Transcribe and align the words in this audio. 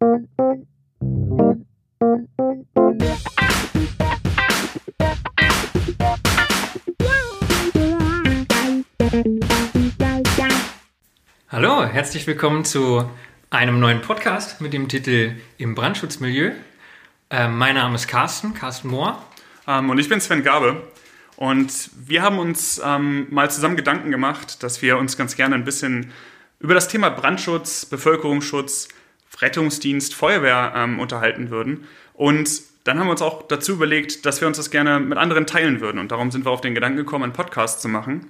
Hallo, 0.00 0.24
herzlich 11.84 12.26
willkommen 12.26 12.64
zu 12.64 13.10
einem 13.50 13.78
neuen 13.78 14.00
Podcast 14.00 14.62
mit 14.62 14.72
dem 14.72 14.88
Titel 14.88 15.36
Im 15.58 15.74
Brandschutzmilieu. 15.74 16.52
Äh, 17.28 17.48
mein 17.48 17.74
Name 17.74 17.96
ist 17.96 18.08
Carsten, 18.08 18.54
Carsten 18.54 18.88
Mohr. 18.88 19.22
Ähm, 19.66 19.90
und 19.90 19.98
ich 19.98 20.08
bin 20.08 20.18
Sven 20.22 20.42
Gabe. 20.42 20.82
Und 21.36 21.90
wir 21.94 22.22
haben 22.22 22.38
uns 22.38 22.80
ähm, 22.82 23.26
mal 23.28 23.50
zusammen 23.50 23.76
Gedanken 23.76 24.10
gemacht, 24.10 24.62
dass 24.62 24.80
wir 24.80 24.96
uns 24.96 25.18
ganz 25.18 25.36
gerne 25.36 25.56
ein 25.56 25.64
bisschen 25.64 26.14
über 26.58 26.72
das 26.72 26.88
Thema 26.88 27.10
Brandschutz, 27.10 27.84
Bevölkerungsschutz, 27.84 28.88
Rettungsdienst, 29.40 30.14
Feuerwehr 30.14 30.72
ähm, 30.76 30.98
unterhalten 30.98 31.50
würden. 31.50 31.86
Und 32.14 32.48
dann 32.84 32.98
haben 32.98 33.06
wir 33.06 33.12
uns 33.12 33.22
auch 33.22 33.46
dazu 33.46 33.72
überlegt, 33.72 34.24
dass 34.26 34.40
wir 34.40 34.48
uns 34.48 34.56
das 34.56 34.70
gerne 34.70 35.00
mit 35.00 35.18
anderen 35.18 35.46
teilen 35.46 35.80
würden. 35.80 35.98
Und 35.98 36.12
darum 36.12 36.30
sind 36.30 36.44
wir 36.44 36.50
auf 36.50 36.60
den 36.60 36.74
Gedanken 36.74 36.96
gekommen, 36.96 37.24
einen 37.24 37.32
Podcast 37.32 37.82
zu 37.82 37.88
machen. 37.88 38.26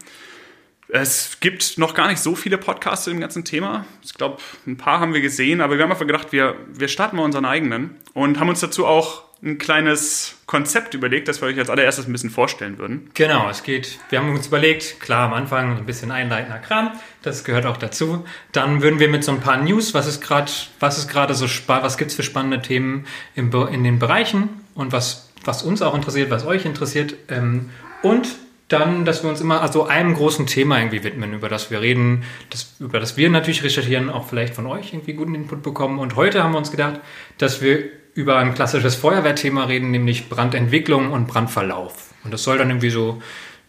Es 0.88 1.38
gibt 1.40 1.78
noch 1.78 1.94
gar 1.94 2.08
nicht 2.08 2.18
so 2.18 2.34
viele 2.34 2.58
Podcasts 2.58 3.04
zu 3.04 3.10
dem 3.10 3.20
ganzen 3.20 3.44
Thema. 3.44 3.84
Ich 4.02 4.14
glaube, 4.14 4.38
ein 4.66 4.76
paar 4.76 4.98
haben 4.98 5.14
wir 5.14 5.20
gesehen, 5.20 5.60
aber 5.60 5.76
wir 5.76 5.84
haben 5.84 5.92
einfach 5.92 6.06
gedacht, 6.06 6.32
wir, 6.32 6.56
wir 6.66 6.88
starten 6.88 7.16
mal 7.16 7.22
unseren 7.22 7.44
eigenen 7.44 7.96
und 8.12 8.40
haben 8.40 8.48
uns 8.48 8.60
dazu 8.60 8.86
auch 8.86 9.29
ein 9.42 9.58
kleines 9.58 10.36
Konzept 10.46 10.92
überlegt, 10.92 11.28
das 11.28 11.40
wir 11.40 11.48
euch 11.48 11.58
als 11.58 11.70
allererstes 11.70 12.06
ein 12.06 12.12
bisschen 12.12 12.30
vorstellen 12.30 12.76
würden. 12.78 13.10
Genau, 13.14 13.48
es 13.48 13.62
geht, 13.62 13.98
wir 14.10 14.18
haben 14.18 14.30
uns 14.34 14.48
überlegt, 14.48 15.00
klar, 15.00 15.26
am 15.28 15.32
Anfang 15.32 15.78
ein 15.78 15.86
bisschen 15.86 16.10
einleitender 16.10 16.58
Kram, 16.58 16.92
das 17.22 17.44
gehört 17.44 17.64
auch 17.64 17.78
dazu. 17.78 18.24
Dann 18.52 18.82
würden 18.82 19.00
wir 19.00 19.08
mit 19.08 19.24
so 19.24 19.32
ein 19.32 19.40
paar 19.40 19.56
News, 19.56 19.94
was 19.94 20.06
ist 20.06 20.20
gerade, 20.20 20.52
was 20.78 20.98
ist 20.98 21.08
gerade 21.08 21.34
so, 21.34 21.46
was 21.66 21.96
gibt's 21.96 22.14
für 22.14 22.22
spannende 22.22 22.60
Themen 22.60 23.06
im, 23.34 23.50
in 23.72 23.82
den 23.82 23.98
Bereichen 23.98 24.50
und 24.74 24.92
was, 24.92 25.30
was 25.44 25.62
uns 25.62 25.80
auch 25.80 25.94
interessiert, 25.94 26.30
was 26.30 26.44
euch 26.44 26.66
interessiert 26.66 27.14
ähm, 27.28 27.70
und 28.02 28.28
dann, 28.68 29.04
dass 29.04 29.24
wir 29.24 29.30
uns 29.30 29.40
immer 29.40 29.62
also 29.62 29.86
einem 29.86 30.14
großen 30.14 30.46
Thema 30.46 30.78
irgendwie 30.78 31.02
widmen, 31.02 31.32
über 31.32 31.48
das 31.48 31.70
wir 31.70 31.80
reden, 31.80 32.22
das, 32.50 32.76
über 32.78 33.00
das 33.00 33.16
wir 33.16 33.28
natürlich 33.28 33.64
recherchieren, 33.64 34.10
auch 34.10 34.28
vielleicht 34.28 34.54
von 34.54 34.66
euch 34.66 34.92
irgendwie 34.92 35.14
guten 35.14 35.34
Input 35.34 35.62
bekommen. 35.62 35.98
Und 35.98 36.14
heute 36.14 36.44
haben 36.44 36.52
wir 36.52 36.58
uns 36.58 36.70
gedacht, 36.70 37.00
dass 37.38 37.60
wir 37.62 37.90
über 38.14 38.38
ein 38.38 38.54
klassisches 38.54 38.96
Feuerwehrthema 38.96 39.64
reden, 39.64 39.90
nämlich 39.90 40.28
Brandentwicklung 40.28 41.12
und 41.12 41.26
Brandverlauf. 41.26 42.12
Und 42.24 42.32
das 42.32 42.42
soll 42.42 42.58
dann 42.58 42.70
irgendwie 42.70 42.90
so 42.90 43.22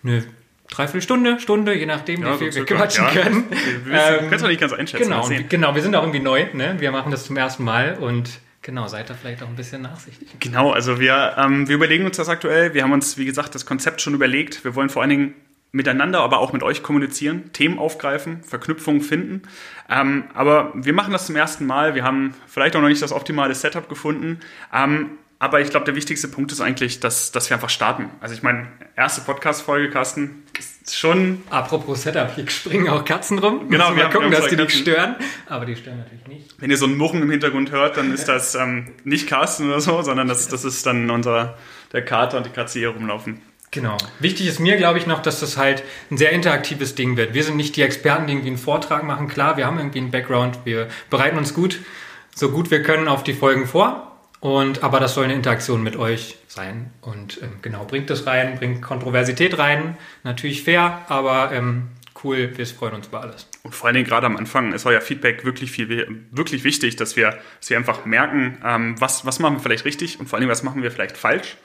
eine 0.04 0.24
Dreiviertelstunde, 0.70 1.40
Stunde, 1.40 1.78
je 1.78 1.86
nachdem, 1.86 2.24
ja, 2.24 2.34
wie 2.34 2.38
viel 2.38 2.52
so 2.52 2.60
wir 2.60 2.66
quatschen 2.66 3.06
ja. 3.06 3.12
können. 3.12 3.44
Wir, 3.50 3.86
wir 3.86 4.00
ähm, 4.00 4.20
können 4.30 4.34
es 4.34 4.42
nicht 4.44 4.62
ganz 4.62 4.74
einschätzen. 4.74 5.10
Genau, 5.10 5.30
genau, 5.50 5.76
wir 5.76 5.82
sind 5.82 5.96
auch 5.96 6.04
irgendwie 6.04 6.22
neu, 6.22 6.46
ne? 6.54 6.76
Wir 6.80 6.92
machen 6.92 7.12
das 7.12 7.26
zum 7.26 7.38
ersten 7.38 7.64
Mal 7.64 7.98
und 8.00 8.40
Genau, 8.64 8.88
seid 8.88 9.10
da 9.10 9.16
vielleicht 9.16 9.42
auch 9.42 9.48
ein 9.48 9.56
bisschen 9.56 9.82
nachsichtig. 9.82 10.30
Genau, 10.40 10.72
also 10.72 11.00
wir, 11.00 11.36
ähm, 11.38 11.68
wir 11.68 11.76
überlegen 11.76 12.06
uns 12.06 12.18
das 12.18 12.30
aktuell. 12.30 12.76
Wir 12.76 12.84
haben 12.84 12.92
uns, 12.92 13.18
wie 13.18 13.26
gesagt, 13.26 13.56
das 13.56 13.66
Konzept 13.66 14.02
schon 14.02 14.14
überlegt. 14.14 14.64
Wir 14.64 14.76
wollen 14.76 14.90
vor 14.90 15.02
allen 15.02 15.10
Dingen 15.10 15.34
miteinander, 15.72 16.20
aber 16.20 16.40
auch 16.40 16.54
mit 16.54 16.64
euch 16.64 16.84
kommunizieren, 16.84 17.54
Themen 17.54 17.80
aufgreifen, 17.80 18.44
Verknüpfungen 18.44 19.02
finden. 19.02 19.44
Ähm, 19.90 20.26
aber 20.34 20.72
wir 20.76 20.94
machen 20.94 21.14
das 21.14 21.28
zum 21.28 21.36
ersten 21.36 21.66
Mal. 21.66 21.96
Wir 21.96 22.04
haben 22.04 22.34
vielleicht 22.48 22.76
auch 22.76 22.82
noch 22.82 22.90
nicht 22.90 23.02
das 23.02 23.14
optimale 23.14 23.56
Setup 23.56 23.88
gefunden. 23.88 24.40
Ähm, 24.74 25.12
aber 25.40 25.60
ich 25.60 25.72
glaube, 25.72 25.86
der 25.86 25.96
wichtigste 25.96 26.28
Punkt 26.28 26.52
ist 26.52 26.62
eigentlich, 26.62 27.00
dass, 27.00 27.32
dass 27.32 27.50
wir 27.50 27.56
einfach 27.56 27.72
starten. 27.72 28.12
Also 28.20 28.36
ich 28.36 28.44
meine, 28.44 28.68
erste 28.96 29.22
Podcast-Folge, 29.22 29.90
Carsten, 29.90 30.44
ist 30.56 30.96
schon... 30.96 31.42
Apropos 31.50 32.04
Setup, 32.04 32.36
hier 32.36 32.48
springen 32.48 32.88
auch 32.90 33.04
Katzen 33.04 33.40
rum. 33.40 33.68
Genau, 33.68 33.90
wir, 33.90 33.96
wir 33.96 34.04
haben, 34.04 34.14
gucken, 34.14 34.30
dass 34.30 34.48
die 34.50 34.56
nicht 34.56 34.72
stören. 34.72 35.16
Aber 35.48 35.66
die 35.66 35.76
stören 35.76 35.98
natürlich 35.98 36.28
nicht. 36.28 36.56
Wenn 36.60 36.70
ihr 36.70 36.78
so 36.78 36.86
ein 36.86 36.96
Murren 36.96 37.24
im 37.24 37.32
Hintergrund 37.32 37.72
hört, 37.72 37.98
dann 37.98 38.14
ist 38.14 38.26
das 38.28 38.54
ähm, 38.54 38.90
nicht 39.04 39.28
Carsten 39.28 39.68
oder 39.68 39.82
so, 39.82 40.04
sondern 40.04 40.28
das, 40.28 40.48
das 40.48 40.64
ist 40.64 40.86
dann 40.86 41.10
unser, 41.10 41.58
der 41.92 42.06
Kater 42.06 42.38
und 42.38 42.46
die 42.46 42.52
Katze 42.52 42.78
hier 42.78 42.90
rumlaufen. 42.90 43.42
Genau. 43.72 43.96
Wichtig 44.20 44.48
ist 44.48 44.60
mir, 44.60 44.76
glaube 44.76 45.00
ich, 45.00 45.08
noch, 45.08 45.22
dass 45.22 45.40
das 45.40 45.56
halt 45.56 45.84
ein 46.12 46.18
sehr 46.18 46.32
interaktives 46.32 46.94
Ding 46.94 47.16
wird. 47.16 47.34
Wir 47.34 47.44
sind 47.46 47.56
nicht 47.56 47.78
die 47.78 47.82
Experten, 47.82 48.28
die 48.28 48.34
irgendwie 48.34 48.50
einen 48.50 48.58
Vortrag 48.58 49.04
machen. 49.04 49.30
Klar, 49.30 49.56
wir 49.56 49.66
haben 49.66 49.78
irgendwie 49.78 50.00
einen 50.00 50.12
Background, 50.12 50.60
wir 50.66 50.90
bereiten 51.10 51.38
uns 51.38 51.54
gut, 51.54 51.80
so 52.36 52.52
gut 52.52 52.70
wir 52.70 52.84
können 52.84 53.08
auf 53.08 53.24
die 53.24 53.34
Folgen 53.34 53.66
vor. 53.66 54.12
Und, 54.42 54.84
aber 54.84 55.00
das 55.00 55.14
soll 55.14 55.26
eine 55.26 55.36
Interaktion 55.36 55.84
mit 55.84 55.96
euch 55.96 56.36
sein. 56.48 56.92
Und 57.00 57.40
ähm, 57.42 57.60
genau, 57.62 57.86
bringt 57.86 58.10
das 58.10 58.26
rein, 58.26 58.58
bringt 58.58 58.82
Kontroversität 58.82 59.58
rein. 59.58 59.98
Natürlich 60.24 60.64
fair, 60.64 61.06
aber 61.08 61.52
ähm, 61.54 61.90
cool, 62.24 62.52
wir 62.58 62.66
freuen 62.66 62.96
uns 62.96 63.08
über 63.08 63.22
alles. 63.22 63.48
Und 63.64 63.76
vor 63.76 63.88
allen 63.88 63.94
Dingen 63.94 64.08
gerade 64.08 64.26
am 64.26 64.36
Anfang 64.36 64.74
ist 64.74 64.86
euer 64.86 65.00
Feedback 65.00 65.46
wirklich 65.46 65.72
viel, 65.72 66.26
wirklich 66.32 66.64
wichtig, 66.64 66.96
dass 66.98 67.16
wir, 67.16 67.38
dass 67.60 67.70
wir 67.70 67.78
einfach 67.78 68.06
merken, 68.06 68.58
ähm, 68.66 69.00
was, 69.00 69.26
was 69.26 69.40
machen 69.40 69.58
wir 69.58 69.60
vielleicht 69.62 69.86
richtig 69.86 70.20
und 70.20 70.28
vor 70.28 70.38
allen 70.38 70.42
Dingen, 70.42 70.52
was 70.52 70.64
machen 70.64 70.82
wir 70.82 70.92
vielleicht 70.92 71.18
falsch. 71.18 71.56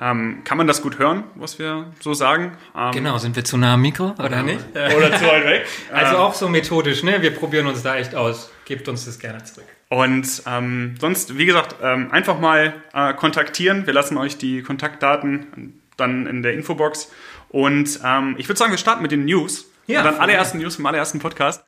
Ähm, 0.00 0.42
kann 0.44 0.58
man 0.58 0.66
das 0.66 0.82
gut 0.82 0.98
hören, 0.98 1.24
was 1.34 1.58
wir 1.58 1.92
so 2.00 2.14
sagen? 2.14 2.56
Ähm, 2.76 2.92
genau, 2.92 3.18
sind 3.18 3.36
wir 3.36 3.44
zu 3.44 3.56
nah 3.56 3.74
am 3.74 3.82
Mikro 3.82 4.14
oder 4.18 4.42
nicht? 4.42 4.60
Oder 4.74 5.16
zu 5.16 5.26
weit 5.26 5.44
weg? 5.44 5.66
Also 5.92 6.16
auch 6.16 6.34
so 6.34 6.48
methodisch, 6.48 7.02
ne? 7.02 7.20
Wir 7.22 7.34
probieren 7.34 7.66
uns 7.66 7.82
da 7.82 7.96
echt 7.96 8.14
aus. 8.14 8.50
Gebt 8.64 8.88
uns 8.88 9.04
das 9.04 9.18
gerne 9.18 9.42
zurück. 9.44 9.66
Und 9.88 10.42
ähm, 10.46 10.94
sonst, 10.98 11.36
wie 11.36 11.44
gesagt, 11.44 11.76
ähm, 11.82 12.10
einfach 12.10 12.40
mal 12.40 12.74
äh, 12.94 13.12
kontaktieren. 13.12 13.86
Wir 13.86 13.92
lassen 13.92 14.16
euch 14.16 14.38
die 14.38 14.62
Kontaktdaten 14.62 15.82
dann 15.98 16.26
in 16.26 16.42
der 16.42 16.54
Infobox. 16.54 17.12
Und 17.50 18.00
ähm, 18.02 18.36
ich 18.38 18.48
würde 18.48 18.58
sagen, 18.58 18.70
wir 18.70 18.78
starten 18.78 19.02
mit 19.02 19.12
den 19.12 19.26
News. 19.26 19.66
Ja. 19.86 20.00
Und 20.00 20.06
dann 20.06 20.14
allerersten 20.20 20.58
News 20.58 20.76
vom 20.76 20.86
allerersten 20.86 21.18
Podcast. 21.18 21.64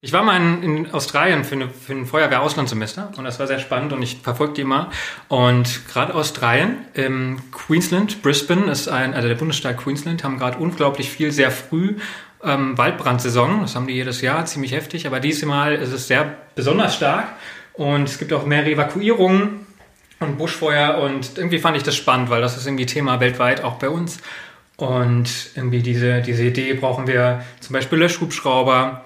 Ich 0.00 0.12
war 0.12 0.22
mal 0.22 0.36
in, 0.36 0.62
in 0.62 0.90
Australien 0.92 1.42
für, 1.42 1.56
eine, 1.56 1.70
für 1.70 1.92
ein 1.92 2.06
Feuerwehr-Auslandssemester 2.06 3.10
und 3.16 3.24
das 3.24 3.40
war 3.40 3.48
sehr 3.48 3.58
spannend 3.58 3.92
und 3.92 4.00
ich 4.00 4.18
verfolge 4.22 4.52
die 4.52 4.60
immer. 4.60 4.90
Und 5.26 5.88
gerade 5.88 6.14
Australien, 6.14 6.76
ähm, 6.94 7.40
Queensland, 7.50 8.22
Brisbane 8.22 8.70
ist 8.70 8.86
ein, 8.86 9.12
also 9.12 9.26
der 9.26 9.34
Bundesstaat 9.34 9.76
Queensland, 9.76 10.22
haben 10.22 10.38
gerade 10.38 10.58
unglaublich 10.58 11.10
viel 11.10 11.32
sehr 11.32 11.50
früh 11.50 11.96
ähm, 12.44 12.78
Waldbrandsaison. 12.78 13.62
Das 13.62 13.74
haben 13.74 13.88
die 13.88 13.94
jedes 13.94 14.20
Jahr, 14.20 14.46
ziemlich 14.46 14.70
heftig. 14.70 15.04
Aber 15.08 15.18
diesmal 15.18 15.74
ist 15.74 15.92
es 15.92 16.06
sehr 16.06 16.36
besonders 16.54 16.94
stark. 16.94 17.32
Und 17.72 18.04
es 18.04 18.18
gibt 18.20 18.32
auch 18.32 18.46
mehrere 18.46 18.70
Evakuierungen 18.70 19.66
und 20.20 20.38
Buschfeuer. 20.38 20.98
Und 20.98 21.36
irgendwie 21.36 21.58
fand 21.58 21.76
ich 21.76 21.82
das 21.82 21.96
spannend, 21.96 22.30
weil 22.30 22.40
das 22.40 22.56
ist 22.56 22.66
irgendwie 22.66 22.86
Thema 22.86 23.18
weltweit, 23.18 23.64
auch 23.64 23.80
bei 23.80 23.88
uns. 23.88 24.18
Und 24.76 25.28
irgendwie 25.56 25.82
diese, 25.82 26.22
diese 26.22 26.44
Idee 26.44 26.74
brauchen 26.74 27.08
wir 27.08 27.44
zum 27.58 27.72
Beispiel 27.72 27.98
Löschhubschrauber. 27.98 29.04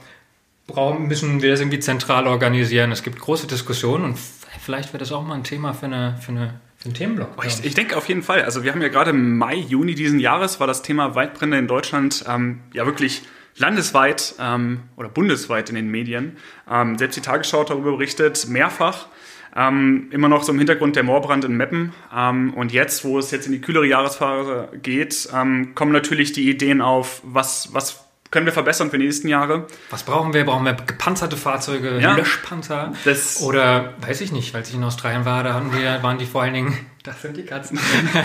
Brauchen, 0.73 1.07
müssen 1.07 1.43
wir 1.43 1.51
das 1.51 1.61
irgendwie 1.61 1.81
zentral 1.81 2.27
organisieren. 2.27 2.93
Es 2.93 3.03
gibt 3.03 3.19
große 3.19 3.47
Diskussionen 3.47 4.05
und 4.05 4.19
vielleicht 4.61 4.93
wird 4.93 5.01
das 5.01 5.13
auch 5.13 5.23
mal 5.23 5.35
ein 5.35 5.45
Thema 5.45 5.73
für 5.73 5.87
eine, 5.87 6.19
für 6.21 6.33
eine 6.33 6.61
ein 6.85 6.95
Themenblock. 6.95 7.29
Oh, 7.37 7.43
ich, 7.47 7.65
ich, 7.65 7.75
denke 7.75 7.97
auf 7.97 8.09
jeden 8.09 8.23
Fall. 8.23 8.43
Also 8.43 8.65
wir 8.65 8.73
haben 8.73 8.83
ja 8.83 8.89
gerade 8.89 9.11
im 9.11 9.39
Mai, 9.39 9.55
Juni 9.55 9.95
diesen 9.95 10.19
Jahres 10.19 10.59
war 10.59 10.67
das 10.67 10.83
Thema 10.83 11.15
Waldbrände 11.15 11.57
in 11.57 11.69
Deutschland 11.69 12.25
ähm, 12.29 12.61
ja 12.73 12.87
wirklich 12.87 13.23
landesweit 13.57 14.35
ähm, 14.41 14.81
oder 14.97 15.09
bundesweit 15.09 15.69
in 15.69 15.77
den 15.77 15.91
Medien. 15.91 16.37
Ähm, 16.71 16.99
selbst 16.99 17.17
die 17.17 17.21
Tagesschau 17.21 17.65
darüber 17.65 17.93
berichtet, 17.93 18.49
mehrfach. 18.49 19.07
Ähm, 19.55 20.09
immer 20.11 20.29
noch 20.29 20.45
so 20.45 20.53
im 20.53 20.59
Hintergrund 20.59 20.97
der 20.97 21.03
Moorbrand 21.03 21.45
in 21.45 21.57
Meppen. 21.57 21.93
Ähm, 22.17 22.55
und 22.55 22.73
jetzt, 22.73 23.05
wo 23.05 23.19
es 23.19 23.31
jetzt 23.31 23.47
in 23.47 23.53
die 23.53 23.61
kühlere 23.61 23.87
Jahresphase 23.87 24.69
geht, 24.83 25.29
ähm, 25.35 25.75
kommen 25.75 25.93
natürlich 25.93 26.33
die 26.33 26.49
Ideen 26.49 26.81
auf, 26.81 27.21
was, 27.23 27.75
was 27.75 28.02
können 28.33 28.47
wir 28.47 28.53
verbessern 28.53 28.91
für 28.91 28.99
die 28.99 29.05
nächsten 29.05 29.29
Jahre. 29.29 29.67
Was 29.91 30.03
brauchen 30.03 30.33
wir? 30.33 30.45
Brauchen 30.45 30.65
wir 30.65 30.73
gepanzerte 30.73 31.37
Fahrzeuge, 31.37 32.01
ja. 32.01 32.17
Löschpanzer? 32.17 32.95
Das 33.05 33.43
Oder 33.43 33.93
weiß 34.01 34.23
ich 34.23 34.33
nicht, 34.33 34.55
weil 34.55 34.63
ich 34.63 34.75
in 34.75 34.83
Australien 34.83 35.27
war, 35.27 35.45
da 35.45 35.63
wir, 35.71 36.03
waren 36.03 36.17
die 36.17 36.25
vor 36.25 36.43
allen 36.43 36.55
Dingen, 36.55 36.87
das 37.03 37.21
sind 37.21 37.37
die 37.37 37.45
Katzen, 37.45 37.79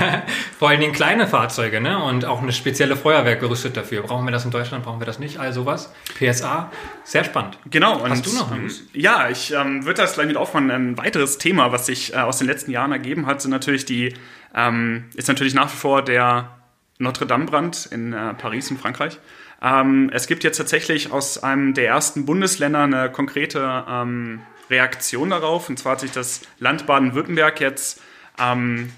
vor 0.58 0.70
allen 0.70 0.80
Dingen 0.80 0.94
kleine 0.94 1.28
Fahrzeuge, 1.28 1.82
ne? 1.82 2.02
Und 2.02 2.24
auch 2.24 2.42
eine 2.42 2.54
spezielle 2.54 2.96
Feuerwehr 2.96 3.36
gerüstet 3.36 3.76
dafür. 3.76 4.02
Brauchen 4.04 4.26
wir 4.26 4.32
das 4.32 4.46
in 4.46 4.52
Deutschland? 4.52 4.86
Brauchen 4.86 5.02
wir 5.02 5.06
das 5.06 5.20
nicht? 5.20 5.40
Also 5.40 5.66
was? 5.66 5.94
PSA, 6.18 6.72
sehr 7.04 7.26
spannend. 7.26 7.58
Genau. 7.70 8.02
Hast 8.08 8.26
du 8.26 8.34
noch 8.34 8.56
News? 8.56 8.84
Ja, 8.94 9.30
ich 9.30 9.52
ähm, 9.52 9.86
würde 9.86 10.02
das 10.02 10.14
gleich 10.14 10.28
mit 10.28 10.38
aufmachen. 10.38 10.72
Ein 10.72 10.98
weiteres 10.98 11.38
Thema, 11.38 11.74
was 11.74 11.86
sich 11.86 12.14
äh, 12.14 12.20
aus 12.20 12.38
den 12.38 12.48
letzten 12.48 12.72
Jahren 12.72 12.94
ergeben 12.94 13.26
hat, 13.26 13.42
sind 13.42 13.52
natürlich 13.52 13.84
die, 13.84 14.14
ähm, 14.56 15.10
ist 15.16 15.28
natürlich 15.28 15.54
nach 15.54 15.70
wie 15.70 15.78
vor 15.78 16.02
der 16.02 16.58
Notre 16.98 17.28
Dame-Brand 17.28 17.90
in 17.92 18.14
äh, 18.14 18.34
Paris 18.36 18.72
in 18.72 18.78
Frankreich. 18.78 19.20
Ähm, 19.62 20.10
es 20.14 20.28
gibt 20.28 20.44
jetzt 20.44 20.58
tatsächlich 20.58 21.12
aus 21.12 21.42
einem 21.42 21.74
der 21.74 21.88
ersten 21.88 22.26
Bundesländer 22.26 22.84
eine 22.84 23.12
konkrete 23.12 23.86
ähm, 23.90 24.42
Reaktion 24.70 25.30
darauf. 25.30 25.70
Und 25.70 25.80
zwar 25.80 25.94
hat 25.94 26.02
sich 26.02 26.12
das 26.12 26.42
Land 26.60 26.86
Baden-Württemberg 26.86 27.60
jetzt 27.60 28.02
ähm, 28.40 28.92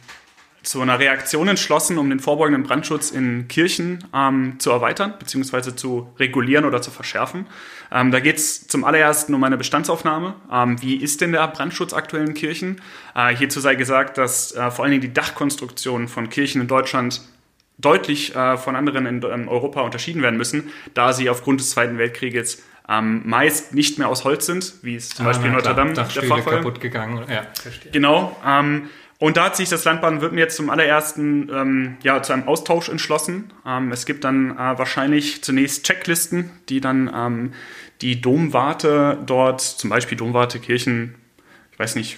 zu 0.64 0.82
einer 0.82 1.00
Reaktion 1.00 1.48
entschlossen, 1.48 1.98
um 1.98 2.10
den 2.10 2.20
vorbeugenden 2.20 2.64
Brandschutz 2.64 3.12
in 3.12 3.48
Kirchen 3.48 4.04
ähm, 4.14 4.56
zu 4.60 4.72
erweitern 4.72 5.14
bzw. 5.18 5.76
zu 5.76 6.10
regulieren 6.20 6.66
oder 6.66 6.82
zu 6.82 6.92
verschärfen. 6.92 7.48
Ähm, 7.92 8.12
da 8.12 8.20
geht 8.20 8.38
es 8.38 8.68
zum 8.68 8.84
allerersten 8.84 9.34
um 9.34 9.44
eine 9.44 9.58
Bestandsaufnahme. 9.58 10.36
Ähm, 10.52 10.82
wie 10.82 10.98
ist 10.98 11.22
denn 11.22 11.32
der 11.32 11.48
Brandschutz 11.48 11.94
aktuell 11.94 12.28
in 12.28 12.34
Kirchen? 12.34 12.82
Äh, 13.16 13.36
hierzu 13.36 13.62
sei 13.62 13.76
gesagt, 13.76 14.18
dass 14.18 14.52
äh, 14.52 14.70
vor 14.70 14.84
allen 14.84 14.92
Dingen 14.92 15.02
die 15.02 15.14
Dachkonstruktion 15.14 16.08
von 16.08 16.30
Kirchen 16.30 16.62
in 16.62 16.68
Deutschland 16.68 17.22
deutlich 17.80 18.36
äh, 18.36 18.58
von 18.58 18.76
anderen 18.76 19.06
in, 19.06 19.22
in, 19.22 19.48
Europa 19.48 19.82
unterschieden 19.82 20.22
werden 20.22 20.38
müssen, 20.38 20.72
da 20.94 21.14
sie 21.14 21.30
aufgrund 21.30 21.62
des 21.62 21.72
Zweiten 21.72 21.98
Weltkrieges 21.98 22.62
ähm, 22.88 23.22
meist 23.26 23.74
nicht 23.74 23.98
mehr 23.98 24.10
aus 24.10 24.24
Holz 24.24 24.46
sind, 24.46 24.76
wie 24.82 24.96
es 24.96 25.10
zum 25.10 25.26
Ah, 25.26 25.30
Beispiel 25.30 25.48
in 25.48 25.56
Notre 25.56 25.76
Dame 25.76 25.94
der 25.94 26.06
Fall 26.06 26.30
war. 26.30 26.56
kaputt 26.56 26.82
gegangen. 26.82 27.24
Ja, 27.30 27.44
verstehe. 27.54 27.92
Genau. 27.92 28.36
Ähm, 28.46 28.90
und 29.20 29.36
da 29.36 29.46
hat 29.46 29.58
sich 29.58 29.68
das 29.68 29.84
Land 29.84 30.02
Baden-Württemberg 30.02 30.48
jetzt 30.48 30.56
zum 30.56 30.70
allerersten 30.70 31.50
ähm, 31.54 31.98
ja, 32.04 32.22
zu 32.24 32.32
einem 32.34 32.48
Austausch 32.48 32.88
entschlossen. 32.90 33.52
Ähm, 33.66 33.92
es 33.92 34.06
gibt 34.06 34.24
dann 34.24 34.52
äh, 34.52 34.78
wahrscheinlich 34.78 35.44
zunächst 35.44 35.86
Checklisten, 35.86 36.52
die 36.70 36.80
dann 36.80 37.12
ähm, 37.14 37.54
die 38.02 38.22
Domwarte 38.22 39.18
dort, 39.26 39.62
zum 39.62 39.90
Beispiel 39.90 40.18
Domwarte, 40.18 40.60
Kirchen, 40.60 41.16
ich 41.74 41.80
weiß 41.80 41.96
nicht, 41.96 42.18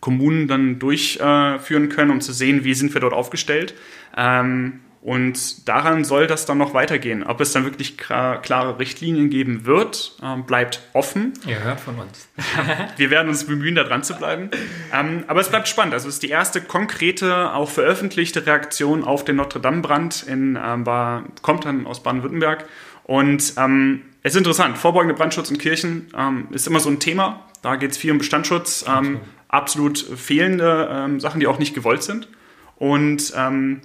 Kommunen 0.00 0.48
dann 0.48 0.78
durchführen 0.78 1.88
können, 1.88 2.10
um 2.12 2.20
zu 2.20 2.32
sehen, 2.32 2.64
wie 2.64 2.72
sind 2.74 2.94
wir 2.94 3.00
dort 3.00 3.12
aufgestellt. 3.12 3.74
Ähm, 4.16 4.80
und 5.00 5.68
daran 5.68 6.04
soll 6.04 6.26
das 6.26 6.44
dann 6.44 6.58
noch 6.58 6.74
weitergehen. 6.74 7.22
Ob 7.22 7.40
es 7.40 7.52
dann 7.52 7.64
wirklich 7.64 7.96
klar, 7.96 8.42
klare 8.42 8.78
Richtlinien 8.80 9.30
geben 9.30 9.64
wird, 9.64 10.16
ähm, 10.22 10.44
bleibt 10.44 10.82
offen. 10.92 11.34
Ihr 11.46 11.62
hört 11.62 11.78
von 11.78 11.98
uns. 11.98 12.28
Wir 12.96 13.10
werden 13.10 13.28
uns 13.28 13.44
bemühen, 13.44 13.76
da 13.76 13.84
dran 13.84 14.02
zu 14.02 14.14
bleiben. 14.16 14.50
Ähm, 14.92 15.24
aber 15.28 15.40
es 15.40 15.50
bleibt 15.50 15.68
spannend. 15.68 15.94
Also 15.94 16.08
es 16.08 16.14
ist 16.14 16.24
die 16.24 16.30
erste 16.30 16.60
konkrete, 16.60 17.52
auch 17.54 17.70
veröffentlichte 17.70 18.44
Reaktion 18.44 19.04
auf 19.04 19.24
den 19.24 19.36
Notre 19.36 19.60
Dame-Brand 19.60 20.24
in 20.24 20.58
ähm, 20.60 20.84
war, 20.84 21.24
kommt 21.42 21.64
dann 21.64 21.86
aus 21.86 22.02
Baden-Württemberg. 22.02 22.64
Und 23.04 23.54
ähm, 23.56 24.02
es 24.22 24.34
ist 24.34 24.38
interessant. 24.38 24.78
Vorbeugende 24.78 25.14
Brandschutz 25.14 25.50
in 25.50 25.58
Kirchen 25.58 26.08
ähm, 26.16 26.48
ist 26.50 26.66
immer 26.66 26.80
so 26.80 26.90
ein 26.90 26.98
Thema. 26.98 27.44
Da 27.62 27.76
geht 27.76 27.92
es 27.92 27.98
viel 27.98 28.10
um 28.10 28.18
Bestandsschutz. 28.18 28.84
Ähm, 28.88 29.20
absolut 29.46 29.98
fehlende 29.98 30.88
ähm, 30.90 31.20
Sachen, 31.20 31.40
die 31.40 31.46
auch 31.46 31.58
nicht 31.58 31.74
gewollt 31.74 32.02
sind. 32.02 32.28
Und 32.76 33.32
ähm, 33.36 33.80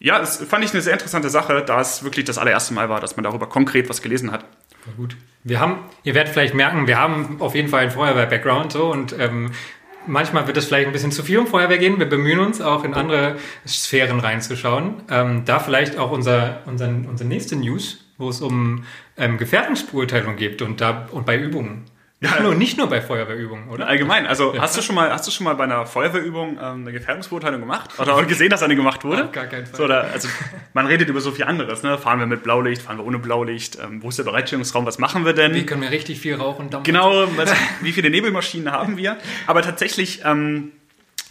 ja, 0.00 0.18
das 0.18 0.38
fand 0.38 0.64
ich 0.64 0.72
eine 0.72 0.80
sehr 0.80 0.94
interessante 0.94 1.28
Sache, 1.28 1.62
da 1.64 1.80
es 1.80 2.02
wirklich 2.02 2.24
das 2.24 2.38
allererste 2.38 2.72
Mal 2.72 2.88
war, 2.88 3.00
dass 3.00 3.16
man 3.16 3.24
darüber 3.24 3.48
konkret 3.48 3.88
was 3.90 4.00
gelesen 4.00 4.32
hat. 4.32 4.44
Voll 4.82 4.94
gut. 4.94 5.16
Wir 5.44 5.60
haben, 5.60 5.78
ihr 6.04 6.14
werdet 6.14 6.32
vielleicht 6.32 6.54
merken, 6.54 6.86
wir 6.86 6.98
haben 6.98 7.36
auf 7.40 7.54
jeden 7.54 7.68
Fall 7.68 7.82
einen 7.82 7.90
Feuerwehr-Background 7.90 8.72
so 8.72 8.90
und 8.90 9.14
ähm, 9.18 9.50
manchmal 10.06 10.46
wird 10.46 10.56
es 10.56 10.66
vielleicht 10.66 10.86
ein 10.86 10.92
bisschen 10.92 11.12
zu 11.12 11.22
viel 11.22 11.38
um 11.38 11.46
Feuerwehr 11.46 11.76
gehen. 11.76 11.98
Wir 11.98 12.08
bemühen 12.08 12.40
uns 12.40 12.62
auch 12.62 12.82
in 12.82 12.94
andere 12.94 13.36
Sphären 13.66 14.20
reinzuschauen. 14.20 15.02
Ähm, 15.10 15.44
da 15.44 15.58
vielleicht 15.58 15.98
auch 15.98 16.10
unser, 16.10 16.62
unseren, 16.64 17.06
unsere 17.06 17.28
nächste 17.28 17.56
News, 17.56 18.06
wo 18.16 18.30
es 18.30 18.40
um 18.40 18.84
ähm, 19.18 19.36
Gefährdungsbeurteilung 19.36 20.36
geht 20.36 20.62
und 20.62 20.80
da 20.80 21.08
und 21.10 21.26
bei 21.26 21.38
Übungen. 21.38 21.84
Ja. 22.22 22.38
nur, 22.42 22.54
nicht 22.54 22.76
nur 22.76 22.86
bei 22.86 23.00
Feuerwehrübungen, 23.00 23.70
oder? 23.70 23.86
Allgemein, 23.86 24.26
also 24.26 24.54
hast 24.58 24.76
du 24.76 24.82
schon 24.82 24.94
mal, 24.94 25.10
hast 25.10 25.26
du 25.26 25.30
schon 25.30 25.44
mal 25.44 25.54
bei 25.54 25.64
einer 25.64 25.86
Feuerwehrübung 25.86 26.58
ähm, 26.62 26.82
eine 26.82 26.92
Gefährdungsbeurteilung 26.92 27.60
gemacht? 27.60 27.98
Oder 27.98 28.22
gesehen, 28.24 28.50
dass 28.50 28.62
eine 28.62 28.76
gemacht 28.76 29.04
wurde? 29.04 29.24
Auf 29.24 29.32
gar 29.32 29.46
keinen 29.46 29.64
Fall. 29.64 29.76
So, 29.76 29.84
oder, 29.84 30.04
also 30.12 30.28
man 30.74 30.86
redet 30.86 31.08
über 31.08 31.22
so 31.22 31.30
viel 31.30 31.46
anderes, 31.46 31.82
ne? 31.82 31.96
Fahren 31.96 32.18
wir 32.18 32.26
mit 32.26 32.42
Blaulicht, 32.42 32.82
fahren 32.82 32.98
wir 32.98 33.06
ohne 33.06 33.18
Blaulicht, 33.18 33.78
ähm, 33.82 34.02
wo 34.02 34.10
ist 34.10 34.18
der 34.18 34.24
Bereitstellungsraum, 34.24 34.84
was 34.84 34.98
machen 34.98 35.24
wir 35.24 35.32
denn? 35.32 35.54
Wie 35.54 35.64
können 35.64 35.80
wir 35.80 35.90
richtig 35.90 36.20
viel 36.20 36.34
Rauch 36.34 36.58
und 36.58 36.74
Dampf 36.74 36.84
Genau, 36.84 37.26
was, 37.36 37.54
wie 37.80 37.92
viele 37.92 38.10
Nebelmaschinen 38.10 38.70
haben 38.70 38.98
wir? 38.98 39.16
Aber 39.46 39.62
tatsächlich 39.62 40.20
ähm, 40.22 40.72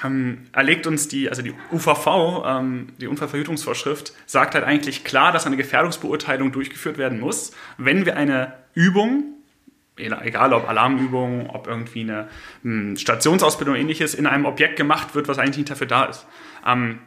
ähm, 0.04 0.48
erlegt 0.54 0.88
uns 0.88 1.08
die, 1.08 1.30
also 1.30 1.44
die 1.44 1.54
UVV, 1.72 2.44
ähm, 2.48 2.88
die 3.00 3.06
Unfallverhütungsvorschrift, 3.06 4.14
sagt 4.26 4.56
halt 4.56 4.64
eigentlich 4.64 5.04
klar, 5.04 5.32
dass 5.32 5.46
eine 5.46 5.58
Gefährdungsbeurteilung 5.58 6.52
durchgeführt 6.52 6.98
werden 6.98 7.20
muss, 7.20 7.52
wenn 7.78 8.08
wir 8.08 8.16
eine 8.18 8.54
Übung, 8.74 9.36
egal 10.00 10.54
ob 10.54 10.68
Alarmübung, 10.68 11.50
ob 11.50 11.68
irgendwie 11.68 12.02
eine 12.02 12.30
hm, 12.64 12.98
Stationsausbildung 12.98 13.74
oder 13.74 13.82
ähnliches, 13.82 14.14
in 14.14 14.26
einem 14.26 14.46
Objekt 14.46 14.76
gemacht 14.76 15.16
wird, 15.16 15.28
was 15.28 15.38
eigentlich 15.38 15.58
nicht 15.58 15.70
dafür 15.70 15.88
da 15.88 16.06
ist. 16.06 16.26
Ähm, 16.66 17.00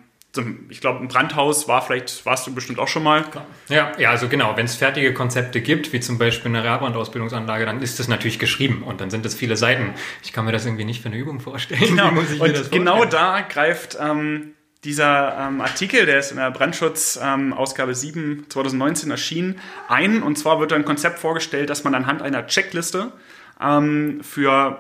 ich 0.71 0.81
glaube, 0.81 1.01
ein 1.01 1.09
Brandhaus 1.09 1.69
war 1.69 1.83
vielleicht, 1.83 2.25
warst 2.25 2.47
du 2.47 2.55
bestimmt 2.55 2.79
auch 2.79 2.89
schon 2.89 3.03
mal. 3.03 3.25
Ja, 3.69 3.93
ja, 3.99 4.11
also 4.11 4.29
genau, 4.29 4.57
wenn 4.57 4.65
es 4.65 4.77
fertige 4.77 5.13
Konzepte 5.13 5.61
gibt, 5.61 5.93
wie 5.93 6.01
zum 6.01 6.17
Beispiel 6.17 6.55
eine 6.55 6.65
Radbrandausbildungsanlage, 6.65 7.67
dann 7.67 7.83
ist 7.83 7.99
das 7.99 8.09
natürlich 8.09 8.39
geschrieben 8.39 8.83
und 8.83 9.01
dann 9.03 9.11
sind 9.11 9.27
es 9.27 9.35
viele 9.35 9.57
Seiten. 9.57 9.93
Ich 10.23 10.33
kann 10.33 10.47
mir 10.47 10.53
das 10.53 10.65
irgendwie 10.65 10.85
nicht 10.85 11.03
für 11.03 11.09
eine 11.09 11.19
Übung 11.19 11.41
vorstellen. 11.41 11.83
Genau, 11.83 12.11
Wie 12.11 12.15
muss 12.15 12.31
ich 12.31 12.41
mir 12.41 12.47
und 12.47 12.57
das 12.57 12.71
genau 12.71 13.05
da 13.05 13.43
greift 13.43 13.99
ähm, 14.01 14.55
dieser 14.85 15.39
ähm, 15.39 15.61
Artikel, 15.61 16.07
der 16.07 16.19
ist 16.19 16.33
in 16.33 16.39
der 16.39 16.51
Brandschutz 16.51 17.19
ähm, 17.23 17.53
Ausgabe 17.53 17.95
7 17.95 18.47
2019 18.49 19.11
erschienen, 19.11 19.61
ein. 19.89 20.23
Und 20.23 20.37
zwar 20.37 20.59
wird 20.59 20.73
da 20.73 20.77
ein 20.77 20.85
Konzept 20.85 21.21
vorgestellt, 21.21 21.71
dass 21.71 21.85
man 21.85 21.95
anhand 21.95 22.21
einer 22.21 22.47
Checkliste 22.47 23.13
ähm, 23.61 24.21
für 24.23 24.79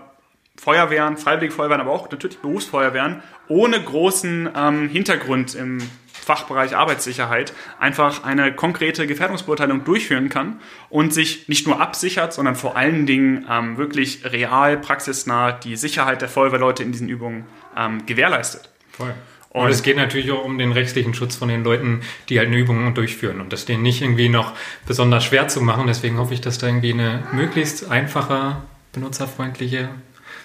Feuerwehren, 0.56 1.16
Freiwillige 1.16 1.54
Feuerwehren, 1.54 1.80
aber 1.80 1.92
auch 1.92 2.10
natürlich 2.10 2.38
Berufsfeuerwehren, 2.38 3.22
ohne 3.48 3.80
großen 3.80 4.50
ähm, 4.54 4.88
Hintergrund 4.88 5.54
im 5.54 5.78
Fachbereich 6.12 6.76
Arbeitssicherheit 6.76 7.52
einfach 7.80 8.22
eine 8.24 8.54
konkrete 8.54 9.06
Gefährdungsbeurteilung 9.06 9.84
durchführen 9.84 10.28
kann 10.28 10.60
und 10.88 11.12
sich 11.12 11.48
nicht 11.48 11.66
nur 11.66 11.80
absichert, 11.80 12.32
sondern 12.32 12.54
vor 12.54 12.76
allen 12.76 13.06
Dingen 13.06 13.46
ähm, 13.50 13.76
wirklich 13.76 14.24
real, 14.24 14.78
praxisnah 14.78 15.52
die 15.52 15.76
Sicherheit 15.76 16.22
der 16.22 16.28
Feuerwehrleute 16.28 16.82
in 16.82 16.92
diesen 16.92 17.08
Übungen 17.08 17.46
ähm, 17.76 18.06
gewährleistet. 18.06 18.68
Voll. 18.92 19.14
Und 19.52 19.68
es 19.70 19.82
geht 19.82 19.96
natürlich 19.96 20.30
auch 20.32 20.44
um 20.44 20.56
den 20.56 20.72
rechtlichen 20.72 21.12
Schutz 21.12 21.36
von 21.36 21.48
den 21.48 21.62
Leuten, 21.62 22.00
die 22.30 22.38
halt 22.38 22.48
eine 22.48 22.56
Übung 22.56 22.94
durchführen 22.94 23.40
und 23.40 23.52
das 23.52 23.66
denen 23.66 23.82
nicht 23.82 24.00
irgendwie 24.00 24.30
noch 24.30 24.54
besonders 24.86 25.24
schwer 25.24 25.46
zu 25.48 25.60
machen. 25.60 25.86
Deswegen 25.86 26.16
hoffe 26.18 26.32
ich, 26.32 26.40
dass 26.40 26.56
da 26.58 26.68
irgendwie 26.68 26.92
eine 26.94 27.22
möglichst 27.32 27.90
einfache, 27.90 28.56
benutzerfreundliche 28.92 29.90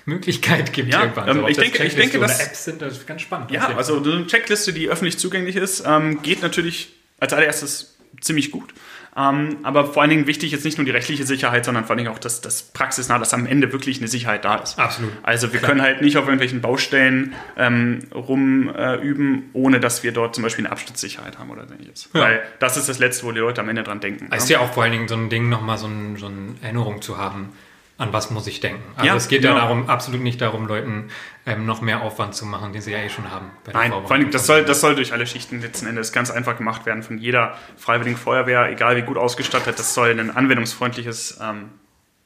Möglichkeit 0.06 0.74
gibt. 0.74 0.92
Ja, 0.94 1.02
irgendwann. 1.04 1.30
ähm, 1.38 1.46
ich 1.48 1.58
denke- 1.58 1.84
ich 1.86 1.96
denke, 1.96 2.18
oder 2.18 2.28
das- 2.28 2.40
Apps 2.46 2.66
sind, 2.66 2.82
das 2.82 3.06
ganz 3.06 3.22
spannend. 3.22 3.52
Ja, 3.52 3.68
also 3.76 3.98
eine 4.02 4.26
Checkliste, 4.28 4.74
die 4.74 4.90
öffentlich 4.90 5.18
zugänglich 5.18 5.56
ist, 5.56 5.84
ähm, 5.86 6.22
geht 6.22 6.42
natürlich 6.42 6.90
als 7.20 7.34
allererstes 7.34 7.98
ziemlich 8.22 8.52
gut. 8.52 8.74
Ähm, 9.18 9.58
aber 9.64 9.86
vor 9.86 10.04
allen 10.04 10.12
Dingen 10.12 10.28
wichtig 10.28 10.54
ist 10.54 10.64
nicht 10.64 10.78
nur 10.78 10.86
die 10.86 10.92
rechtliche 10.92 11.26
Sicherheit, 11.26 11.66
sondern 11.66 11.86
vor 11.86 11.92
allen 11.92 12.06
Dingen 12.06 12.12
auch 12.12 12.20
das, 12.20 12.40
das 12.42 12.62
praxisnah, 12.62 13.18
dass 13.18 13.34
am 13.34 13.48
Ende 13.48 13.74
wirklich 13.74 13.98
eine 13.98 14.08
Sicherheit 14.08 14.46
da 14.46 14.58
ist. 14.58 14.78
Absolut. 14.78 15.12
Also 15.24 15.54
wir 15.54 15.60
können 15.60 15.82
halt 15.82 16.02
nicht 16.02 16.18
auf 16.18 16.26
irgendwelchen 16.26 16.62
Baustellen 16.62 17.34
ähm, 17.58 18.00
rumüben, 18.14 19.38
äh, 19.38 19.42
ohne 19.54 19.80
dass 19.80 20.04
wir 20.04 20.12
dort 20.12 20.36
zum 20.36 20.44
Beispiel 20.44 20.66
eine 20.66 20.72
Absturzsicherheit 20.72 21.40
haben 21.40 21.50
oder 21.50 21.64
ähnliches. 21.64 22.10
Ja. 22.14 22.22
Weil 22.22 22.42
das 22.60 22.78
ist 22.78 22.90
das 22.90 23.00
Letzte, 23.00 23.26
wo 23.26 23.32
die 23.32 23.40
Leute 23.40 23.62
am 23.62 23.70
Ende 23.70 23.82
dran 23.82 24.00
denken. 24.00 24.28
Es 24.30 24.44
ist 24.44 24.50
ja 24.50 24.60
auch 24.60 24.74
vor 24.74 24.84
allen 24.84 24.92
Dingen 24.92 25.08
so 25.08 25.16
ein 25.16 25.30
Ding, 25.30 25.50
nochmal 25.50 25.80
so, 25.80 25.88
ein, 25.88 26.16
so 26.18 26.28
eine 26.28 26.56
Erinnerung 26.62 27.02
zu 27.02 27.18
haben, 27.18 27.50
an 27.98 28.14
was 28.14 28.30
muss 28.30 28.48
ich 28.48 28.60
denken. 28.60 28.84
Also 28.96 29.08
Ja, 29.08 29.16
es 29.16 29.28
geht 29.28 29.42
genau. 29.42 29.56
ja 29.56 29.62
darum, 29.62 29.90
absolut 29.90 30.22
nicht 30.22 30.40
darum, 30.42 30.68
Leuten 30.68 31.10
ähm, 31.46 31.66
noch 31.66 31.82
mehr 31.82 32.02
Aufwand 32.02 32.36
zu 32.36 32.46
machen, 32.46 32.74
den 32.74 32.82
sie 32.82 32.92
ja 32.92 33.00
eh 33.00 33.10
schon 33.10 33.32
haben. 33.32 33.52
Nein, 33.74 33.92
vor 33.92 34.12
allem, 34.12 34.32
das 34.32 34.46
soll, 34.46 34.64
das 34.64 34.82
soll 34.82 34.96
durch 34.96 35.14
alle 35.14 35.26
Schichten 35.26 35.62
letzten 35.62 35.88
Endes 35.88 36.12
ganz 36.12 36.30
einfach 36.30 36.58
gemacht 36.58 36.86
werden 36.86 37.04
von 37.04 37.18
jeder 37.18 37.58
freiwilligen 37.76 38.18
Feuerwehr, 38.18 38.70
egal 38.70 38.98
wie 38.98 39.02
gut 39.02 39.18
ausgestattet. 39.18 39.80
Das 39.80 39.94
soll 39.94 40.12
ein 40.12 40.30
anwendungsfreundliches 40.30 41.40
ähm, 41.42 41.70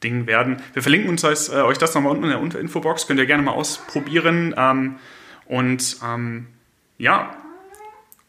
Ding 0.03 0.27
werden. 0.27 0.61
Wir 0.73 0.81
verlinken 0.81 1.09
uns 1.09 1.21
das, 1.21 1.49
äh, 1.49 1.61
euch 1.61 1.77
das 1.77 1.95
nochmal 1.95 2.11
unten 2.11 2.25
in 2.25 2.49
der 2.49 2.59
Infobox. 2.59 3.07
Könnt 3.07 3.19
ihr 3.19 3.25
gerne 3.25 3.43
mal 3.43 3.53
ausprobieren. 3.53 4.53
Ähm, 4.57 4.97
und 5.45 5.97
ähm, 6.03 6.47
ja, 6.97 7.35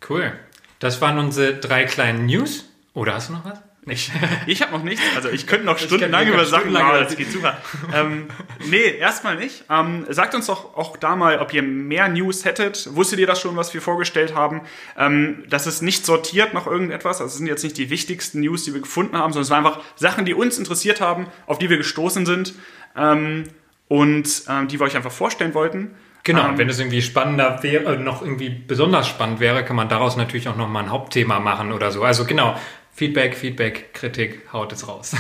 Cool. 0.08 0.32
Das 0.78 1.00
waren 1.00 1.18
unsere 1.18 1.54
drei 1.54 1.84
kleinen 1.84 2.26
News. 2.26 2.68
Oder 2.94 3.14
hast 3.14 3.28
du 3.28 3.34
noch 3.34 3.44
was? 3.44 3.60
Ich, 3.86 4.10
ich 4.46 4.62
habe 4.62 4.72
noch 4.72 4.82
nichts. 4.82 5.02
Also 5.16 5.28
ich 5.28 5.46
könnte 5.46 5.66
noch 5.66 5.78
stundenlang 5.78 6.26
über 6.28 6.44
Sachen 6.44 6.70
über- 6.70 7.00
das 7.02 7.16
geht 7.16 7.30
super. 7.32 7.56
ähm, 7.94 8.26
nee, 8.68 8.96
erstmal 8.98 9.36
nicht. 9.36 9.64
Ähm, 9.70 10.06
sagt 10.08 10.34
uns 10.34 10.46
doch 10.46 10.76
auch 10.76 10.96
da 10.96 11.16
mal, 11.16 11.38
ob 11.40 11.52
ihr 11.52 11.62
mehr 11.62 12.08
News 12.08 12.44
hättet. 12.44 12.88
Wusstet 12.94 13.18
ihr 13.18 13.26
das 13.26 13.40
schon, 13.40 13.56
was 13.56 13.74
wir 13.74 13.82
vorgestellt 13.82 14.34
haben? 14.34 14.60
Ähm, 14.96 15.44
das 15.48 15.66
ist 15.66 15.82
nicht 15.82 16.06
sortiert 16.06 16.54
nach 16.54 16.66
irgendetwas. 16.66 17.20
Also 17.20 17.30
es 17.32 17.36
sind 17.38 17.46
jetzt 17.46 17.64
nicht 17.64 17.76
die 17.76 17.90
wichtigsten 17.90 18.40
News, 18.40 18.64
die 18.64 18.72
wir 18.74 18.80
gefunden 18.80 19.16
haben, 19.16 19.32
sondern 19.32 19.42
es 19.44 19.50
waren 19.50 19.66
einfach 19.66 19.80
Sachen, 19.96 20.24
die 20.24 20.34
uns 20.34 20.58
interessiert 20.58 21.00
haben, 21.00 21.26
auf 21.46 21.58
die 21.58 21.68
wir 21.70 21.76
gestoßen 21.76 22.24
sind 22.24 22.54
ähm, 22.96 23.44
und 23.88 24.28
ähm, 24.48 24.68
die 24.68 24.78
wir 24.80 24.84
euch 24.86 24.96
einfach 24.96 25.12
vorstellen 25.12 25.54
wollten. 25.54 25.94
Genau, 26.24 26.44
Ähm, 26.44 26.50
und 26.50 26.58
wenn 26.58 26.68
es 26.68 26.78
irgendwie 26.78 27.02
spannender 27.02 27.62
wäre, 27.64 27.96
noch 27.98 28.22
irgendwie 28.22 28.48
besonders 28.50 29.08
spannend 29.08 29.40
wäre, 29.40 29.64
kann 29.64 29.74
man 29.74 29.88
daraus 29.88 30.16
natürlich 30.16 30.48
auch 30.48 30.54
nochmal 30.56 30.84
ein 30.84 30.90
Hauptthema 30.90 31.40
machen 31.40 31.72
oder 31.72 31.90
so. 31.90 32.04
Also 32.04 32.24
genau, 32.24 32.56
Feedback, 33.02 33.36
Feedback, 33.36 33.94
Kritik, 33.94 34.52
haut 34.52 34.72
es 34.72 34.86
raus. 34.86 35.10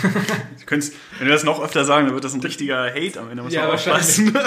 könnt's, 0.66 0.92
wenn 1.18 1.26
wir 1.26 1.32
das 1.32 1.42
noch 1.42 1.60
öfter 1.60 1.84
sagen, 1.84 2.06
dann 2.06 2.14
wird 2.14 2.22
das 2.22 2.32
ein 2.32 2.40
richtiger 2.40 2.94
Hate 2.94 3.18
am 3.18 3.28
Ende. 3.28 3.42
Muss 3.42 3.52
Ja, 3.52 3.72
aufpassen. 3.72 4.32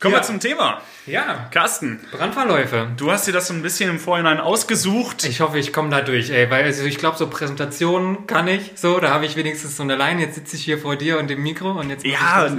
Kommen 0.00 0.12
Ja. 0.14 0.20
wir 0.20 0.24
zum 0.24 0.40
Thema. 0.40 0.82
ja, 1.06 1.48
Carsten, 1.50 2.00
Brandverläufe. 2.10 2.88
du 2.96 3.10
hast 3.12 3.26
dir 3.26 3.32
das 3.32 3.46
so 3.46 3.54
ein 3.54 3.62
bisschen 3.62 3.88
im 3.88 3.98
Vorhinein 3.98 4.38
ausgesucht. 4.40 5.24
Ich 5.24 5.40
hoffe, 5.40 5.58
ich 5.58 5.72
komme 5.72 5.88
da 5.88 6.00
durch, 6.02 6.30
ey, 6.30 6.50
weil 6.50 6.64
also 6.64 6.84
ich 6.84 6.98
glaube, 6.98 7.16
so 7.16 7.28
Präsentationen 7.30 8.26
kann 8.26 8.46
ich 8.48 8.72
so, 8.74 8.98
da 9.00 9.10
habe 9.10 9.24
ich 9.24 9.36
wenigstens 9.36 9.76
so 9.76 9.82
eine 9.82 9.94
Line. 9.96 10.20
Jetzt 10.20 10.34
sitze 10.34 10.56
ich 10.56 10.64
hier 10.64 10.78
vor 10.78 10.96
dir 10.96 11.18
und 11.18 11.30
dem 11.30 11.42
Mikro 11.42 11.70
und 11.72 11.88
jetzt 11.90 12.04
ja, 12.04 12.50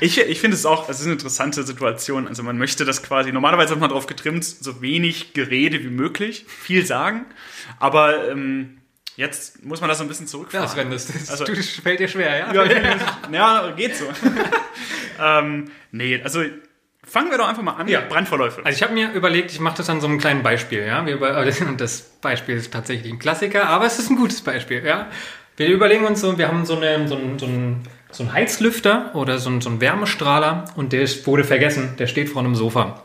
ich 0.00 0.16
ich, 0.18 0.26
ich 0.26 0.40
finde 0.40 0.56
es 0.56 0.64
auch, 0.64 0.88
es 0.88 1.00
ist 1.00 1.04
eine 1.06 1.14
interessante 1.14 1.64
Situation. 1.64 2.28
Also 2.28 2.42
man 2.42 2.56
möchte 2.56 2.84
das 2.84 3.02
quasi, 3.02 3.30
normalerweise 3.32 3.72
hat 3.72 3.80
man 3.80 3.90
darauf 3.90 4.06
getrimmt, 4.06 4.44
so 4.44 4.80
wenig 4.80 5.34
Gerede 5.34 5.82
wie 5.82 5.90
möglich, 5.90 6.46
viel 6.48 6.86
sagen. 6.86 7.26
Aber 7.80 8.30
ähm, 8.30 8.78
jetzt 9.16 9.64
muss 9.64 9.80
man 9.80 9.88
das 9.88 9.98
so 9.98 10.04
ein 10.04 10.08
bisschen 10.08 10.28
zurückfahren. 10.28 10.66
Ja, 10.66 10.72
Sven, 10.72 10.90
das, 10.90 11.08
das, 11.08 11.30
Also- 11.30 11.44
das 11.44 11.66
fällt 11.68 12.00
dir 12.00 12.08
schwer, 12.08 12.38
ja? 12.38 12.54
Ja, 12.54 12.64
ja, 13.32 13.70
geht 13.72 13.96
so. 13.96 14.06
ähm, 15.20 15.70
nee, 15.90 16.20
also 16.22 16.42
Fangen 17.08 17.30
wir 17.30 17.38
doch 17.38 17.48
einfach 17.48 17.62
mal 17.62 17.74
an. 17.74 17.86
Ja. 17.86 18.00
Brandverläufe. 18.00 18.62
Also 18.64 18.76
ich 18.76 18.82
habe 18.82 18.92
mir 18.92 19.12
überlegt, 19.12 19.52
ich 19.52 19.60
mache 19.60 19.76
das 19.76 19.88
an 19.88 20.00
so 20.00 20.08
einem 20.08 20.18
kleinen 20.18 20.42
Beispiel. 20.42 20.84
Ja? 20.84 21.06
Wir 21.06 21.16
das 21.76 22.02
Beispiel 22.20 22.56
ist 22.56 22.72
tatsächlich 22.72 23.12
ein 23.12 23.20
Klassiker, 23.20 23.68
aber 23.68 23.86
es 23.86 24.00
ist 24.00 24.10
ein 24.10 24.16
gutes 24.16 24.42
Beispiel. 24.42 24.84
Ja? 24.84 25.06
Wir 25.56 25.68
überlegen 25.68 26.04
uns 26.04 26.20
so, 26.20 26.36
wir 26.36 26.48
haben 26.48 26.66
so, 26.66 26.76
eine, 26.76 27.06
so, 27.06 27.14
einen, 27.14 27.38
so, 27.38 27.46
einen, 27.46 27.84
so 28.10 28.24
einen 28.24 28.32
Heizlüfter 28.32 29.14
oder 29.14 29.38
so 29.38 29.48
einen, 29.48 29.60
so 29.60 29.70
einen 29.70 29.80
Wärmestrahler 29.80 30.64
und 30.74 30.92
der 30.92 31.02
ist, 31.02 31.24
wurde 31.28 31.44
vergessen, 31.44 31.94
der 31.96 32.08
steht 32.08 32.28
vor 32.28 32.42
einem 32.42 32.56
Sofa. 32.56 33.02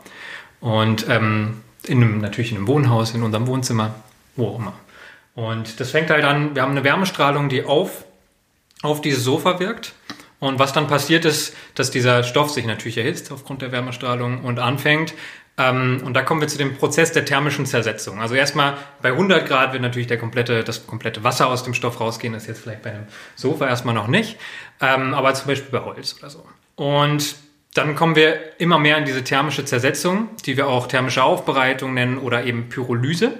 Und 0.60 1.06
ähm, 1.08 1.62
in 1.84 2.02
einem, 2.02 2.18
natürlich 2.18 2.50
in 2.50 2.58
einem 2.58 2.66
Wohnhaus, 2.66 3.14
in 3.14 3.22
unserem 3.22 3.46
Wohnzimmer, 3.46 3.94
wo 4.34 4.48
auch 4.48 4.58
immer. 4.58 4.74
Und 5.34 5.78
das 5.80 5.92
fängt 5.92 6.10
halt 6.10 6.24
an, 6.24 6.54
wir 6.54 6.62
haben 6.62 6.72
eine 6.72 6.84
Wärmestrahlung, 6.84 7.48
die 7.48 7.64
auf, 7.64 8.04
auf 8.82 9.00
dieses 9.00 9.22
Sofa 9.22 9.60
wirkt. 9.60 9.94
Und 10.42 10.58
was 10.58 10.72
dann 10.72 10.88
passiert 10.88 11.24
ist, 11.24 11.54
dass 11.76 11.92
dieser 11.92 12.24
Stoff 12.24 12.50
sich 12.50 12.66
natürlich 12.66 12.98
erhitzt 12.98 13.30
aufgrund 13.30 13.62
der 13.62 13.70
Wärmestrahlung 13.70 14.42
und 14.42 14.58
anfängt. 14.58 15.14
Ähm, 15.56 16.02
und 16.04 16.14
da 16.14 16.22
kommen 16.22 16.40
wir 16.40 16.48
zu 16.48 16.58
dem 16.58 16.76
Prozess 16.76 17.12
der 17.12 17.24
thermischen 17.24 17.64
Zersetzung. 17.64 18.20
Also 18.20 18.34
erstmal 18.34 18.76
bei 19.00 19.10
100 19.10 19.46
Grad 19.46 19.72
wird 19.72 19.82
natürlich 19.82 20.08
der 20.08 20.18
komplette, 20.18 20.64
das 20.64 20.84
komplette 20.84 21.22
Wasser 21.22 21.46
aus 21.46 21.62
dem 21.62 21.74
Stoff 21.74 22.00
rausgehen. 22.00 22.32
Das 22.32 22.42
ist 22.42 22.48
jetzt 22.48 22.62
vielleicht 22.62 22.82
bei 22.82 22.90
einem 22.90 23.06
Sofa 23.36 23.68
erstmal 23.68 23.94
noch 23.94 24.08
nicht. 24.08 24.36
Ähm, 24.80 25.14
aber 25.14 25.32
zum 25.34 25.46
Beispiel 25.46 25.70
bei 25.70 25.84
Holz 25.84 26.16
oder 26.18 26.28
so. 26.28 26.44
Und 26.74 27.36
dann 27.74 27.94
kommen 27.94 28.16
wir 28.16 28.60
immer 28.60 28.80
mehr 28.80 28.98
in 28.98 29.04
diese 29.04 29.22
thermische 29.22 29.64
Zersetzung, 29.64 30.28
die 30.44 30.56
wir 30.56 30.66
auch 30.66 30.88
thermische 30.88 31.22
Aufbereitung 31.22 31.94
nennen 31.94 32.18
oder 32.18 32.42
eben 32.42 32.68
Pyrolyse. 32.68 33.34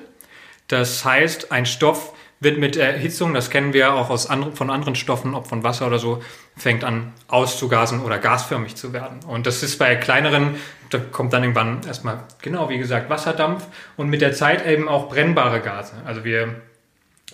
Das 0.68 1.04
heißt, 1.04 1.50
ein 1.50 1.66
Stoff 1.66 2.12
wird 2.42 2.58
mit 2.58 2.76
Erhitzung, 2.76 3.34
das 3.34 3.50
kennen 3.50 3.72
wir 3.72 3.94
auch 3.94 4.10
aus 4.10 4.28
anderen, 4.28 4.54
von 4.54 4.70
anderen 4.70 4.96
Stoffen, 4.96 5.34
ob 5.34 5.46
von 5.46 5.62
Wasser 5.62 5.86
oder 5.86 5.98
so, 5.98 6.22
fängt 6.56 6.82
an 6.82 7.12
auszugasen 7.28 8.00
oder 8.00 8.18
gasförmig 8.18 8.74
zu 8.74 8.92
werden. 8.92 9.20
Und 9.26 9.46
das 9.46 9.62
ist 9.62 9.78
bei 9.78 9.94
kleineren, 9.94 10.56
da 10.90 10.98
kommt 10.98 11.32
dann 11.32 11.42
irgendwann 11.42 11.80
erstmal, 11.86 12.24
genau 12.40 12.68
wie 12.68 12.78
gesagt, 12.78 13.08
Wasserdampf 13.10 13.66
und 13.96 14.08
mit 14.08 14.20
der 14.20 14.32
Zeit 14.32 14.66
eben 14.66 14.88
auch 14.88 15.08
brennbare 15.08 15.60
Gase. 15.60 15.92
Also 16.04 16.24
wir 16.24 16.56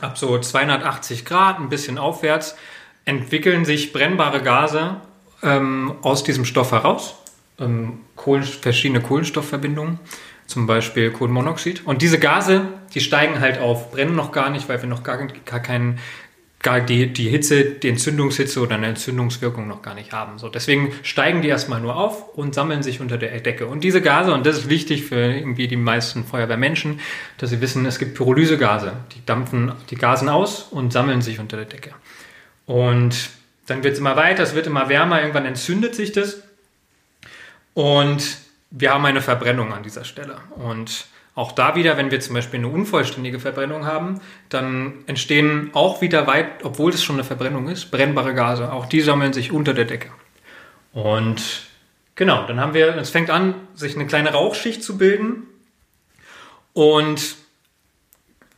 ab 0.00 0.18
so 0.18 0.38
280 0.38 1.24
Grad, 1.24 1.58
ein 1.58 1.70
bisschen 1.70 1.98
aufwärts, 1.98 2.56
entwickeln 3.04 3.64
sich 3.64 3.92
brennbare 3.92 4.42
Gase 4.42 4.96
ähm, 5.42 5.94
aus 6.02 6.22
diesem 6.22 6.44
Stoff 6.44 6.72
heraus. 6.72 7.16
Ähm, 7.58 8.00
Kohlen, 8.14 8.44
verschiedene 8.44 9.00
Kohlenstoffverbindungen 9.00 9.98
zum 10.48 10.66
Beispiel 10.66 11.12
Kohlenmonoxid. 11.12 11.86
Und 11.86 12.02
diese 12.02 12.18
Gase, 12.18 12.66
die 12.94 13.00
steigen 13.00 13.38
halt 13.38 13.60
auf, 13.60 13.92
brennen 13.92 14.16
noch 14.16 14.32
gar 14.32 14.50
nicht, 14.50 14.68
weil 14.68 14.82
wir 14.82 14.88
noch 14.88 15.04
gar, 15.04 15.24
gar 15.26 15.60
keinen 15.60 16.00
gar 16.60 16.80
die, 16.80 17.12
die 17.12 17.28
Hitze, 17.28 17.64
die 17.64 17.88
Entzündungshitze 17.88 18.60
oder 18.60 18.74
eine 18.74 18.88
Entzündungswirkung 18.88 19.68
noch 19.68 19.82
gar 19.82 19.94
nicht 19.94 20.12
haben. 20.12 20.38
So, 20.38 20.48
deswegen 20.48 20.92
steigen 21.02 21.42
die 21.42 21.48
erstmal 21.48 21.80
nur 21.80 21.96
auf 21.96 22.36
und 22.36 22.54
sammeln 22.54 22.82
sich 22.82 23.00
unter 23.00 23.16
der 23.16 23.38
Decke. 23.40 23.66
Und 23.66 23.84
diese 23.84 24.02
Gase, 24.02 24.32
und 24.32 24.44
das 24.44 24.58
ist 24.58 24.68
wichtig 24.68 25.04
für 25.04 25.16
irgendwie 25.16 25.68
die 25.68 25.76
meisten 25.76 26.24
Feuerwehrmenschen, 26.24 26.98
dass 27.36 27.50
sie 27.50 27.60
wissen, 27.60 27.86
es 27.86 27.98
gibt 27.98 28.14
Pyrolysegase. 28.14 28.94
Die 29.14 29.24
dampfen 29.24 29.72
die 29.90 29.96
Gasen 29.96 30.28
aus 30.28 30.62
und 30.62 30.92
sammeln 30.92 31.22
sich 31.22 31.38
unter 31.38 31.58
der 31.58 31.66
Decke. 31.66 31.90
Und 32.66 33.30
dann 33.66 33.84
wird 33.84 33.94
es 33.94 34.00
immer 34.00 34.16
weiter, 34.16 34.42
es 34.42 34.54
wird 34.54 34.66
immer 34.66 34.88
wärmer, 34.88 35.20
irgendwann 35.20 35.46
entzündet 35.46 35.94
sich 35.94 36.10
das. 36.10 36.42
Und 37.74 38.38
wir 38.70 38.92
haben 38.92 39.04
eine 39.04 39.22
Verbrennung 39.22 39.72
an 39.72 39.82
dieser 39.82 40.04
Stelle. 40.04 40.38
Und 40.56 41.06
auch 41.34 41.52
da 41.52 41.76
wieder, 41.76 41.96
wenn 41.96 42.10
wir 42.10 42.20
zum 42.20 42.34
Beispiel 42.34 42.58
eine 42.58 42.68
unvollständige 42.68 43.38
Verbrennung 43.38 43.86
haben, 43.86 44.20
dann 44.48 45.04
entstehen 45.06 45.70
auch 45.72 46.00
wieder 46.00 46.26
weit, 46.26 46.64
obwohl 46.64 46.92
es 46.92 47.02
schon 47.02 47.16
eine 47.16 47.24
Verbrennung 47.24 47.68
ist, 47.68 47.90
brennbare 47.90 48.34
Gase. 48.34 48.72
Auch 48.72 48.86
die 48.86 49.00
sammeln 49.00 49.32
sich 49.32 49.52
unter 49.52 49.72
der 49.72 49.84
Decke. 49.84 50.10
Und 50.92 51.62
genau, 52.16 52.46
dann 52.46 52.60
haben 52.60 52.74
wir, 52.74 52.96
es 52.96 53.10
fängt 53.10 53.30
an, 53.30 53.54
sich 53.74 53.94
eine 53.94 54.06
kleine 54.06 54.32
Rauchschicht 54.32 54.82
zu 54.82 54.98
bilden. 54.98 55.44
Und 56.72 57.36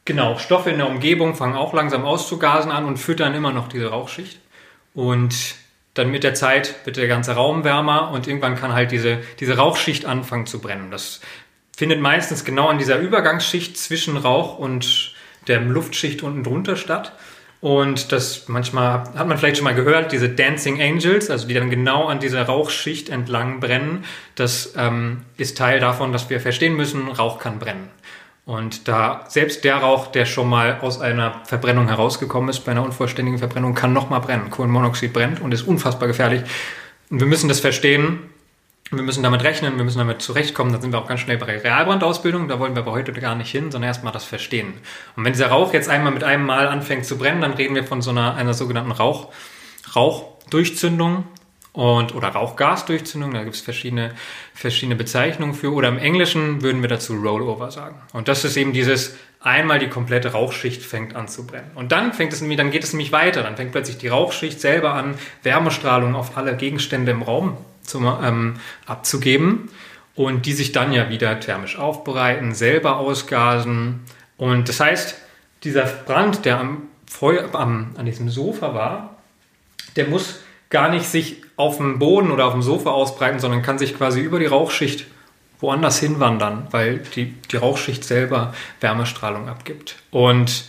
genau, 0.07 0.39
Stoffe 0.39 0.71
in 0.71 0.79
der 0.79 0.89
Umgebung 0.89 1.35
fangen 1.35 1.57
auch 1.57 1.75
langsam 1.75 2.05
auszugasen 2.05 2.73
an 2.73 2.87
und 2.87 2.97
füttern 2.97 3.35
immer 3.35 3.53
noch 3.53 3.69
diese 3.69 3.89
Rauchschicht. 3.89 4.41
Und 4.95 5.55
dann 6.01 6.11
mit 6.11 6.25
der 6.25 6.35
Zeit 6.35 6.75
wird 6.85 6.97
der 6.97 7.09
ganze 7.09 7.33
Raum 7.33 7.63
wärmer 7.63 8.11
und 8.11 8.27
irgendwann 8.27 8.57
kann 8.57 8.73
halt 8.73 8.91
diese, 8.91 9.19
diese 9.39 9.57
Rauchschicht 9.57 10.07
anfangen 10.07 10.47
zu 10.47 10.61
brennen. 10.61 10.91
Das 10.91 11.21
findet 11.77 12.01
meistens 12.01 12.45
genau 12.45 12.69
an 12.69 12.79
dieser 12.79 12.99
Übergangsschicht 12.99 13.77
zwischen 13.77 14.17
Rauch 14.17 14.59
und 14.59 15.15
der 15.47 15.61
Luftschicht 15.61 16.23
unten 16.23 16.43
drunter 16.43 16.77
statt. 16.77 17.13
Und 17.61 18.13
das 18.13 18.49
manchmal 18.49 19.05
hat 19.15 19.29
man 19.29 19.37
vielleicht 19.37 19.59
schon 19.59 19.65
mal 19.65 19.75
gehört, 19.75 20.13
diese 20.13 20.31
Dancing 20.31 20.81
Angels, 20.81 21.29
also 21.29 21.47
die 21.47 21.53
dann 21.53 21.69
genau 21.69 22.07
an 22.07 22.19
dieser 22.19 22.45
Rauchschicht 22.45 23.11
entlang 23.11 23.61
brennen. 23.61 24.05
Das 24.35 24.73
ähm, 24.79 25.25
ist 25.37 25.59
Teil 25.59 25.79
davon, 25.81 26.13
dass 26.15 26.31
wir 26.31 26.41
verstehen 26.41 26.75
müssen, 26.75 27.09
Rauch 27.09 27.39
kann 27.39 27.59
brennen. 27.59 27.91
Und 28.47 28.89
da 28.89 29.25
selbst 29.29 29.65
der 29.65 29.77
Rauch, 29.77 30.09
der 30.09 30.27
schon 30.27 30.49
mal 30.49 30.81
aus 30.81 31.01
einer 31.01 31.41
Verbrennung 31.45 31.89
herausgekommen 31.89 32.49
ist, 32.49 32.61
bei 32.61 32.73
einer 32.73 32.83
unvollständigen 32.83 33.39
Verbrennung, 33.39 33.75
kann 33.75 33.93
nochmal 33.93 34.21
brennen. 34.21 34.51
Kohlenmonoxid 34.51 35.13
brennt 35.13 35.41
und 35.41 35.53
ist 35.53 35.63
unfassbar 35.63 36.09
gefährlich. 36.09 36.43
Und 37.11 37.21
wir 37.21 37.27
müssen 37.27 37.49
das 37.49 37.61
verstehen. 37.61 38.21
Wir 38.93 39.05
müssen 39.05 39.23
damit 39.23 39.45
rechnen, 39.45 39.77
wir 39.77 39.85
müssen 39.85 39.99
damit 39.99 40.21
zurechtkommen. 40.21 40.73
Da 40.73 40.81
sind 40.81 40.93
wir 40.93 40.99
auch 40.99 41.07
ganz 41.07 41.21
schnell 41.21 41.39
bei 41.39 41.59
Realbrandausbildung. 41.59 42.49
Da 42.49 42.59
wollen 42.59 42.75
wir 42.75 42.83
aber 42.83 42.91
heute 42.91 43.13
gar 43.13 43.37
nicht 43.37 43.51
hin, 43.51 43.71
sondern 43.71 43.89
erstmal 43.89 44.13
das 44.13 44.25
Verstehen. 44.25 44.75
Und 45.15 45.25
wenn 45.25 45.33
dieser 45.33 45.47
Rauch 45.47 45.73
jetzt 45.73 45.89
einmal 45.89 46.13
mit 46.13 46.25
einem 46.25 46.45
Mal 46.45 46.67
anfängt 46.67 47.07
zu 47.07 47.17
brennen, 47.17 47.41
dann 47.41 47.53
reden 47.53 47.77
wir 47.77 47.85
von 47.85 48.03
so 48.03 48.11
einer, 48.11 48.35
einer 48.35 48.53
sogenannten 48.53 48.91
Rauch, 48.91 49.29
Rauchdurchzündung 49.95 51.25
und, 51.73 52.15
oder 52.15 52.29
Rauchgasdurchzündung, 52.29 53.33
da 53.33 53.45
gibt 53.45 53.55
es 53.55 53.61
verschiedene, 53.61 54.13
verschiedene 54.55 54.97
Bezeichnungen 54.97 55.55
für. 55.55 55.73
Oder 55.73 55.89
im 55.89 55.99
Englischen 55.99 56.63
würden 56.63 56.83
wir 56.83 56.89
dazu 56.89 57.15
Rollover 57.15 57.71
sagen. 57.71 57.97
Und 58.13 58.27
das 58.27 58.45
ist 58.45 58.57
eben 58.57 58.73
dieses 58.73 59.15
einmal 59.39 59.79
die 59.79 59.89
komplette 59.89 60.33
Rauchschicht 60.33 60.83
fängt 60.83 61.15
an 61.15 61.29
zu 61.29 61.47
brennen. 61.47 61.71
Und 61.77 61.93
dann 61.93 62.13
fängt 62.13 62.33
es 62.33 62.41
nämlich, 62.41 62.59
dann 62.59 62.71
geht 62.71 62.83
es 62.83 62.93
nämlich 62.93 63.13
weiter. 63.13 63.43
Dann 63.43 63.57
fängt 63.57 63.73
plötzlich 63.73 63.99
die 63.99 64.09
Rauchschicht 64.09 64.61
selber 64.61 64.95
an, 64.95 65.15
Wärmestrahlung 65.45 66.17
auf 66.17 66.37
alle 66.37 66.57
Gegenstände 66.57 67.13
im 67.13 67.23
Raum 67.23 67.57
zu, 67.83 68.01
ähm, 68.01 68.57
abzugeben. 68.87 69.71
Und 70.17 70.47
die 70.47 70.53
sich 70.53 70.73
dann 70.73 70.93
ja 70.93 71.09
wieder 71.09 71.39
thermisch 71.39 71.79
aufbereiten, 71.79 72.53
selber 72.53 72.99
ausgasen. 72.99 74.01
Und 74.37 74.69
das 74.69 74.81
heißt, 74.81 75.17
dieser 75.63 75.85
Brand, 75.85 76.45
der 76.45 76.59
am 76.59 76.83
Feuer, 77.07 77.49
am, 77.55 77.93
an 77.97 78.07
diesem 78.07 78.29
Sofa 78.29 78.75
war, 78.75 79.17
der 79.97 80.09
muss 80.09 80.41
gar 80.69 80.91
nicht 80.91 81.07
sich 81.07 81.43
auf 81.61 81.77
dem 81.77 81.99
Boden 81.99 82.31
oder 82.31 82.47
auf 82.47 82.53
dem 82.53 82.63
Sofa 82.63 82.91
ausbreiten, 82.91 83.39
sondern 83.39 83.63
kann 83.63 83.79
sich 83.79 83.97
quasi 83.97 84.21
über 84.21 84.39
die 84.39 84.47
Rauchschicht 84.47 85.07
woanders 85.61 85.99
hinwandern, 86.01 86.67
weil 86.71 86.99
die, 86.99 87.35
die 87.51 87.57
Rauchschicht 87.57 88.03
selber 88.05 88.55
Wärmestrahlung 88.81 89.49
abgibt. 89.49 89.97
Und 90.11 90.65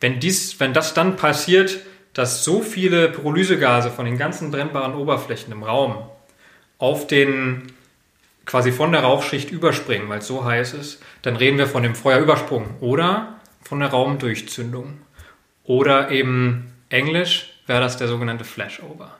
wenn, 0.00 0.20
dies, 0.20 0.60
wenn 0.60 0.72
das 0.72 0.94
dann 0.94 1.16
passiert, 1.16 1.80
dass 2.14 2.44
so 2.44 2.62
viele 2.62 3.08
Pyrolysegase 3.08 3.90
von 3.90 4.04
den 4.04 4.18
ganzen 4.18 4.50
brennbaren 4.50 4.94
Oberflächen 4.94 5.52
im 5.52 5.62
Raum 5.62 5.96
auf 6.78 7.06
den 7.06 7.72
quasi 8.46 8.72
von 8.72 8.92
der 8.92 9.02
Rauchschicht 9.02 9.50
überspringen, 9.50 10.08
weil 10.08 10.18
es 10.18 10.26
so 10.26 10.44
heiß 10.44 10.74
ist, 10.74 11.02
dann 11.22 11.36
reden 11.36 11.58
wir 11.58 11.66
von 11.66 11.82
dem 11.82 11.94
Feuerübersprung 11.94 12.66
oder 12.80 13.40
von 13.62 13.80
der 13.80 13.90
Raumdurchzündung. 13.90 14.98
Oder 15.64 16.10
eben 16.10 16.72
Englisch 16.88 17.52
wäre 17.66 17.80
das 17.80 17.96
der 17.96 18.08
sogenannte 18.08 18.44
Flashover. 18.44 19.19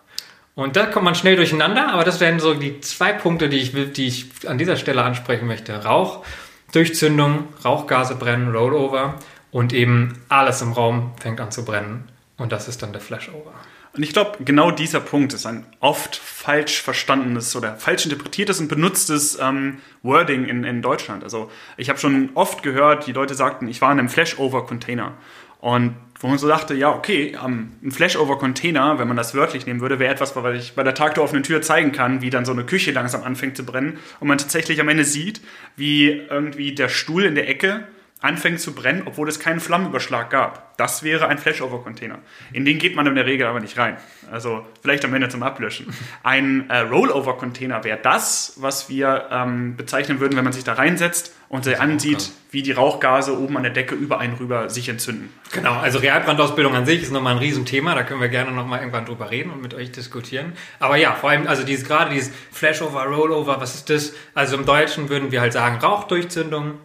Und 0.55 0.77
da 0.77 0.87
kommt 0.87 1.05
man 1.05 1.15
schnell 1.15 1.37
durcheinander, 1.37 1.89
aber 1.89 2.05
das 2.05 2.21
wären 2.21 2.41
so 2.41 2.55
die 2.55 2.81
zwei 2.81 3.13
Punkte, 3.13 3.49
die 3.49 3.59
ich, 3.59 3.73
die 3.93 4.07
ich 4.07 4.49
an 4.49 4.59
dieser 4.59 4.77
Stelle 4.77 5.03
ansprechen 5.03 5.47
möchte. 5.47 5.85
Rauch, 5.85 6.25
Durchzündung, 6.73 7.49
Rauchgase 7.65 8.17
brennen, 8.17 8.55
Rollover 8.55 9.15
und 9.51 9.73
eben 9.73 10.23
alles 10.29 10.61
im 10.63 10.73
Raum 10.73 11.13
fängt 11.21 11.41
an 11.41 11.51
zu 11.51 11.65
brennen. 11.65 12.09
Und 12.37 12.53
das 12.53 12.69
ist 12.69 12.83
dann 12.83 12.93
der 12.93 13.01
Flashover. 13.01 13.53
Und 13.93 14.05
ich 14.05 14.13
glaube, 14.13 14.45
genau 14.45 14.71
dieser 14.71 15.01
Punkt 15.01 15.33
ist 15.33 15.47
ein 15.47 15.67
oft 15.81 16.15
falsch 16.15 16.81
verstandenes 16.81 17.57
oder 17.57 17.75
falsch 17.77 18.05
interpretiertes 18.05 18.61
und 18.61 18.69
benutztes 18.69 19.39
ähm, 19.41 19.79
Wording 20.03 20.45
in, 20.45 20.63
in 20.63 20.81
Deutschland. 20.81 21.25
Also 21.25 21.51
ich 21.77 21.89
habe 21.89 21.99
schon 21.99 22.31
oft 22.35 22.63
gehört, 22.63 23.07
die 23.09 23.13
Leute 23.13 23.35
sagten, 23.35 23.67
ich 23.67 23.81
war 23.81 23.91
in 23.91 23.99
einem 23.99 24.09
Flashover-Container. 24.09 25.15
Und 25.61 25.97
wo 26.21 26.29
man 26.29 26.39
so 26.39 26.47
dachte, 26.47 26.75
ja, 26.75 26.95
okay, 26.95 27.37
um, 27.43 27.73
ein 27.83 27.91
Flashover-Container, 27.91 28.99
wenn 28.99 29.09
man 29.09 29.17
das 29.17 29.35
wörtlich 29.35 29.67
nehmen 29.67 29.81
würde, 29.81 29.99
wäre 29.99 30.13
etwas, 30.13 30.37
weil 30.37 30.57
ich 30.57 30.75
bei 30.75 30.83
der 30.83 30.95
Tag 30.95 31.15
der 31.15 31.25
offenen 31.25 31.43
Tür 31.43 31.63
zeigen 31.63 31.93
kann, 31.93 32.21
wie 32.21 32.29
dann 32.29 32.45
so 32.45 32.53
eine 32.53 32.65
Küche 32.65 32.93
langsam 32.93 33.25
anfängt 33.25 33.57
zu 33.57 33.65
brennen 33.65 33.99
und 34.21 34.29
man 34.29 34.37
tatsächlich 34.37 34.81
am 34.81 34.89
Ende 34.89 35.05
sieht, 35.05 35.41
wie 35.77 36.11
irgendwie 36.11 36.75
der 36.75 36.91
Stuhl 36.91 37.25
in 37.25 37.35
der 37.35 37.49
Ecke 37.49 37.85
anfängt 38.21 38.61
zu 38.61 38.75
brennen, 38.75 39.03
obwohl 39.07 39.29
es 39.29 39.41
keinen 39.41 39.61
Flammenüberschlag 39.61 40.31
gab. 40.31 40.77
Das 40.77 41.03
wäre 41.03 41.29
ein 41.29 41.39
Flashover-Container. 41.39 42.19
In 42.53 42.65
den 42.65 42.79
geht 42.79 42.97
man 42.97 43.07
in 43.07 43.15
der 43.15 43.27
Regel 43.27 43.47
aber 43.47 43.61
nicht 43.61 43.79
rein. 43.79 43.97
Also 44.31 44.67
vielleicht 44.83 45.05
am 45.05 45.15
Ende 45.15 45.29
zum 45.29 45.43
Ablöschen. 45.43 45.93
Ein 46.23 46.69
äh, 46.71 46.79
Rollover-Container 46.79 47.85
wäre 47.85 47.99
das, 48.03 48.55
was 48.57 48.89
wir 48.89 49.27
ähm, 49.31 49.77
bezeichnen 49.77 50.21
würden, 50.21 50.37
wenn 50.37 50.45
man 50.45 50.53
sich 50.53 50.65
da 50.65 50.75
reinsetzt 50.75 51.35
und 51.49 51.65
sich 51.65 51.81
ansieht, 51.81 52.31
wie 52.51 52.63
die 52.63 52.73
Rauchgase 52.73 53.39
oben 53.39 53.57
an 53.57 53.63
der 53.63 53.73
Decke 53.73 53.95
über 53.95 54.21
einen 54.21 54.35
rüber 54.35 54.71
sich 54.71 54.89
entzünden. 54.89 55.31
Genau, 55.53 55.75
also 55.75 55.99
Realbrandausbildung 55.99 56.75
an 56.75 56.87
sich 56.87 57.03
ist 57.03 57.13
nochmal 57.13 57.35
ein 57.35 57.39
Riesenthema. 57.39 57.95
Da 57.95 58.03
können 58.03 58.21
wir 58.21 58.29
gerne 58.29 58.53
nochmal 58.53 58.81
irgendwann 58.81 59.05
drüber 59.05 59.31
reden 59.31 59.51
und 59.51 59.61
mit 59.61 59.75
euch 59.75 59.91
diskutieren. 59.93 60.53
Aber 60.79 60.97
ja, 60.97 61.13
vor 61.15 61.31
allem, 61.31 61.47
also 61.47 61.65
dieses, 61.65 61.87
gerade 61.87 62.15
dieses 62.15 62.33
Flashover, 62.53 63.05
Rollover, 63.05 63.61
was 63.61 63.75
ist 63.75 63.91
das? 63.91 64.15
Also 64.35 64.57
im 64.57 64.65
Deutschen 64.65 65.09
würden 65.09 65.33
wir 65.33 65.41
halt 65.41 65.53
sagen 65.53 65.77
Rauchdurchzündung 65.77 66.79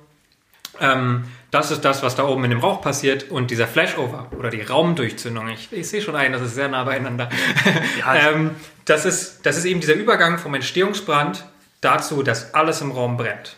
ähm, 0.80 1.26
das 1.52 1.72
ist 1.72 1.86
das, 1.86 2.04
was 2.04 2.16
da 2.16 2.28
oben 2.28 2.44
in 2.44 2.50
dem 2.50 2.60
Rauch 2.60 2.82
passiert 2.82 3.32
und 3.32 3.50
dieser 3.50 3.68
Flashover 3.68 4.28
oder 4.38 4.50
die 4.50 4.62
Raumdurchzündung. 4.62 5.48
Ich, 5.50 5.72
ich 5.72 5.88
sehe 5.88 6.02
schon 6.02 6.16
ein, 6.16 6.34
das 6.34 6.42
ist 6.42 6.56
sehr 6.56 6.68
nah 6.68 6.84
beieinander. 6.84 7.30
Ja, 8.00 8.16
ähm, 8.16 8.52
das, 8.86 9.06
ist, 9.06 9.46
das 9.46 9.58
ist 9.58 9.66
eben 9.66 9.80
dieser 9.80 9.94
Übergang 9.94 10.38
vom 10.38 10.54
Entstehungsbrand 10.54 11.46
dazu, 11.82 12.24
dass 12.24 12.54
alles 12.54 12.82
im 12.82 12.92
Raum 12.92 13.18
brennt. 13.18 13.56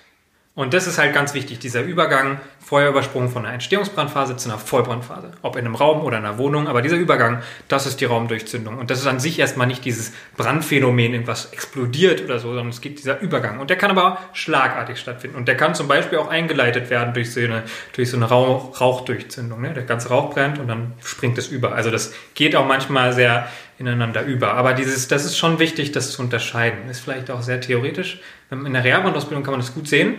Und 0.57 0.73
das 0.73 0.87
ist 0.87 0.97
halt 0.97 1.13
ganz 1.13 1.35
wichtig, 1.35 1.59
dieser 1.59 1.83
Übergang, 1.83 2.39
Feuerübersprung 2.65 3.29
von 3.29 3.45
einer 3.45 3.53
Entstehungsbrandphase 3.53 4.37
zu 4.37 4.49
einer 4.49 4.57
Vollbrandphase. 4.57 5.29
Ob 5.43 5.55
in 5.55 5.65
einem 5.65 5.75
Raum 5.75 6.01
oder 6.01 6.17
in 6.17 6.25
einer 6.25 6.39
Wohnung, 6.39 6.67
aber 6.67 6.81
dieser 6.81 6.95
Übergang, 6.95 7.43
das 7.67 7.85
ist 7.85 8.01
die 8.01 8.05
Raumdurchzündung. 8.05 8.79
Und 8.79 8.89
das 8.89 8.99
ist 8.99 9.05
an 9.05 9.19
sich 9.19 9.37
erstmal 9.37 9.67
nicht 9.67 9.85
dieses 9.85 10.13
Brandphänomen, 10.35 11.13
irgendwas 11.13 11.53
explodiert 11.53 12.23
oder 12.23 12.39
so, 12.39 12.47
sondern 12.47 12.69
es 12.69 12.81
gibt 12.81 12.97
dieser 12.97 13.19
Übergang. 13.19 13.59
Und 13.59 13.69
der 13.69 13.77
kann 13.77 13.91
aber 13.91 14.17
schlagartig 14.33 14.97
stattfinden. 14.97 15.37
Und 15.37 15.47
der 15.47 15.57
kann 15.57 15.75
zum 15.75 15.87
Beispiel 15.87 16.17
auch 16.17 16.27
eingeleitet 16.27 16.89
werden 16.89 17.13
durch 17.13 17.31
so 17.31 17.39
eine, 17.39 17.61
durch 17.93 18.09
so 18.09 18.17
eine 18.17 18.25
Rauch, 18.25 18.81
Rauchdurchzündung. 18.81 19.61
Ne? 19.61 19.75
Der 19.75 19.83
ganze 19.83 20.09
Rauch 20.09 20.33
brennt 20.33 20.57
und 20.57 20.67
dann 20.67 20.93
springt 21.03 21.37
es 21.37 21.49
über. 21.49 21.75
Also 21.75 21.91
das 21.91 22.15
geht 22.33 22.55
auch 22.55 22.65
manchmal 22.65 23.13
sehr 23.13 23.47
ineinander 23.77 24.23
über. 24.23 24.55
Aber 24.55 24.73
dieses, 24.73 25.07
das 25.07 25.23
ist 25.23 25.37
schon 25.37 25.59
wichtig, 25.59 25.91
das 25.91 26.13
zu 26.13 26.23
unterscheiden. 26.23 26.89
Ist 26.89 27.01
vielleicht 27.01 27.29
auch 27.29 27.43
sehr 27.43 27.61
theoretisch. 27.61 28.21
In 28.49 28.73
der 28.73 28.83
Realbrandausbildung 28.83 29.43
kann 29.43 29.51
man 29.51 29.61
das 29.61 29.75
gut 29.75 29.87
sehen 29.87 30.15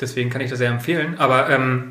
Deswegen 0.00 0.30
kann 0.30 0.40
ich 0.40 0.50
das 0.50 0.58
sehr 0.58 0.70
empfehlen. 0.70 1.18
Aber 1.18 1.50
ähm, 1.50 1.90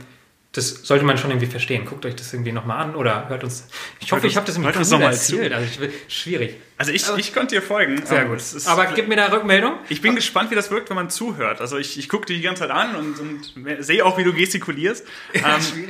das 0.52 0.70
sollte 0.84 1.06
man 1.06 1.16
schon 1.20 1.30
irgendwie 1.30 1.46
verstehen. 1.46 1.86
Guckt 1.86 2.08
euch 2.08 2.16
das 2.16 2.34
irgendwie 2.34 2.52
nochmal 2.52 2.84
an 2.84 2.96
oder 2.96 3.30
hört 3.30 3.44
uns. 3.44 3.68
Ich 4.00 4.12
hoffe, 4.12 4.26
ich 4.26 4.36
habe 4.36 4.48
das 4.48 4.58
im 4.58 4.64
Podcast 4.64 4.92
nochmal 4.92 5.12
erzählt. 5.12 5.54
Also 5.54 5.84
ich 5.84 5.92
schwierig. 6.08 6.56
Also 6.76 6.92
ich, 6.92 7.06
ich 7.18 7.34
konnte 7.36 7.56
dir 7.56 7.62
folgen. 7.62 8.04
Sehr 8.04 8.26
gut. 8.26 8.40
Aber 8.66 8.88
gib 8.88 9.08
mir 9.08 9.16
da 9.16 9.28
Rückmeldung. 9.28 9.74
Ich 9.90 10.02
bin 10.02 10.16
gespannt, 10.16 10.50
wie 10.50 10.56
das 10.56 10.72
wirkt, 10.72 10.90
wenn 10.90 10.96
man 10.96 11.12
zuhört. 11.12 11.62
Also 11.62 11.78
ich, 11.78 12.00
ich 12.00 12.10
gucke 12.10 12.26
dich 12.26 12.38
die 12.38 12.44
ganze 12.44 12.64
Zeit 12.64 12.72
an 12.72 12.96
und, 12.96 13.20
und 13.20 13.84
sehe 13.84 14.04
auch, 14.04 14.18
wie 14.18 14.24
du 14.24 14.34
gestikulierst. 14.34 15.06
ähm, 15.36 15.44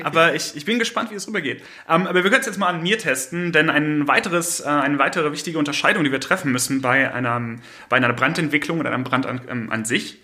aber 0.03 0.35
ich, 0.35 0.57
ich 0.57 0.65
bin 0.65 0.77
gespannt, 0.77 1.09
wie 1.11 1.15
es 1.15 1.25
rübergeht. 1.25 1.63
Ähm, 1.87 2.05
aber 2.05 2.15
wir 2.15 2.23
können 2.23 2.41
es 2.41 2.47
jetzt 2.47 2.59
mal 2.59 2.67
an 2.67 2.83
mir 2.83 2.97
testen, 2.97 3.53
denn 3.53 3.69
ein 3.69 4.09
weiteres, 4.09 4.59
äh, 4.59 4.65
eine 4.65 4.99
weitere 4.99 5.31
wichtige 5.31 5.57
Unterscheidung, 5.57 6.03
die 6.03 6.11
wir 6.11 6.19
treffen 6.19 6.51
müssen 6.51 6.81
bei 6.81 7.13
einer, 7.13 7.41
bei 7.87 7.95
einer 7.95 8.11
Brandentwicklung 8.11 8.81
oder 8.81 8.91
einem 8.91 9.05
Brand 9.05 9.25
an, 9.25 9.39
ähm, 9.47 9.71
an 9.71 9.85
sich, 9.85 10.17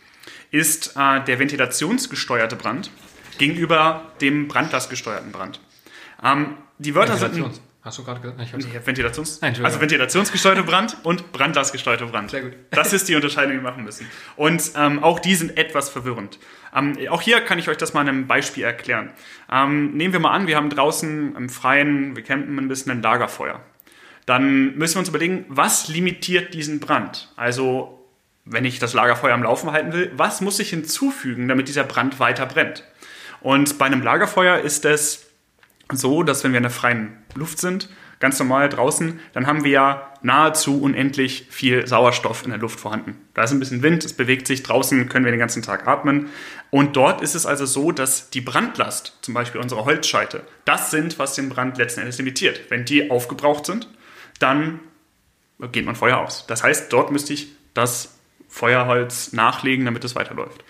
ist 0.52 0.96
äh, 0.96 1.24
der 1.24 1.40
ventilationsgesteuerte 1.40 2.56
Brand 2.56 2.92
gegenüber 3.38 4.12
dem 4.22 4.48
brandlastgesteuerten 4.48 5.32
Brand. 5.32 5.60
Ähm, 6.24 6.58
die 6.78 6.96
Wörter 6.96 7.18
sind. 7.18 7.62
Hast 7.86 8.00
du 8.00 8.04
gerade 8.04 8.20
gesagt? 8.20 8.42
Ich 8.42 8.52
nee, 8.52 8.80
Ventilations 8.84 9.42
Nein, 9.42 9.56
also 9.64 9.80
ventilationsgesteuerte 9.80 10.64
Brand 10.64 10.98
und 11.04 11.32
brandlastgesteuerte 11.32 12.08
Brand. 12.08 12.32
Sehr 12.32 12.42
gut. 12.42 12.54
Das 12.72 12.94
ist 12.94 13.08
die 13.08 13.14
Unterscheidung, 13.14 13.52
die 13.52 13.58
wir 13.60 13.64
machen 13.64 13.84
müssen. 13.84 14.08
Und 14.36 14.72
ähm, 14.76 15.04
auch 15.04 15.20
die 15.20 15.36
sind 15.36 15.56
etwas 15.56 15.90
verwirrend. 15.90 16.40
Ähm, 16.76 16.98
auch 17.10 17.22
hier 17.22 17.42
kann 17.42 17.60
ich 17.60 17.70
euch 17.70 17.78
das 17.78 17.94
mal 17.94 18.02
in 18.02 18.10
einem 18.10 18.28
Beispiel 18.28 18.64
erklären. 18.64 19.12
Ähm, 19.52 19.92
nehmen 19.92 20.14
wir 20.14 20.20
mal 20.20 20.32
an, 20.32 20.48
wir 20.48 20.56
haben 20.56 20.72
draußen 20.72 21.36
im 21.36 21.48
Freien, 21.48 22.16
wir 22.16 22.24
campen 22.24 22.58
ein 22.58 22.68
bisschen 22.68 22.92
ein 22.92 23.04
Lagerfeuer. 23.04 23.62
Dann 24.26 24.76
müssen 24.76 24.96
wir 24.96 25.00
uns 25.02 25.10
überlegen, 25.10 25.46
was 25.48 25.88
limitiert 25.88 26.56
diesen 26.56 26.80
Brand? 26.80 27.32
Also 27.36 28.05
wenn 28.46 28.66
ich 28.66 28.80
das 28.80 28.94
Lagerfeuer 28.94 29.34
am 29.34 29.44
Laufen 29.44 29.72
halten 29.72 29.92
will, 29.92 30.12
was 30.16 30.42
muss 30.42 30.60
ich 30.60 30.70
hinzufügen, 30.70 31.48
damit 31.48 31.68
dieser 31.68 31.84
Brand 31.84 32.20
weiter 32.20 32.46
brennt? 32.46 32.84
Und 33.42 33.78
bei 33.78 33.86
einem 33.86 34.02
Lagerfeuer 34.02 34.60
ist 34.60 34.86
es 34.86 35.26
so, 35.92 36.24
dass 36.24 36.44
wenn 36.44 36.52
wir 36.52 36.58
in 36.58 36.64
der 36.64 36.72
freien 36.72 37.18
Luft 37.36 37.60
sind, 37.60 37.90
ganz 38.20 38.40
normal 38.40 38.70
draußen, 38.70 39.20
dann 39.34 39.46
haben 39.46 39.64
wir 39.64 39.72
ja 39.72 40.14
nahezu 40.22 40.82
unendlich 40.82 41.48
viel 41.50 41.86
Sauerstoff 41.86 42.44
in 42.44 42.50
der 42.50 42.60
Luft 42.60 42.80
vorhanden. 42.80 43.20
Da 43.34 43.44
ist 43.44 43.52
ein 43.52 43.60
bisschen 43.60 43.84
Wind, 43.84 44.06
es 44.06 44.14
bewegt 44.14 44.48
sich, 44.48 44.64
draußen 44.64 45.10
können 45.10 45.26
wir 45.26 45.32
den 45.32 45.40
ganzen 45.40 45.62
Tag 45.62 45.88
atmen. 45.88 46.30
Und 46.72 46.96
dort 46.96 47.22
ist 47.22 47.36
es 47.36 47.46
also 47.46 47.66
so, 47.66 47.92
dass 47.92 48.30
die 48.30 48.42
Brandlast, 48.42 49.20
zum 49.22 49.34
Beispiel 49.34 49.62
unsere 49.62 49.86
Holzscheite, 49.86 50.44
das 50.64 50.92
sind, 50.92 51.20
was 51.20 51.36
den 51.36 51.50
Brand 51.50 51.78
letzten 51.78 52.00
Endes 52.00 52.18
limitiert. 52.18 52.62
Wenn 52.70 52.86
die 52.86 53.12
aufgebraucht 53.12 53.66
sind, 53.66 53.90
dann 54.40 54.80
geht 55.72 55.86
man 55.86 55.96
Feuer 55.96 56.18
aus. 56.18 56.46
Das 56.48 56.64
heißt, 56.64 56.92
dort 56.92 57.12
müsste 57.12 57.34
ich 57.34 57.50
das 57.74 58.15
Feuerholz 58.56 59.34
nachlegen, 59.34 59.84
damit 59.84 60.06
es 60.06 60.16
weiterläuft. 60.16 60.64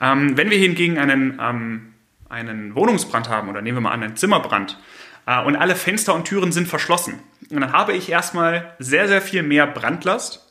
Ähm, 0.00 0.38
wenn 0.38 0.48
wir 0.48 0.56
hingegen 0.56 0.96
einen, 0.96 1.38
ähm, 1.38 1.94
einen 2.30 2.74
Wohnungsbrand 2.74 3.28
haben, 3.28 3.50
oder 3.50 3.60
nehmen 3.60 3.76
wir 3.76 3.82
mal 3.82 3.90
an, 3.90 4.02
einen 4.02 4.16
Zimmerbrand, 4.16 4.78
äh, 5.26 5.42
und 5.42 5.54
alle 5.54 5.76
Fenster 5.76 6.14
und 6.14 6.24
Türen 6.24 6.50
sind 6.50 6.66
verschlossen, 6.66 7.20
dann 7.50 7.72
habe 7.72 7.92
ich 7.92 8.08
erstmal 8.08 8.74
sehr, 8.78 9.06
sehr 9.06 9.20
viel 9.20 9.42
mehr 9.42 9.66
Brandlast, 9.66 10.50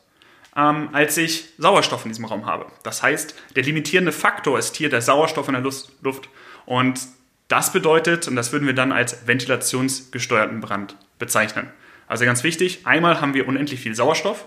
ähm, 0.56 0.90
als 0.92 1.16
ich 1.16 1.54
Sauerstoff 1.58 2.04
in 2.04 2.10
diesem 2.10 2.24
Raum 2.24 2.46
habe. 2.46 2.66
Das 2.84 3.02
heißt, 3.02 3.34
der 3.56 3.64
limitierende 3.64 4.12
Faktor 4.12 4.56
ist 4.56 4.76
hier 4.76 4.88
der 4.88 5.02
Sauerstoff 5.02 5.48
in 5.48 5.54
der 5.54 5.62
Luft. 5.62 6.28
Und 6.66 7.00
das 7.48 7.72
bedeutet, 7.72 8.28
und 8.28 8.36
das 8.36 8.52
würden 8.52 8.66
wir 8.66 8.74
dann 8.74 8.92
als 8.92 9.26
ventilationsgesteuerten 9.26 10.60
Brand 10.60 10.96
bezeichnen. 11.18 11.68
Also 12.06 12.24
ganz 12.24 12.44
wichtig, 12.44 12.86
einmal 12.86 13.20
haben 13.20 13.34
wir 13.34 13.48
unendlich 13.48 13.80
viel 13.80 13.96
Sauerstoff, 13.96 14.46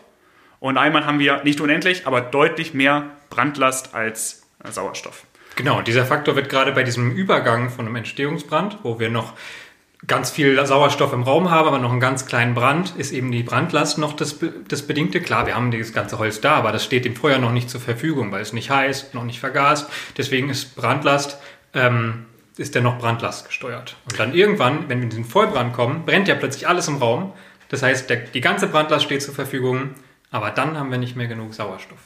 und 0.60 0.78
einmal 0.78 1.06
haben 1.06 1.20
wir 1.20 1.44
nicht 1.44 1.62
unendlich, 1.62 2.06
aber 2.08 2.22
deutlich 2.22 2.74
mehr 2.74 3.12
Brandlast 3.30 3.94
als 3.96 4.44
äh, 4.64 4.72
Sauerstoff. 4.72 5.26
Genau, 5.56 5.82
dieser 5.82 6.06
Faktor 6.06 6.36
wird 6.36 6.50
gerade 6.50 6.72
bei 6.72 6.84
diesem 6.84 7.12
Übergang 7.12 7.70
von 7.70 7.86
einem 7.86 7.98
Entstehungsbrand, 7.98 8.78
wo 8.84 9.00
wir 9.00 9.10
noch 9.10 9.34
ganz 10.08 10.32
viel 10.32 10.66
Sauerstoff 10.66 11.12
im 11.12 11.24
Raum 11.24 11.52
haben, 11.52 11.68
aber 11.68 11.80
noch 11.80 11.92
einen 11.92 12.00
ganz 12.00 12.26
kleinen 12.26 12.54
Brand, 12.54 12.96
ist 12.96 13.12
eben 13.12 13.32
die 13.32 13.44
Brandlast 13.44 13.98
noch 13.98 14.14
das, 14.14 14.40
das 14.68 14.84
Bedingte. 14.84 15.20
Klar, 15.20 15.46
wir 15.46 15.56
haben 15.56 15.72
das 15.72 15.92
ganze 15.92 16.20
Holz 16.20 16.40
da, 16.40 16.56
aber 16.56 16.72
das 16.72 16.86
steht 16.86 17.04
dem 17.04 17.16
Feuer 17.16 17.40
noch 17.40 17.52
nicht 17.52 17.70
zur 17.70 17.82
Verfügung, 17.82 18.32
weil 18.32 18.42
es 18.42 18.54
nicht 18.54 18.70
heiß, 18.70 19.14
noch 19.14 19.26
nicht 19.26 19.40
vergast. 19.40 19.90
Deswegen 20.18 20.50
ist 20.50 20.76
Brandlast, 20.76 21.38
ähm, 21.74 22.26
ist 22.56 22.76
der 22.76 22.82
noch 22.82 22.98
Brandlast 22.98 23.48
gesteuert. 23.48 23.98
Und 24.10 24.20
dann 24.20 24.34
irgendwann, 24.34 24.88
wenn 24.88 25.00
wir 25.00 25.04
in 25.04 25.10
den 25.10 25.26
Vollbrand 25.26 25.74
kommen, 25.74 26.06
brennt 26.06 26.30
ja 26.30 26.36
plötzlich 26.36 26.68
alles 26.68 26.88
im 26.88 26.98
Raum. 26.98 27.34
Das 27.68 27.84
heißt, 27.84 28.10
der, 28.10 28.18
die 28.18 28.42
ganze 28.42 28.68
Brandlast 28.68 29.04
steht 29.04 29.22
zur 29.22 29.34
Verfügung 29.34 29.96
aber 30.32 30.52
dann 30.52 30.78
haben 30.78 30.92
wir 30.92 30.98
nicht 30.98 31.16
mehr 31.16 31.28
genug 31.28 31.54
Sauerstoff. 31.54 32.00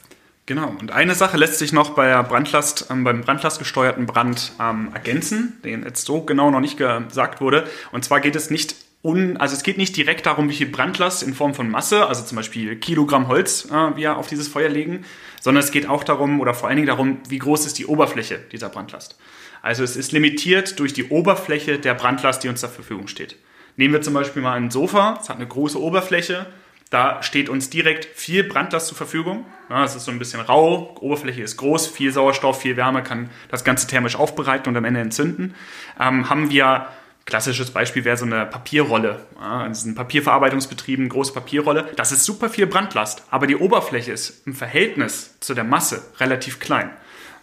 Genau. 0.46 0.68
Und 0.78 0.92
eine 0.92 1.14
Sache 1.14 1.38
lässt 1.38 1.58
sich 1.58 1.72
noch 1.72 1.90
bei 1.90 2.22
Brandlast, 2.22 2.88
ähm, 2.90 3.02
beim 3.02 3.22
brandlastgesteuerten 3.22 4.04
Brand 4.04 4.52
ähm, 4.60 4.90
ergänzen, 4.92 5.58
den 5.64 5.84
jetzt 5.84 6.04
so 6.04 6.20
genau 6.20 6.50
noch 6.50 6.60
nicht 6.60 6.76
gesagt 6.76 7.40
wurde. 7.40 7.66
Und 7.92 8.04
zwar 8.04 8.20
geht 8.20 8.36
es 8.36 8.50
nicht 8.50 8.76
un, 9.02 9.38
also 9.38 9.54
es 9.54 9.62
geht 9.62 9.78
nicht 9.78 9.96
direkt 9.96 10.26
darum, 10.26 10.50
wie 10.50 10.54
viel 10.54 10.68
Brandlast 10.68 11.22
in 11.22 11.32
Form 11.34 11.54
von 11.54 11.70
Masse, 11.70 12.06
also 12.06 12.22
zum 12.24 12.36
Beispiel 12.36 12.76
Kilogramm 12.76 13.28
Holz, 13.28 13.66
äh, 13.70 13.96
wir 13.96 14.18
auf 14.18 14.28
dieses 14.28 14.48
Feuer 14.48 14.68
legen, 14.68 15.04
sondern 15.40 15.64
es 15.64 15.70
geht 15.70 15.88
auch 15.88 16.04
darum, 16.04 16.40
oder 16.40 16.52
vor 16.52 16.68
allen 16.68 16.76
Dingen 16.76 16.88
darum, 16.88 17.18
wie 17.28 17.38
groß 17.38 17.64
ist 17.64 17.78
die 17.78 17.86
Oberfläche 17.86 18.38
dieser 18.52 18.68
Brandlast. 18.68 19.16
Also 19.62 19.82
es 19.82 19.96
ist 19.96 20.12
limitiert 20.12 20.78
durch 20.78 20.92
die 20.92 21.04
Oberfläche 21.04 21.78
der 21.78 21.94
Brandlast, 21.94 22.44
die 22.44 22.48
uns 22.48 22.60
zur 22.60 22.68
Verfügung 22.68 23.08
steht. 23.08 23.36
Nehmen 23.76 23.94
wir 23.94 24.02
zum 24.02 24.12
Beispiel 24.12 24.42
mal 24.42 24.54
ein 24.54 24.70
Sofa, 24.70 25.18
es 25.22 25.30
hat 25.30 25.36
eine 25.36 25.46
große 25.46 25.80
Oberfläche, 25.80 26.46
da 26.94 27.22
steht 27.22 27.48
uns 27.48 27.70
direkt 27.70 28.04
viel 28.04 28.44
Brandlast 28.44 28.86
zur 28.86 28.96
Verfügung. 28.96 29.44
Es 29.84 29.96
ist 29.96 30.04
so 30.04 30.12
ein 30.12 30.18
bisschen 30.18 30.40
rau, 30.40 30.96
Oberfläche 31.00 31.42
ist 31.42 31.56
groß, 31.56 31.88
viel 31.88 32.12
Sauerstoff, 32.12 32.60
viel 32.60 32.76
Wärme 32.76 33.02
kann 33.02 33.30
das 33.48 33.64
Ganze 33.64 33.86
thermisch 33.86 34.16
aufbereiten 34.16 34.68
und 34.68 34.76
am 34.76 34.84
Ende 34.84 35.00
entzünden. 35.00 35.54
Ähm, 35.98 36.30
haben 36.30 36.50
wir 36.50 36.86
Klassisches 37.26 37.70
Beispiel 37.70 38.04
wäre 38.04 38.18
so 38.18 38.26
eine 38.26 38.44
Papierrolle. 38.44 39.24
Ja, 39.40 39.66
das 39.66 39.82
sind 39.82 39.94
Papierverarbeitungsbetrieben, 39.94 41.08
große 41.08 41.32
Papierrolle. 41.32 41.90
Das 41.96 42.12
ist 42.12 42.24
super 42.24 42.50
viel 42.50 42.66
Brandlast, 42.66 43.22
aber 43.30 43.46
die 43.46 43.56
Oberfläche 43.56 44.12
ist 44.12 44.46
im 44.46 44.52
Verhältnis 44.52 45.40
zu 45.40 45.54
der 45.54 45.64
Masse 45.64 46.02
relativ 46.18 46.60
klein. 46.60 46.90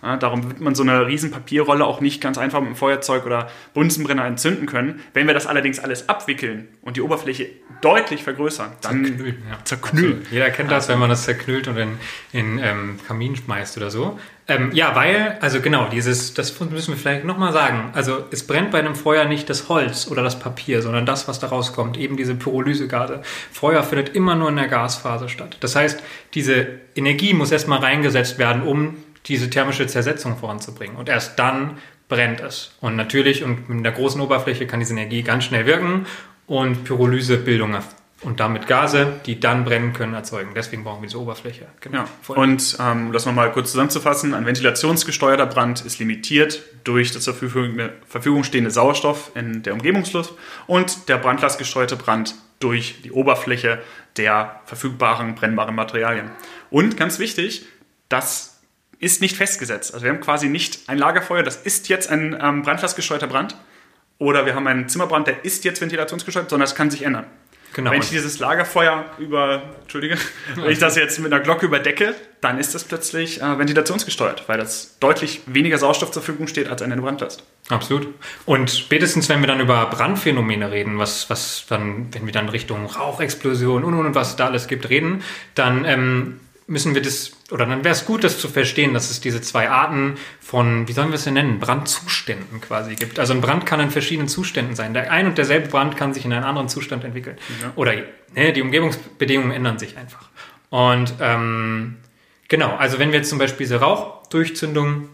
Ja, 0.02 0.18
darum 0.18 0.44
wird 0.48 0.60
man 0.62 0.74
so 0.74 0.82
eine 0.82 1.06
riesen 1.06 1.30
Papierrolle 1.30 1.86
auch 1.86 2.02
nicht 2.02 2.22
ganz 2.22 2.38
einfach 2.38 2.60
mit 2.60 2.68
einem 2.68 2.76
Feuerzeug 2.76 3.26
oder 3.26 3.50
Bunsenbrenner 3.74 4.26
entzünden 4.26 4.66
können. 4.66 5.02
Wenn 5.14 5.28
wir 5.28 5.34
das 5.34 5.46
allerdings 5.46 5.80
alles 5.80 6.10
abwickeln 6.10 6.68
und 6.82 6.98
die 6.98 7.02
Oberfläche 7.02 7.50
deutlich 7.82 8.24
vergrößern, 8.24 8.72
dann 8.82 9.06
zerknüllen. 9.06 9.44
Ja. 9.50 9.64
zerknüllen. 9.64 10.18
Also, 10.20 10.32
jeder 10.32 10.50
kennt 10.50 10.72
das, 10.72 10.90
wenn 10.90 11.00
man 11.00 11.10
das 11.10 11.24
zerknüllt 11.24 11.68
und 11.68 11.78
in, 11.78 11.98
in 12.32 12.60
ähm, 12.60 13.00
Kamin 13.08 13.36
schmeißt 13.36 13.78
oder 13.78 13.92
so. 13.92 14.20
Ähm, 14.48 14.72
ja, 14.74 14.96
weil, 14.96 15.38
also 15.40 15.62
genau, 15.62 15.88
dieses, 15.88 16.34
das 16.34 16.60
müssen 16.60 16.94
wir 16.94 16.98
vielleicht 16.98 17.24
nochmal 17.24 17.54
sagen. 17.54 17.92
Also 17.94 18.26
es 18.32 18.46
brennt 18.46 18.72
bei 18.72 18.80
einem 18.80 18.96
Feuer 18.96 19.26
nicht 19.26 19.50
das 19.50 19.70
Holz 19.70 20.08
oder 20.10 20.24
das 20.24 20.40
Papier, 20.40 20.82
sondern 20.82 21.06
das, 21.06 21.28
was 21.28 21.40
da 21.40 21.48
rauskommt, 21.48 21.96
eben 21.98 22.18
diese 22.18 22.36
Pyrolysegase. 22.36 23.22
Feuer 23.52 23.84
findet 23.84 24.16
immer 24.16 24.36
nur 24.36 24.50
in 24.50 24.56
der 24.56 24.68
Gasphase 24.68 25.30
statt. 25.30 25.58
Das 25.60 25.76
heißt, 25.76 26.02
diese 26.34 26.68
Energie 26.96 27.34
muss 27.34 27.52
erstmal 27.52 27.80
reingesetzt 27.80 28.40
werden, 28.40 28.64
um 28.64 28.96
diese 29.26 29.50
thermische 29.50 29.88
Zersetzung 29.88 30.38
voranzubringen. 30.38 30.96
Und 30.96 31.10
erst 31.10 31.38
dann 31.40 31.78
brennt 32.08 32.42
es. 32.42 32.76
Und 32.82 32.96
natürlich, 32.96 33.44
und 33.44 33.70
mit 33.70 33.80
einer 33.80 33.96
großen 33.96 34.20
Oberfläche 34.20 34.68
kann 34.68 34.80
diese 34.80 34.94
Energie 34.94 35.24
ganz 35.24 35.46
schnell 35.46 35.66
wirken 35.66 36.06
und 36.48 36.84
Pyrolysebildung 36.84 37.78
und 38.24 38.40
damit 38.40 38.68
Gase, 38.68 39.20
die 39.26 39.40
dann 39.40 39.66
brennen 39.66 39.94
können, 39.94 40.14
erzeugen. 40.14 40.52
Deswegen 40.54 40.84
brauchen 40.84 41.02
wir 41.02 41.08
diese 41.08 41.20
Oberfläche. 41.20 41.68
Genau. 41.80 42.04
Ja. 42.04 42.36
Und 42.36 42.78
ähm, 42.80 43.08
um 43.08 43.14
das 43.14 43.26
nochmal 43.26 43.52
kurz 43.52 43.72
zusammenzufassen, 43.72 44.34
ein 44.34 44.46
ventilationsgesteuerter 44.46 45.48
Brand 45.48 45.84
ist 45.84 46.00
limitiert 46.00 46.62
durch 46.84 47.12
das 47.12 47.24
zur 47.24 47.34
Verfügung 47.34 48.44
stehende 48.44 48.70
Sauerstoff 48.70 49.32
in 49.36 49.64
der 49.64 49.74
Umgebungsluft 49.74 50.34
und 50.68 51.10
der 51.10 51.18
brandlastgesteuerte 51.18 51.96
Brand 51.96 52.36
durch 52.60 53.02
die 53.04 53.12
Oberfläche 53.12 53.80
der 54.18 54.62
verfügbaren 54.66 55.34
brennbaren 55.34 55.74
Materialien. 55.74 56.30
Und 56.70 56.98
ganz 56.98 57.18
wichtig, 57.18 57.66
das 58.08 58.61
ist 59.02 59.20
nicht 59.20 59.36
festgesetzt. 59.36 59.94
Also 59.94 60.06
wir 60.06 60.14
haben 60.14 60.22
quasi 60.22 60.48
nicht 60.48 60.88
ein 60.88 60.98
Lagerfeuer, 60.98 61.44
das 61.44 61.58
ist 61.58 61.90
jetzt 61.90 62.10
ein 62.10 62.38
ähm, 62.42 62.62
brandlastgesteuerter 62.62 63.28
Brand, 63.28 63.58
oder 64.20 64.46
wir 64.46 64.54
haben 64.54 64.68
einen 64.68 64.88
Zimmerbrand, 64.88 65.28
der 65.28 65.44
ist 65.44 65.66
jetzt 65.66 65.82
ventilationsgesteuert, 65.82 66.50
sondern 66.50 66.68
es 66.68 66.76
kann 66.76 66.92
sich 66.92 67.02
ändern. 67.02 67.26
Genau. 67.74 67.92
Wenn 67.92 68.02
ich 68.02 68.10
dieses 68.10 68.38
Lagerfeuer 68.40 69.06
über, 69.18 69.64
Entschuldige, 69.82 70.18
wenn 70.56 70.70
ich 70.70 70.78
das 70.78 70.96
jetzt 70.98 71.18
mit 71.20 71.34
einer 71.34 71.42
Glocke 71.42 71.66
überdecke, 71.66 72.14
dann 72.42 72.60
ist 72.60 72.76
das 72.76 72.84
plötzlich 72.84 73.42
äh, 73.42 73.58
ventilationsgesteuert, 73.58 74.48
weil 74.48 74.60
das 74.60 74.98
deutlich 75.00 75.42
weniger 75.48 75.78
Sauerstoff 75.78 76.12
zur 76.12 76.22
Verfügung 76.22 76.48
steht 76.48 76.68
als 76.68 76.82
eine 76.82 76.98
Brandlast. 76.98 77.44
Absolut. 77.70 78.08
Und 78.46 78.70
spätestens, 78.70 79.30
wenn 79.30 79.40
wir 79.40 79.48
dann 79.48 79.62
über 79.62 79.86
Brandphänomene 79.88 80.70
reden, 80.70 81.00
was, 81.00 81.30
was 81.30 81.66
dann, 81.70 82.14
wenn 82.14 82.26
wir 82.26 82.34
dann 82.34 82.50
Richtung 82.50 82.86
Rauchexplosion 82.86 83.84
und, 83.86 83.94
und, 83.94 84.06
und 84.06 84.16
was 84.16 84.36
da 84.36 84.48
alles 84.48 84.68
gibt, 84.68 84.90
reden, 84.90 85.24
dann 85.56 85.86
ähm, 85.86 86.40
müssen 86.68 86.96
wir 86.96 87.02
das, 87.02 87.32
oder 87.52 87.66
dann 87.66 87.84
wäre 87.84 87.94
es 87.94 88.06
gut, 88.06 88.24
das 88.24 88.40
zu 88.40 88.48
verstehen, 88.48 88.94
dass 88.94 89.12
es 89.12 89.20
diese 89.20 89.42
zwei 89.42 89.70
Arten 89.70 90.16
von, 90.40 90.88
wie 90.88 90.94
sollen 90.94 91.10
wir 91.10 91.16
es 91.16 91.24
denn 91.24 91.34
nennen, 91.34 91.60
Brandzuständen 91.60 92.62
quasi 92.62 92.96
gibt. 92.96 93.20
Also 93.20 93.34
ein 93.34 93.42
Brand 93.42 93.66
kann 93.66 93.80
in 93.80 93.92
verschiedenen 93.92 94.28
Zuständen 94.28 94.76
sein. 94.76 94.94
Der 94.94 95.12
ein 95.12 95.28
und 95.28 95.38
derselbe 95.38 95.68
Brand 95.68 95.98
kann 95.98 96.14
sich 96.14 96.26
in 96.26 96.34
einen 96.34 96.46
anderen 96.46 96.70
Zustand 96.70 97.04
entwickeln. 97.04 97.38
Ja. 97.62 97.74
Oder 97.76 97.94
ne, 98.34 98.54
die 98.54 98.62
Umgebungsbedingungen 98.62 99.52
ändern 99.52 99.80
sich 99.80 99.98
einfach. 99.98 100.30
Und 100.70 101.16
ähm, 101.20 101.98
genau, 102.48 102.76
also 102.78 103.00
wenn 103.00 103.12
wir 103.12 103.20
jetzt 103.20 103.30
zum 103.30 103.40
Beispiel 103.40 103.66
diese 103.66 103.82
Rauchdurchzündung 103.82 105.10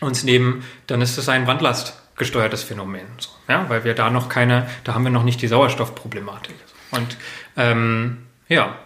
uns 0.00 0.24
nehmen, 0.24 0.64
dann 0.86 1.02
ist 1.02 1.18
das 1.18 1.28
ein 1.28 1.44
brandlastgesteuertes 1.44 2.62
Phänomen. 2.62 3.06
So, 3.18 3.30
ja, 3.48 3.68
weil 3.68 3.84
wir 3.84 3.94
da 3.94 4.10
noch 4.10 4.28
keine, 4.28 4.68
da 4.84 4.94
haben 4.94 5.04
wir 5.04 5.10
noch 5.10 5.24
nicht 5.24 5.42
die 5.42 5.48
Sauerstoffproblematik. 5.48 6.56
Und 6.90 7.16
ähm, 7.56 8.26
ja, 8.48 8.78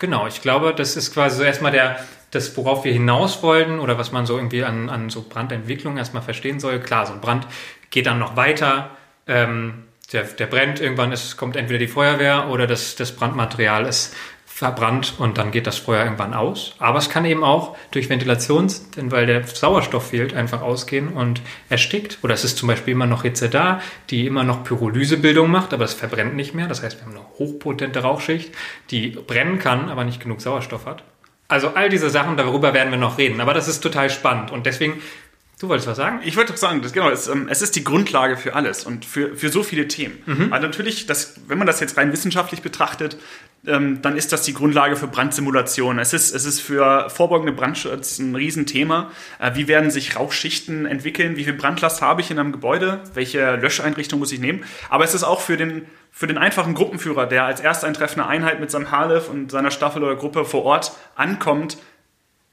Genau, 0.00 0.26
ich 0.26 0.40
glaube, 0.40 0.74
das 0.74 0.96
ist 0.96 1.12
quasi 1.12 1.36
so 1.36 1.42
erstmal 1.44 1.72
der, 1.72 2.00
das, 2.30 2.56
worauf 2.56 2.84
wir 2.84 2.92
hinaus 2.92 3.42
wollten 3.42 3.78
oder 3.78 3.98
was 3.98 4.12
man 4.12 4.24
so 4.24 4.36
irgendwie 4.36 4.64
an, 4.64 4.88
an 4.88 5.10
so 5.10 5.22
Brandentwicklung 5.28 5.98
erstmal 5.98 6.22
verstehen 6.22 6.58
soll. 6.58 6.80
Klar, 6.80 7.06
so 7.06 7.12
ein 7.12 7.20
Brand 7.20 7.46
geht 7.90 8.06
dann 8.06 8.18
noch 8.18 8.34
weiter. 8.34 8.90
Ähm, 9.26 9.84
der, 10.12 10.24
der 10.24 10.46
brennt, 10.46 10.80
irgendwann 10.80 11.12
ist, 11.12 11.36
kommt 11.36 11.54
entweder 11.54 11.78
die 11.78 11.86
Feuerwehr 11.86 12.48
oder 12.48 12.66
das, 12.66 12.96
das 12.96 13.12
Brandmaterial 13.12 13.86
ist 13.86 14.16
verbrannt 14.60 15.14
und 15.16 15.38
dann 15.38 15.52
geht 15.52 15.66
das 15.66 15.78
Feuer 15.78 16.04
irgendwann 16.04 16.34
aus. 16.34 16.74
Aber 16.78 16.98
es 16.98 17.08
kann 17.08 17.24
eben 17.24 17.42
auch 17.42 17.78
durch 17.92 18.10
Ventilations, 18.10 18.90
denn 18.90 19.10
weil 19.10 19.24
der 19.24 19.46
Sauerstoff 19.46 20.10
fehlt, 20.10 20.34
einfach 20.34 20.60
ausgehen 20.60 21.08
und 21.08 21.40
erstickt. 21.70 22.18
Oder 22.22 22.34
es 22.34 22.44
ist 22.44 22.58
zum 22.58 22.66
Beispiel 22.68 22.92
immer 22.92 23.06
noch 23.06 23.22
Hitze 23.22 23.48
da, 23.48 23.80
die 24.10 24.26
immer 24.26 24.44
noch 24.44 24.62
Pyrolysebildung 24.62 25.50
macht, 25.50 25.72
aber 25.72 25.84
es 25.86 25.94
verbrennt 25.94 26.36
nicht 26.36 26.54
mehr. 26.54 26.68
Das 26.68 26.82
heißt, 26.82 26.98
wir 26.98 27.06
haben 27.06 27.12
eine 27.12 27.26
hochpotente 27.38 28.00
Rauchschicht, 28.00 28.54
die 28.90 29.08
brennen 29.08 29.58
kann, 29.58 29.88
aber 29.88 30.04
nicht 30.04 30.22
genug 30.22 30.42
Sauerstoff 30.42 30.84
hat. 30.84 31.04
Also 31.48 31.68
all 31.68 31.88
diese 31.88 32.10
Sachen, 32.10 32.36
darüber 32.36 32.74
werden 32.74 32.90
wir 32.90 32.98
noch 32.98 33.16
reden. 33.16 33.40
Aber 33.40 33.54
das 33.54 33.66
ist 33.66 33.80
total 33.80 34.10
spannend 34.10 34.50
und 34.50 34.66
deswegen 34.66 35.00
Du 35.60 35.68
wolltest 35.68 35.88
was 35.88 35.98
sagen? 35.98 36.20
Ich 36.24 36.38
wollte 36.38 36.52
doch 36.52 36.58
sagen, 36.58 36.80
das, 36.80 36.94
genau, 36.94 37.10
es, 37.10 37.28
ähm, 37.28 37.46
es, 37.50 37.60
ist 37.60 37.76
die 37.76 37.84
Grundlage 37.84 38.38
für 38.38 38.54
alles 38.54 38.86
und 38.86 39.04
für, 39.04 39.36
für 39.36 39.50
so 39.50 39.62
viele 39.62 39.88
Themen. 39.88 40.22
Mhm. 40.24 40.52
Also 40.54 40.66
natürlich, 40.66 41.04
das, 41.04 41.34
wenn 41.48 41.58
man 41.58 41.66
das 41.66 41.80
jetzt 41.80 41.98
rein 41.98 42.12
wissenschaftlich 42.12 42.62
betrachtet, 42.62 43.18
ähm, 43.66 44.00
dann 44.00 44.16
ist 44.16 44.32
das 44.32 44.40
die 44.40 44.54
Grundlage 44.54 44.96
für 44.96 45.06
Brandsimulation. 45.06 45.98
Es 45.98 46.14
ist, 46.14 46.34
es 46.34 46.46
ist 46.46 46.60
für 46.60 47.10
vorbeugende 47.10 47.52
Brandschutz 47.52 48.18
ein 48.18 48.34
Riesenthema. 48.34 49.10
Äh, 49.38 49.50
wie 49.54 49.68
werden 49.68 49.90
sich 49.90 50.16
Rauchschichten 50.16 50.86
entwickeln? 50.86 51.36
Wie 51.36 51.44
viel 51.44 51.52
Brandlast 51.52 52.00
habe 52.00 52.22
ich 52.22 52.30
in 52.30 52.38
einem 52.38 52.52
Gebäude? 52.52 53.00
Welche 53.12 53.56
Löscheinrichtung 53.56 54.18
muss 54.18 54.32
ich 54.32 54.40
nehmen? 54.40 54.64
Aber 54.88 55.04
es 55.04 55.14
ist 55.14 55.24
auch 55.24 55.42
für 55.42 55.58
den, 55.58 55.84
für 56.10 56.26
den 56.26 56.38
einfachen 56.38 56.72
Gruppenführer, 56.72 57.26
der 57.26 57.44
als 57.44 57.60
erst 57.60 57.84
eintreffende 57.84 58.26
Einheit 58.26 58.60
mit 58.60 58.70
seinem 58.70 58.90
Harlef 58.90 59.28
und 59.28 59.50
seiner 59.50 59.70
Staffel 59.70 60.02
oder 60.02 60.16
Gruppe 60.16 60.46
vor 60.46 60.64
Ort 60.64 60.92
ankommt, 61.16 61.76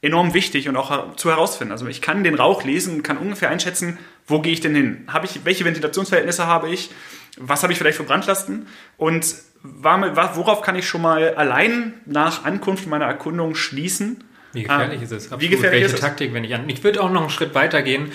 enorm 0.01 0.33
wichtig 0.33 0.69
und 0.69 0.75
auch 0.77 1.15
zu 1.15 1.29
herausfinden. 1.29 1.71
Also 1.71 1.87
ich 1.87 2.01
kann 2.01 2.23
den 2.23 2.35
Rauch 2.35 2.63
lesen 2.63 2.95
und 2.95 3.03
kann 3.03 3.17
ungefähr 3.17 3.49
einschätzen, 3.49 3.97
wo 4.27 4.41
gehe 4.41 4.53
ich 4.53 4.61
denn 4.61 4.75
hin? 4.75 5.05
Habe 5.07 5.25
ich, 5.25 5.45
welche 5.45 5.65
Ventilationsverhältnisse 5.65 6.45
habe 6.45 6.69
ich? 6.69 6.91
Was 7.37 7.63
habe 7.63 7.73
ich 7.73 7.79
vielleicht 7.79 7.97
für 7.97 8.03
Brandlasten? 8.03 8.67
Und 8.97 9.35
worauf 9.63 10.61
kann 10.61 10.75
ich 10.75 10.87
schon 10.87 11.01
mal 11.01 11.35
allein 11.35 11.93
nach 12.05 12.45
Ankunft 12.45 12.87
meiner 12.87 13.05
Erkundung 13.05 13.55
schließen? 13.55 14.23
Wie 14.53 14.63
gefährlich 14.63 14.99
ah, 14.99 15.03
ist 15.03 15.11
es? 15.11 15.23
Absolut. 15.25 15.41
Wie 15.41 15.49
gefährlich 15.49 15.81
Welche 15.81 15.95
ist 15.95 16.01
Taktik, 16.01 16.33
wenn 16.33 16.43
ich 16.43 16.53
an? 16.53 16.69
Ich 16.69 16.83
würde 16.83 17.01
auch 17.01 17.11
noch 17.11 17.21
einen 17.21 17.29
Schritt 17.29 17.53
weiter 17.53 17.81
gehen. 17.81 18.11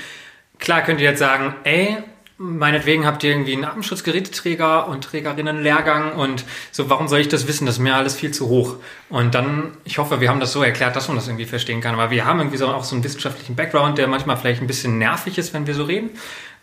Klar 0.59 0.83
könnt 0.83 1.01
ihr 1.01 1.11
jetzt 1.11 1.19
sagen, 1.19 1.55
ey, 1.65 1.99
meinetwegen 2.43 3.07
habt 3.07 3.23
ihr 3.23 3.31
irgendwie 3.31 3.55
einen 3.55 3.65
Atemschutzgeräteträger 3.65 4.89
und 4.89 5.05
Trägerinnen-Lehrgang 5.05 6.13
und 6.13 6.45
so, 6.73 6.91
warum 6.91 7.07
soll 7.07 7.21
ich 7.21 7.29
das 7.29 7.47
wissen? 7.47 7.67
Das 7.67 7.77
ist 7.77 7.81
mir 7.81 7.95
alles 7.95 8.17
viel 8.17 8.33
zu 8.33 8.49
hoch. 8.49 8.77
Und 9.09 9.35
dann, 9.35 9.77
ich 9.85 9.99
hoffe, 9.99 10.21
wir 10.21 10.29
haben 10.29 10.41
das 10.41 10.53
so 10.53 10.63
erklärt, 10.63 10.97
dass 10.97 11.07
man 11.07 11.17
das 11.17 11.29
irgendwie 11.29 11.45
verstehen 11.45 11.81
kann. 11.81 11.95
Aber 11.95 12.11
wir 12.11 12.25
haben 12.25 12.41
irgendwie 12.41 12.57
so 12.57 12.67
auch 12.67 12.85
so 12.85 12.97
einen 12.97 13.05
wissenschaftlichen 13.05 13.55
Background, 13.55 13.97
der 13.97 14.09
manchmal 14.09 14.37
vielleicht 14.37 14.61
ein 14.61 14.67
bisschen 14.67 14.99
nervig 14.99 15.39
ist, 15.39 15.55
wenn 15.55 15.69
wir 15.69 15.75
so 15.75 15.85
reden. 15.85 16.11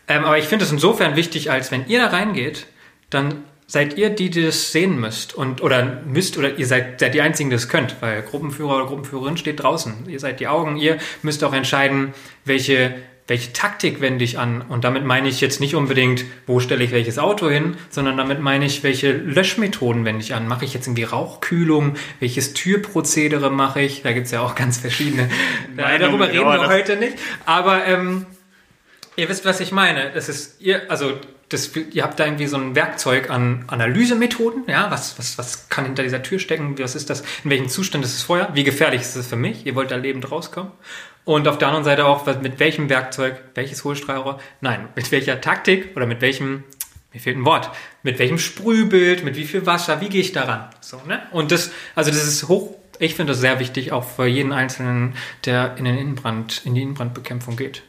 Ähm, 0.06 0.24
aber 0.24 0.36
ich 0.36 0.44
finde 0.44 0.66
es 0.66 0.70
insofern 0.70 1.16
wichtig, 1.16 1.50
als 1.50 1.70
wenn 1.70 1.86
ihr 1.88 2.00
da 2.00 2.08
reingeht, 2.08 2.66
dann 3.08 3.44
seid 3.66 3.96
ihr 3.96 4.10
die, 4.10 4.30
die 4.30 4.42
das 4.42 4.72
sehen 4.72 4.98
müsst 4.98 5.32
und 5.32 5.62
oder 5.62 6.02
müsst 6.04 6.36
oder 6.36 6.58
ihr 6.58 6.66
seid, 6.66 6.98
seid 7.00 7.14
die 7.14 7.20
einzigen, 7.20 7.50
die 7.50 7.56
das 7.56 7.68
könnt, 7.68 7.96
weil 8.00 8.22
Gruppenführer 8.22 8.76
oder 8.76 8.86
Gruppenführerin 8.86 9.36
steht 9.36 9.62
draußen. 9.62 10.08
Ihr 10.08 10.18
seid 10.18 10.40
die 10.40 10.48
Augen, 10.48 10.76
ihr 10.76 10.98
müsst 11.22 11.44
auch 11.44 11.52
entscheiden, 11.52 12.12
welche 12.44 12.96
welche 13.30 13.52
Taktik 13.52 14.00
wende 14.00 14.24
ich 14.24 14.40
an? 14.40 14.60
Und 14.60 14.82
damit 14.82 15.04
meine 15.04 15.28
ich 15.28 15.40
jetzt 15.40 15.60
nicht 15.60 15.76
unbedingt, 15.76 16.24
wo 16.48 16.58
stelle 16.58 16.82
ich 16.82 16.90
welches 16.90 17.16
Auto 17.16 17.48
hin, 17.48 17.76
sondern 17.88 18.16
damit 18.16 18.40
meine 18.40 18.64
ich, 18.64 18.82
welche 18.82 19.12
Löschmethoden 19.12 20.04
wende 20.04 20.20
ich 20.20 20.34
an? 20.34 20.48
Mache 20.48 20.64
ich 20.64 20.74
jetzt 20.74 20.88
irgendwie 20.88 21.04
Rauchkühlung? 21.04 21.94
Welches 22.18 22.54
Türprozedere 22.54 23.48
mache 23.48 23.82
ich? 23.82 24.02
Da 24.02 24.10
gibt 24.10 24.26
es 24.26 24.32
ja 24.32 24.40
auch 24.40 24.56
ganz 24.56 24.78
verschiedene. 24.78 25.30
Nein, 25.76 26.00
darüber 26.00 26.26
reden 26.26 26.44
wir 26.44 26.66
heute 26.66 26.96
nicht. 26.96 27.18
Aber 27.46 27.86
ähm, 27.86 28.26
ihr 29.14 29.28
wisst, 29.28 29.44
was 29.44 29.60
ich 29.60 29.70
meine. 29.70 30.10
Das 30.12 30.28
ist 30.28 30.60
ihr, 30.60 30.90
also 30.90 31.12
das, 31.50 31.70
ihr 31.76 32.02
habt 32.02 32.18
da 32.18 32.24
irgendwie 32.24 32.48
so 32.48 32.56
ein 32.56 32.74
Werkzeug 32.74 33.30
an 33.30 33.64
Analysemethoden. 33.68 34.64
Ja, 34.66 34.90
was, 34.90 35.20
was, 35.20 35.38
was 35.38 35.68
kann 35.68 35.84
hinter 35.84 36.02
dieser 36.02 36.24
Tür 36.24 36.40
stecken? 36.40 36.76
Was 36.80 36.96
ist 36.96 37.10
das? 37.10 37.22
In 37.44 37.50
welchem 37.50 37.68
Zustand 37.68 38.04
ist 38.04 38.16
das 38.16 38.22
Feuer? 38.22 38.50
Wie 38.54 38.64
gefährlich 38.64 39.02
ist 39.02 39.14
es 39.14 39.28
für 39.28 39.36
mich? 39.36 39.66
Ihr 39.66 39.76
wollt 39.76 39.92
da 39.92 39.96
lebend 39.96 40.32
rauskommen. 40.32 40.72
Und 41.24 41.46
auf 41.46 41.58
der 41.58 41.68
anderen 41.68 41.84
Seite 41.84 42.06
auch, 42.06 42.26
mit 42.40 42.58
welchem 42.58 42.88
Werkzeug, 42.88 43.40
welches 43.54 43.84
Hohlstrahlrohr, 43.84 44.40
nein, 44.60 44.88
mit 44.96 45.10
welcher 45.12 45.40
Taktik 45.40 45.96
oder 45.96 46.06
mit 46.06 46.20
welchem, 46.20 46.64
mir 47.12 47.20
fehlt 47.20 47.36
ein 47.36 47.44
Wort, 47.44 47.70
mit 48.02 48.18
welchem 48.18 48.38
Sprühbild, 48.38 49.24
mit 49.24 49.36
wie 49.36 49.44
viel 49.44 49.66
Wasser, 49.66 50.00
wie 50.00 50.08
gehe 50.08 50.20
ich 50.20 50.32
daran? 50.32 50.70
So, 50.80 51.00
ne? 51.06 51.22
Und 51.30 51.52
das, 51.52 51.70
also 51.94 52.10
das 52.10 52.26
ist 52.26 52.48
hoch, 52.48 52.74
ich 52.98 53.14
finde 53.14 53.32
das 53.32 53.40
sehr 53.40 53.60
wichtig, 53.60 53.92
auch 53.92 54.04
für 54.04 54.26
jeden 54.26 54.52
Einzelnen, 54.52 55.14
der 55.44 55.76
in 55.76 55.84
den 55.84 55.96
Innenbrand, 55.96 56.62
in 56.64 56.74
die 56.74 56.82
Innenbrandbekämpfung 56.82 57.56
geht. 57.56 57.82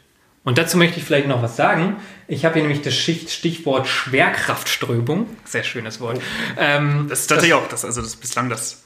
Und 0.43 0.57
dazu 0.57 0.77
möchte 0.77 0.97
ich 0.97 1.05
vielleicht 1.05 1.27
noch 1.27 1.43
was 1.43 1.55
sagen. 1.55 1.97
Ich 2.27 2.45
habe 2.45 2.55
hier 2.55 2.63
nämlich 2.63 2.81
das 2.81 2.95
Stichwort 2.95 3.87
Schwerkraftströmung. 3.87 5.27
Sehr 5.45 5.63
schönes 5.63 5.99
Wort. 5.99 6.17
Oh. 6.17 6.55
Ähm, 6.57 7.05
das 7.09 7.21
ist 7.21 7.27
tatsächlich 7.27 7.55
das, 7.55 7.63
auch 7.63 7.69
das, 7.69 7.85
also 7.85 8.01
das 8.01 8.15
bislang 8.15 8.49
das 8.49 8.83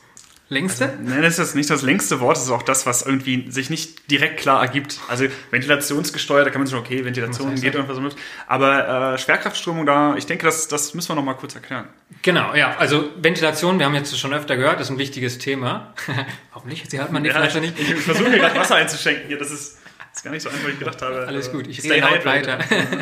Längste? 0.47 0.89
Also, 0.89 0.97
nein, 1.01 1.23
das 1.23 1.39
ist 1.39 1.55
nicht 1.55 1.69
das 1.71 1.81
längste 1.81 2.19
Wort, 2.19 2.37
das 2.37 2.43
ist 2.43 2.51
auch 2.51 2.61
das, 2.61 2.85
was 2.85 3.01
irgendwie 3.01 3.49
sich 3.49 3.71
nicht 3.71 4.11
direkt 4.11 4.39
klar 4.39 4.61
ergibt. 4.61 4.99
Also 5.07 5.25
ventilationsgesteuert, 5.49 6.45
da 6.45 6.51
kann 6.51 6.61
man 6.61 6.67
sagen, 6.67 6.83
okay, 6.83 7.03
Ventilation 7.03 7.55
geht 7.55 7.73
irgendwas 7.73 7.99
mit. 7.99 8.15
Aber 8.45 9.13
äh, 9.13 9.17
Schwerkraftströmung, 9.17 9.87
da, 9.87 10.15
ich 10.15 10.27
denke, 10.27 10.45
das, 10.45 10.67
das 10.67 10.93
müssen 10.93 11.09
wir 11.09 11.15
noch 11.15 11.23
mal 11.23 11.33
kurz 11.33 11.55
erklären. 11.55 11.87
Genau, 12.21 12.53
ja. 12.53 12.75
Also 12.77 13.09
Ventilation, 13.17 13.79
wir 13.79 13.87
haben 13.87 13.95
jetzt 13.95 14.17
schon 14.19 14.33
öfter 14.33 14.55
gehört, 14.55 14.79
ist 14.79 14.91
ein 14.91 14.99
wichtiges 14.99 15.39
Thema. 15.39 15.95
Warum 16.53 16.69
nicht? 16.69 16.91
Sie 16.91 16.99
hat 16.99 17.11
man 17.11 17.23
die 17.23 17.29
ja, 17.29 17.35
Flasche 17.35 17.59
nicht. 17.59 17.79
Ich, 17.79 17.89
ich 17.89 18.01
versuche 18.01 18.29
mir 18.29 18.37
gerade 18.37 18.55
Wasser 18.59 18.75
einzuschenken 18.75 19.27
hier, 19.27 19.39
das 19.39 19.49
ist, 19.49 19.79
das 19.97 20.17
ist 20.17 20.23
gar 20.23 20.29
nicht 20.29 20.43
so 20.43 20.49
einfach, 20.49 20.67
wie 20.67 20.73
ich 20.73 20.79
gedacht 20.79 21.01
habe. 21.01 21.25
Alles 21.27 21.51
gut, 21.51 21.65
ich 21.65 21.83
rede 21.83 22.01
laut 22.01 22.23
weiter. 22.23 22.59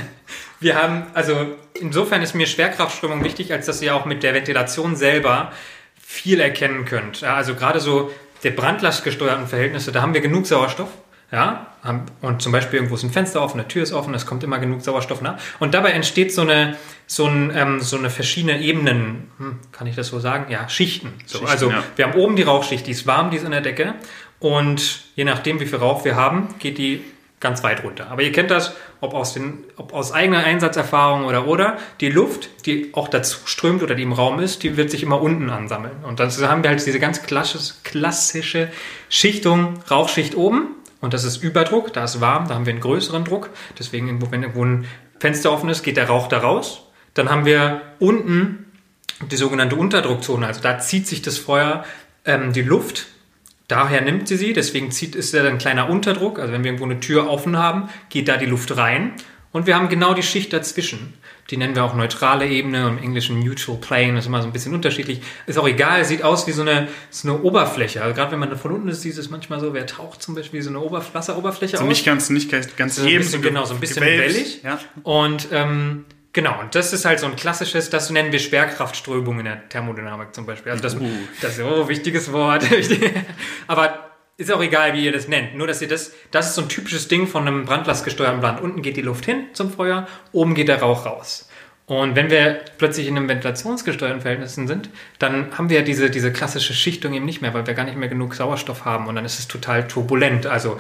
wir 0.62 0.76
haben, 0.76 1.08
also 1.14 1.58
insofern 1.74 2.22
ist 2.22 2.36
mir 2.36 2.48
Schwerkraftströmung 2.48 3.22
wichtig, 3.22 3.52
als 3.52 3.66
dass 3.66 3.80
sie 3.80 3.92
auch 3.92 4.06
mit 4.06 4.24
der 4.24 4.34
Ventilation 4.34 4.96
selber 4.96 5.52
viel 6.14 6.40
erkennen 6.40 6.86
könnt. 6.86 7.22
Ja, 7.22 7.34
also 7.34 7.56
gerade 7.56 7.80
so 7.80 8.12
der 8.44 8.52
brandlastgesteuerten 8.52 9.48
Verhältnisse, 9.48 9.92
da 9.92 10.04
haben 10.04 10.14
wir 10.14 10.22
genug 10.22 10.46
Sauerstoff. 10.46 10.90
Ja, 11.32 11.74
und 12.22 12.44
zum 12.44 12.52
Beispiel 12.52 12.78
irgendwo 12.78 12.94
ist 12.94 13.02
ein 13.02 13.10
Fenster 13.10 13.42
offen, 13.42 13.60
eine 13.60 13.68
Tür 13.68 13.82
ist 13.82 13.92
offen, 13.92 14.14
es 14.14 14.28
kommt 14.28 14.44
immer 14.44 14.60
genug 14.60 14.84
Sauerstoff 14.84 15.22
nach. 15.22 15.40
Und 15.60 15.74
dabei 15.74 15.90
entsteht 15.90 16.32
so 16.32 16.42
eine, 16.42 16.78
so, 17.08 17.26
ein, 17.26 17.52
ähm, 17.56 17.80
so 17.80 17.98
eine 17.98 18.12
verschiedene 18.12 18.62
Ebenen, 18.62 19.32
hm, 19.40 19.60
kann 19.72 19.88
ich 19.88 19.96
das 19.96 20.10
so 20.10 20.20
sagen? 20.20 20.52
Ja, 20.52 20.70
Schichten. 20.70 21.12
So, 21.26 21.40
Schichten 21.40 21.52
also 21.52 21.72
ja. 21.72 21.84
wir 21.96 22.06
haben 22.06 22.14
oben 22.14 22.36
die 22.36 22.44
Rauchschicht, 22.44 22.86
die 22.86 22.92
ist 22.92 23.08
warm, 23.08 23.32
die 23.32 23.38
ist 23.38 23.46
in 23.46 23.52
der 23.52 23.62
Decke. 23.62 23.96
Und 24.40 25.02
je 25.16 25.24
nachdem, 25.24 25.60
wie 25.60 25.66
viel 25.66 25.80
Rauch 25.80 26.06
wir 26.06 26.16
haben, 26.16 26.54
geht 26.60 26.78
die 26.78 27.04
ganz 27.44 27.62
weit 27.62 27.84
runter. 27.84 28.10
Aber 28.10 28.24
ihr 28.24 28.32
kennt 28.32 28.50
das, 28.50 28.74
ob 29.02 29.14
aus, 29.14 29.34
den, 29.34 29.66
ob 29.78 29.94
aus 29.94 30.12
eigener 30.12 30.40
Einsatzerfahrung 30.40 31.26
oder 31.26 31.46
oder, 31.46 31.78
die 32.02 32.10
Luft, 32.10 32.66
die 32.66 32.90
auch 32.94 33.08
dazu 33.08 33.38
strömt 33.46 33.84
oder 33.84 33.94
die 33.94 34.02
im 34.02 34.14
Raum 34.14 34.40
ist, 34.40 34.64
die 34.64 34.76
wird 34.78 34.90
sich 34.90 35.04
immer 35.04 35.22
unten 35.22 35.52
ansammeln. 35.52 36.04
Und 36.04 36.20
dann 36.20 36.32
haben 36.32 36.64
wir 36.64 36.72
halt 36.72 36.84
diese 36.84 37.00
ganz 37.00 37.22
klassische 37.22 38.72
Schichtung, 39.10 39.84
Rauchschicht 39.92 40.36
oben. 40.36 40.70
Und 41.02 41.14
das 41.14 41.26
ist 41.26 41.44
Überdruck, 41.44 41.94
da 41.94 42.06
ist 42.06 42.22
warm, 42.22 42.48
da 42.48 42.56
haben 42.56 42.66
wir 42.66 42.72
einen 42.74 42.82
größeren 42.82 43.26
Druck. 43.26 43.50
Deswegen, 43.78 44.22
wenn 44.32 44.42
irgendwo 44.42 44.66
ein 44.66 44.86
Fenster 45.20 45.52
offen 45.52 45.70
ist, 45.70 45.84
geht 45.84 45.98
der 45.98 46.08
Rauch 46.08 46.28
da 46.30 46.40
raus. 46.40 46.88
Dann 47.14 47.30
haben 47.30 47.46
wir 47.46 47.82
unten 48.00 48.66
die 49.30 49.36
sogenannte 49.36 49.76
Unterdruckzone. 49.76 50.48
Also 50.48 50.62
da 50.62 50.80
zieht 50.80 51.08
sich 51.08 51.22
das 51.22 51.38
Feuer 51.38 51.84
ähm, 52.26 52.54
die 52.54 52.62
Luft 52.62 53.08
Daher 53.68 54.02
nimmt 54.02 54.28
sie 54.28 54.38
sie, 54.38 54.54
deswegen 54.54 54.92
zieht, 54.92 55.16
ist 55.16 55.34
da 55.34 55.44
ein 55.44 55.58
kleiner 55.58 55.90
Unterdruck. 55.90 56.40
Also 56.40 56.52
wenn 56.54 56.64
wir 56.64 56.72
irgendwo 56.72 56.86
eine 56.86 57.00
Tür 57.00 57.30
offen 57.30 57.58
haben, 57.58 57.90
geht 58.10 58.28
da 58.28 58.38
die 58.38 58.46
Luft 58.46 58.76
rein. 58.76 59.14
Und 59.54 59.68
wir 59.68 59.76
haben 59.76 59.88
genau 59.88 60.16
die 60.16 60.24
Schicht 60.24 60.52
dazwischen. 60.52 61.14
Die 61.52 61.58
nennen 61.58 61.76
wir 61.76 61.84
auch 61.84 61.94
neutrale 61.94 62.48
Ebene, 62.48 62.88
im 62.88 62.98
Englischen 62.98 63.40
Neutral 63.40 63.76
Plane, 63.78 64.14
das 64.14 64.24
ist 64.24 64.28
immer 64.28 64.42
so 64.42 64.48
ein 64.48 64.54
bisschen 64.54 64.74
unterschiedlich. 64.74 65.22
Ist 65.46 65.60
auch 65.60 65.68
egal, 65.68 66.04
sieht 66.06 66.24
aus 66.24 66.48
wie 66.48 66.52
so 66.52 66.64
eine, 66.64 66.88
so 67.12 67.30
eine 67.30 67.42
Oberfläche. 67.42 68.02
Also 68.02 68.16
gerade 68.16 68.32
wenn 68.32 68.40
man 68.40 68.58
von 68.58 68.72
unten 68.72 68.88
ist, 68.88 69.02
sieht 69.02 69.18
es 69.18 69.30
manchmal 69.30 69.60
so, 69.60 69.74
wer 69.74 69.86
taucht 69.86 70.24
zum 70.24 70.34
Beispiel 70.34 70.60
wie 70.60 70.64
so 70.64 70.70
eine 70.70 70.80
Oberf 70.80 71.14
Wasseroberfläche 71.14 71.74
also 71.74 71.84
aus. 71.84 71.90
nicht 71.90 72.06
ganz, 72.06 72.30
nicht 72.32 72.50
ganz 72.50 72.96
so 72.96 73.06
eben, 73.06 73.24
so 73.24 73.40
genau, 73.40 73.66
so 73.66 73.76
ein 73.76 73.80
bisschen 73.80 74.04
wellig. 74.04 74.64
Ja. 74.64 74.80
Und 75.04 75.50
ähm, 75.52 76.06
Genau, 76.34 76.60
und 76.60 76.74
das 76.74 76.94
ist 76.94 77.06
halt 77.06 77.20
so 77.20 77.28
ein 77.28 77.36
klassisches, 77.36 77.92
das 77.92 78.10
nennen 78.10 78.32
wir 78.32 78.40
Schwerkraftströmung 78.40 79.40
in 79.40 79.46
der 79.46 79.70
Thermodynamik 79.70 80.34
zum 80.34 80.48
Beispiel. 80.48 80.72
Also 80.72 80.82
das, 80.82 80.96
uh. 80.96 81.08
das 81.42 81.60
ist 81.60 81.64
oh, 81.64 81.88
wichtiges 81.88 82.34
Wort. 82.34 82.66
Aber 83.68 84.10
ist 84.38 84.52
auch 84.52 84.62
egal, 84.62 84.94
wie 84.94 85.06
ihr 85.06 85.12
das 85.12 85.28
nennt. 85.28 85.56
Nur, 85.56 85.68
dass 85.68 85.82
ihr 85.84 85.88
das, 85.88 86.12
das 86.32 86.50
ist 86.50 86.56
so 86.56 86.64
ein 86.64 86.70
typisches 86.70 87.08
Ding 87.08 87.28
von 87.28 87.48
einem 87.48 87.66
brandlastgesteuerten 87.66 88.42
Brand. 88.42 88.62
Unten 88.62 88.82
geht 88.82 88.98
die 88.98 89.04
Luft 89.04 89.26
hin 89.26 89.46
zum 89.54 89.72
Feuer, 89.72 90.08
oben 90.32 90.56
geht 90.56 90.70
der 90.70 90.82
Rauch 90.82 91.06
raus. 91.06 91.48
Und 91.86 92.16
wenn 92.16 92.32
wir 92.32 92.62
plötzlich 92.78 93.08
in 93.08 93.18
einem 93.18 93.28
ventilationsgesteuerten 93.28 94.22
Verhältnissen 94.22 94.68
sind, 94.68 94.90
dann 95.20 95.56
haben 95.58 95.70
wir 95.70 95.84
diese, 95.84 96.10
diese 96.10 96.32
klassische 96.32 96.74
Schichtung 96.74 97.14
eben 97.14 97.26
nicht 97.26 97.42
mehr, 97.42 97.54
weil 97.54 97.68
wir 97.68 97.74
gar 97.74 97.84
nicht 97.84 97.98
mehr 97.98 98.10
genug 98.10 98.34
Sauerstoff 98.34 98.86
haben 98.86 99.08
und 99.08 99.16
dann 99.16 99.26
ist 99.26 99.38
es 99.38 99.48
total 99.48 99.88
turbulent. 99.88 100.48
Also 100.48 100.80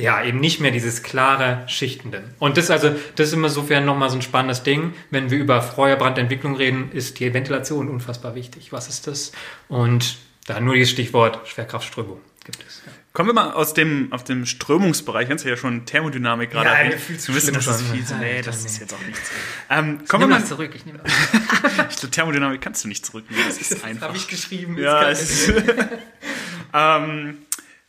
ja, 0.00 0.22
eben 0.24 0.40
nicht 0.40 0.60
mehr 0.60 0.70
dieses 0.70 1.02
klare 1.02 1.64
Schichtende. 1.68 2.24
Und 2.38 2.56
das 2.56 2.70
also, 2.70 2.94
das 3.16 3.28
ist 3.28 3.34
immer 3.34 3.48
sofern 3.48 3.84
nochmal 3.84 4.10
so 4.10 4.16
ein 4.16 4.22
spannendes 4.22 4.62
Ding. 4.62 4.94
Wenn 5.10 5.30
wir 5.30 5.38
über 5.38 5.62
Feuerbrandentwicklung 5.62 6.56
reden, 6.56 6.90
ist 6.92 7.20
die 7.20 7.32
Ventilation 7.32 7.88
unfassbar 7.88 8.34
wichtig. 8.34 8.72
Was 8.72 8.88
ist 8.88 9.06
das? 9.06 9.32
Und 9.68 10.16
da 10.46 10.60
nur 10.60 10.74
dieses 10.74 10.90
Stichwort 10.90 11.46
Schwerkraftströmung 11.46 12.20
gibt 12.44 12.64
es. 12.66 12.82
Ja. 12.86 12.92
Kommen 13.12 13.30
wir 13.30 13.34
mal 13.34 13.52
aus 13.52 13.74
dem, 13.74 14.12
aus 14.12 14.22
dem 14.22 14.46
Strömungsbereich, 14.46 15.28
du 15.28 15.48
ja 15.48 15.56
schon 15.56 15.84
Thermodynamik 15.84 16.50
gerade. 16.50 16.68
Ja, 16.68 16.96
viel 16.96 17.18
zu 17.18 17.34
wissen, 17.34 17.54
das 17.54 17.66
ist 17.66 17.82
viel 17.82 18.04
zu, 18.04 18.14
nee, 18.16 18.40
das 18.40 18.64
ist 18.64 18.78
jetzt 18.78 18.94
auch 18.94 19.04
nichts. 19.04 19.30
Ähm, 19.68 20.04
kommen 20.06 20.28
wir 20.28 20.38
mal 20.38 20.44
zurück, 20.44 20.72
ich 20.74 20.86
nehme 20.86 21.00
ich 21.90 21.96
glaube, 21.96 22.10
Thermodynamik 22.10 22.60
kannst 22.60 22.84
du 22.84 22.88
nicht 22.88 23.04
zurücknehmen, 23.04 23.44
das 23.46 23.58
ist 23.58 23.72
einfach. 23.84 24.00
Das 24.00 24.08
habe 24.08 24.16
ich 24.16 24.28
geschrieben. 24.28 24.78
Ja, 24.78 25.10
es 25.10 25.52
ähm, 26.72 27.38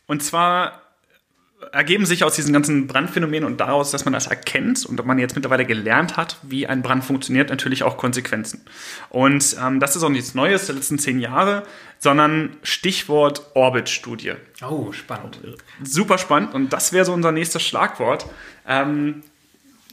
und 0.06 0.22
zwar 0.24 0.81
ergeben 1.72 2.04
sich 2.04 2.22
aus 2.22 2.34
diesen 2.34 2.52
ganzen 2.52 2.86
Brandphänomenen 2.86 3.44
und 3.44 3.58
daraus, 3.58 3.90
dass 3.90 4.04
man 4.04 4.12
das 4.12 4.26
erkennt 4.26 4.84
und 4.84 5.04
man 5.04 5.18
jetzt 5.18 5.34
mittlerweile 5.34 5.64
gelernt 5.64 6.16
hat, 6.18 6.36
wie 6.42 6.66
ein 6.66 6.82
Brand 6.82 7.04
funktioniert, 7.04 7.48
natürlich 7.48 7.82
auch 7.82 7.96
Konsequenzen. 7.96 8.60
Und 9.08 9.56
ähm, 9.60 9.80
das 9.80 9.96
ist 9.96 10.02
auch 10.02 10.10
nichts 10.10 10.34
Neues 10.34 10.66
der 10.66 10.74
letzten 10.74 10.98
zehn 10.98 11.18
Jahre, 11.18 11.64
sondern 11.98 12.56
Stichwort 12.62 13.50
Orbit-Studie. 13.54 14.34
Oh, 14.62 14.92
spannend. 14.92 15.38
Super 15.82 16.18
spannend 16.18 16.54
und 16.54 16.72
das 16.72 16.92
wäre 16.92 17.06
so 17.06 17.12
unser 17.14 17.32
nächstes 17.32 17.62
Schlagwort. 17.62 18.26
Ähm, 18.68 19.22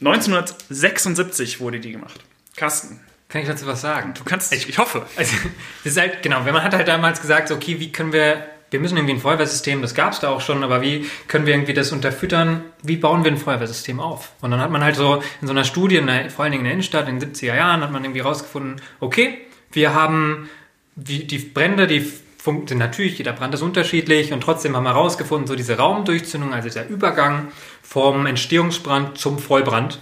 1976 0.00 1.60
wurde 1.60 1.80
die 1.80 1.92
gemacht. 1.92 2.20
Carsten. 2.56 3.00
Kann 3.30 3.42
ich 3.42 3.48
dazu 3.48 3.66
was 3.66 3.80
sagen? 3.80 4.12
Du 4.14 4.24
kannst, 4.24 4.52
ich, 4.52 4.68
ich 4.68 4.78
hoffe. 4.78 5.06
Also, 5.16 5.36
das 5.84 5.92
ist 5.92 5.98
halt, 5.98 6.22
genau, 6.22 6.44
wenn 6.44 6.52
man 6.52 6.62
hat 6.62 6.74
halt 6.74 6.88
damals 6.88 7.20
gesagt, 7.20 7.50
okay, 7.50 7.78
wie 7.78 7.92
können 7.92 8.12
wir 8.12 8.44
wir 8.70 8.80
müssen 8.80 8.96
irgendwie 8.96 9.14
ein 9.14 9.20
Feuerwehrsystem, 9.20 9.82
das 9.82 9.94
gab 9.94 10.12
es 10.12 10.20
da 10.20 10.30
auch 10.30 10.40
schon, 10.40 10.62
aber 10.62 10.80
wie 10.80 11.06
können 11.26 11.46
wir 11.46 11.54
irgendwie 11.54 11.74
das 11.74 11.92
unterfüttern? 11.92 12.62
Wie 12.82 12.96
bauen 12.96 13.24
wir 13.24 13.32
ein 13.32 13.36
Feuerwehrsystem 13.36 14.00
auf? 14.00 14.32
Und 14.40 14.52
dann 14.52 14.60
hat 14.60 14.70
man 14.70 14.82
halt 14.82 14.96
so 14.96 15.22
in 15.40 15.46
so 15.46 15.52
einer 15.52 15.64
Studie, 15.64 15.96
in 15.96 16.06
der, 16.06 16.30
vor 16.30 16.44
allen 16.44 16.52
Dingen 16.52 16.62
in 16.62 16.66
der 16.66 16.72
Innenstadt 16.74 17.08
in 17.08 17.18
den 17.18 17.32
70er 17.32 17.56
Jahren, 17.56 17.82
hat 17.82 17.90
man 17.90 18.04
irgendwie 18.04 18.20
rausgefunden, 18.20 18.80
okay, 19.00 19.38
wir 19.72 19.94
haben 19.94 20.48
die, 20.94 21.38
Brände, 21.38 21.86
die 21.86 22.00
sind 22.42 22.78
natürlich, 22.78 23.18
jeder 23.18 23.32
Brand 23.32 23.54
ist 23.54 23.62
unterschiedlich 23.62 24.32
und 24.32 24.42
trotzdem 24.42 24.76
haben 24.76 24.84
wir 24.84 24.94
herausgefunden, 24.94 25.46
so 25.46 25.54
diese 25.54 25.76
Raumdurchzündung, 25.76 26.54
also 26.54 26.68
der 26.68 26.88
Übergang 26.88 27.48
vom 27.82 28.26
Entstehungsbrand 28.26 29.18
zum 29.18 29.38
Vollbrand, 29.38 30.00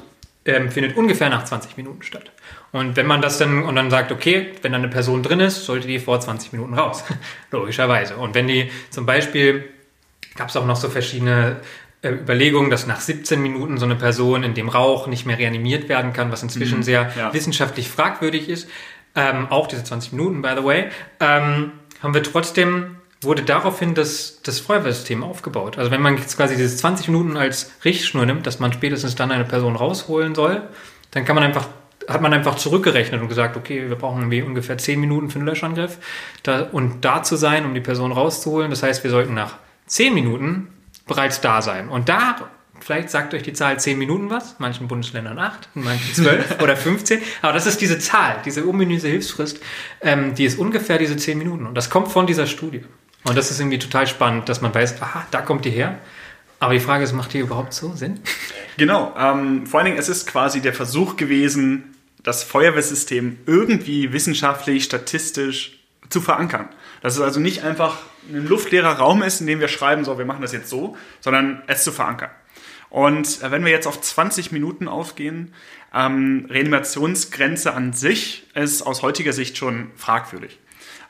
ähm, 0.48 0.70
findet 0.70 0.96
ungefähr 0.96 1.28
nach 1.28 1.44
20 1.44 1.76
Minuten 1.76 2.02
statt. 2.02 2.32
Und 2.72 2.96
wenn 2.96 3.06
man 3.06 3.20
das 3.20 3.38
dann 3.38 3.62
und 3.62 3.76
dann 3.76 3.90
sagt, 3.90 4.10
okay, 4.10 4.52
wenn 4.62 4.72
da 4.72 4.78
eine 4.78 4.88
Person 4.88 5.22
drin 5.22 5.40
ist, 5.40 5.64
sollte 5.64 5.86
die 5.86 5.98
vor 5.98 6.18
20 6.18 6.52
Minuten 6.52 6.74
raus. 6.74 7.04
Logischerweise. 7.50 8.16
Und 8.16 8.34
wenn 8.34 8.48
die 8.48 8.70
zum 8.90 9.06
Beispiel, 9.06 9.68
gab 10.36 10.48
es 10.48 10.56
auch 10.56 10.66
noch 10.66 10.76
so 10.76 10.88
verschiedene 10.88 11.60
äh, 12.02 12.10
Überlegungen, 12.10 12.70
dass 12.70 12.86
nach 12.86 13.00
17 13.00 13.40
Minuten 13.42 13.76
so 13.76 13.84
eine 13.84 13.96
Person 13.96 14.42
in 14.42 14.54
dem 14.54 14.68
Rauch 14.68 15.06
nicht 15.06 15.26
mehr 15.26 15.38
reanimiert 15.38 15.88
werden 15.88 16.12
kann, 16.12 16.32
was 16.32 16.42
inzwischen 16.42 16.78
mhm, 16.78 16.82
sehr 16.82 17.12
ja. 17.16 17.32
wissenschaftlich 17.32 17.88
fragwürdig 17.88 18.48
ist. 18.48 18.68
Ähm, 19.14 19.48
auch 19.50 19.66
diese 19.66 19.84
20 19.84 20.12
Minuten, 20.12 20.42
by 20.42 20.52
the 20.56 20.64
way, 20.64 20.88
ähm, 21.20 21.72
haben 22.02 22.14
wir 22.14 22.22
trotzdem 22.22 22.97
wurde 23.20 23.42
daraufhin 23.42 23.94
das, 23.94 24.40
das 24.42 24.60
Feuerwehrsystem 24.60 25.24
aufgebaut. 25.24 25.78
Also 25.78 25.90
wenn 25.90 26.00
man 26.00 26.16
jetzt 26.16 26.36
quasi 26.36 26.56
diese 26.56 26.76
20 26.76 27.08
Minuten 27.08 27.36
als 27.36 27.72
Richtschnur 27.84 28.26
nimmt, 28.26 28.46
dass 28.46 28.60
man 28.60 28.72
spätestens 28.72 29.16
dann 29.16 29.32
eine 29.32 29.44
Person 29.44 29.76
rausholen 29.76 30.34
soll, 30.34 30.62
dann 31.10 31.24
kann 31.24 31.34
man 31.34 31.44
einfach 31.44 31.66
hat 32.08 32.22
man 32.22 32.32
einfach 32.32 32.54
zurückgerechnet 32.54 33.20
und 33.20 33.28
gesagt, 33.28 33.56
okay, 33.56 33.86
wir 33.88 33.96
brauchen 33.96 34.32
ungefähr 34.42 34.78
10 34.78 34.98
Minuten 34.98 35.28
für 35.28 35.38
einen 35.38 35.46
Löschangriff 35.46 35.98
da, 36.42 36.62
und 36.62 37.04
da 37.04 37.22
zu 37.22 37.36
sein, 37.36 37.66
um 37.66 37.74
die 37.74 37.82
Person 37.82 38.12
rauszuholen. 38.12 38.70
Das 38.70 38.82
heißt, 38.82 39.04
wir 39.04 39.10
sollten 39.10 39.34
nach 39.34 39.56
10 39.86 40.14
Minuten 40.14 40.68
bereits 41.06 41.42
da 41.42 41.60
sein. 41.60 41.90
Und 41.90 42.08
da, 42.08 42.50
vielleicht 42.80 43.10
sagt 43.10 43.34
euch 43.34 43.42
die 43.42 43.52
Zahl 43.52 43.78
10 43.78 43.98
Minuten 43.98 44.30
was, 44.30 44.52
in 44.52 44.56
manchen 44.60 44.88
Bundesländern 44.88 45.38
8, 45.38 45.68
in 45.74 45.84
manchen 45.84 46.14
12 46.14 46.62
oder 46.62 46.76
15, 46.76 47.20
aber 47.42 47.52
das 47.52 47.66
ist 47.66 47.82
diese 47.82 47.98
Zahl, 47.98 48.40
diese 48.44 48.66
ominöse 48.66 49.08
Hilfsfrist, 49.08 49.60
ähm, 50.00 50.34
die 50.34 50.46
ist 50.46 50.58
ungefähr 50.58 50.96
diese 50.96 51.16
10 51.18 51.36
Minuten. 51.36 51.66
Und 51.66 51.74
das 51.74 51.90
kommt 51.90 52.08
von 52.08 52.26
dieser 52.26 52.46
Studie. 52.46 52.84
Und 53.28 53.36
das 53.36 53.50
ist 53.50 53.60
irgendwie 53.60 53.78
total 53.78 54.06
spannend, 54.06 54.48
dass 54.48 54.60
man 54.60 54.74
weiß, 54.74 55.02
aha, 55.02 55.26
da 55.30 55.42
kommt 55.42 55.64
die 55.64 55.70
her. 55.70 55.98
Aber 56.60 56.72
die 56.72 56.80
Frage 56.80 57.04
ist, 57.04 57.12
macht 57.12 57.32
die 57.32 57.38
überhaupt 57.38 57.72
so 57.72 57.94
Sinn? 57.94 58.20
Genau. 58.76 59.14
Ähm, 59.16 59.66
vor 59.66 59.80
allen 59.80 59.86
Dingen, 59.86 59.98
es 59.98 60.08
ist 60.08 60.26
quasi 60.26 60.60
der 60.60 60.72
Versuch 60.72 61.16
gewesen, 61.16 61.94
das 62.22 62.42
Feuerwehrsystem 62.42 63.38
irgendwie 63.46 64.12
wissenschaftlich, 64.12 64.84
statistisch 64.84 65.78
zu 66.08 66.20
verankern. 66.20 66.68
Dass 67.00 67.14
es 67.14 67.20
also 67.20 67.38
nicht 67.38 67.62
einfach 67.62 67.98
ein 68.28 68.46
luftleerer 68.46 68.94
Raum 68.98 69.22
ist, 69.22 69.40
in 69.40 69.46
dem 69.46 69.60
wir 69.60 69.68
schreiben, 69.68 70.04
so, 70.04 70.18
wir 70.18 70.24
machen 70.24 70.42
das 70.42 70.52
jetzt 70.52 70.68
so, 70.68 70.96
sondern 71.20 71.62
es 71.66 71.84
zu 71.84 71.92
verankern. 71.92 72.30
Und 72.90 73.42
äh, 73.42 73.50
wenn 73.50 73.64
wir 73.64 73.70
jetzt 73.70 73.86
auf 73.86 74.00
20 74.00 74.50
Minuten 74.50 74.88
aufgehen, 74.88 75.54
ähm, 75.94 76.46
Reanimationsgrenze 76.48 77.72
an 77.74 77.92
sich 77.92 78.46
ist 78.54 78.82
aus 78.82 79.02
heutiger 79.02 79.32
Sicht 79.32 79.56
schon 79.56 79.90
fragwürdig. 79.96 80.58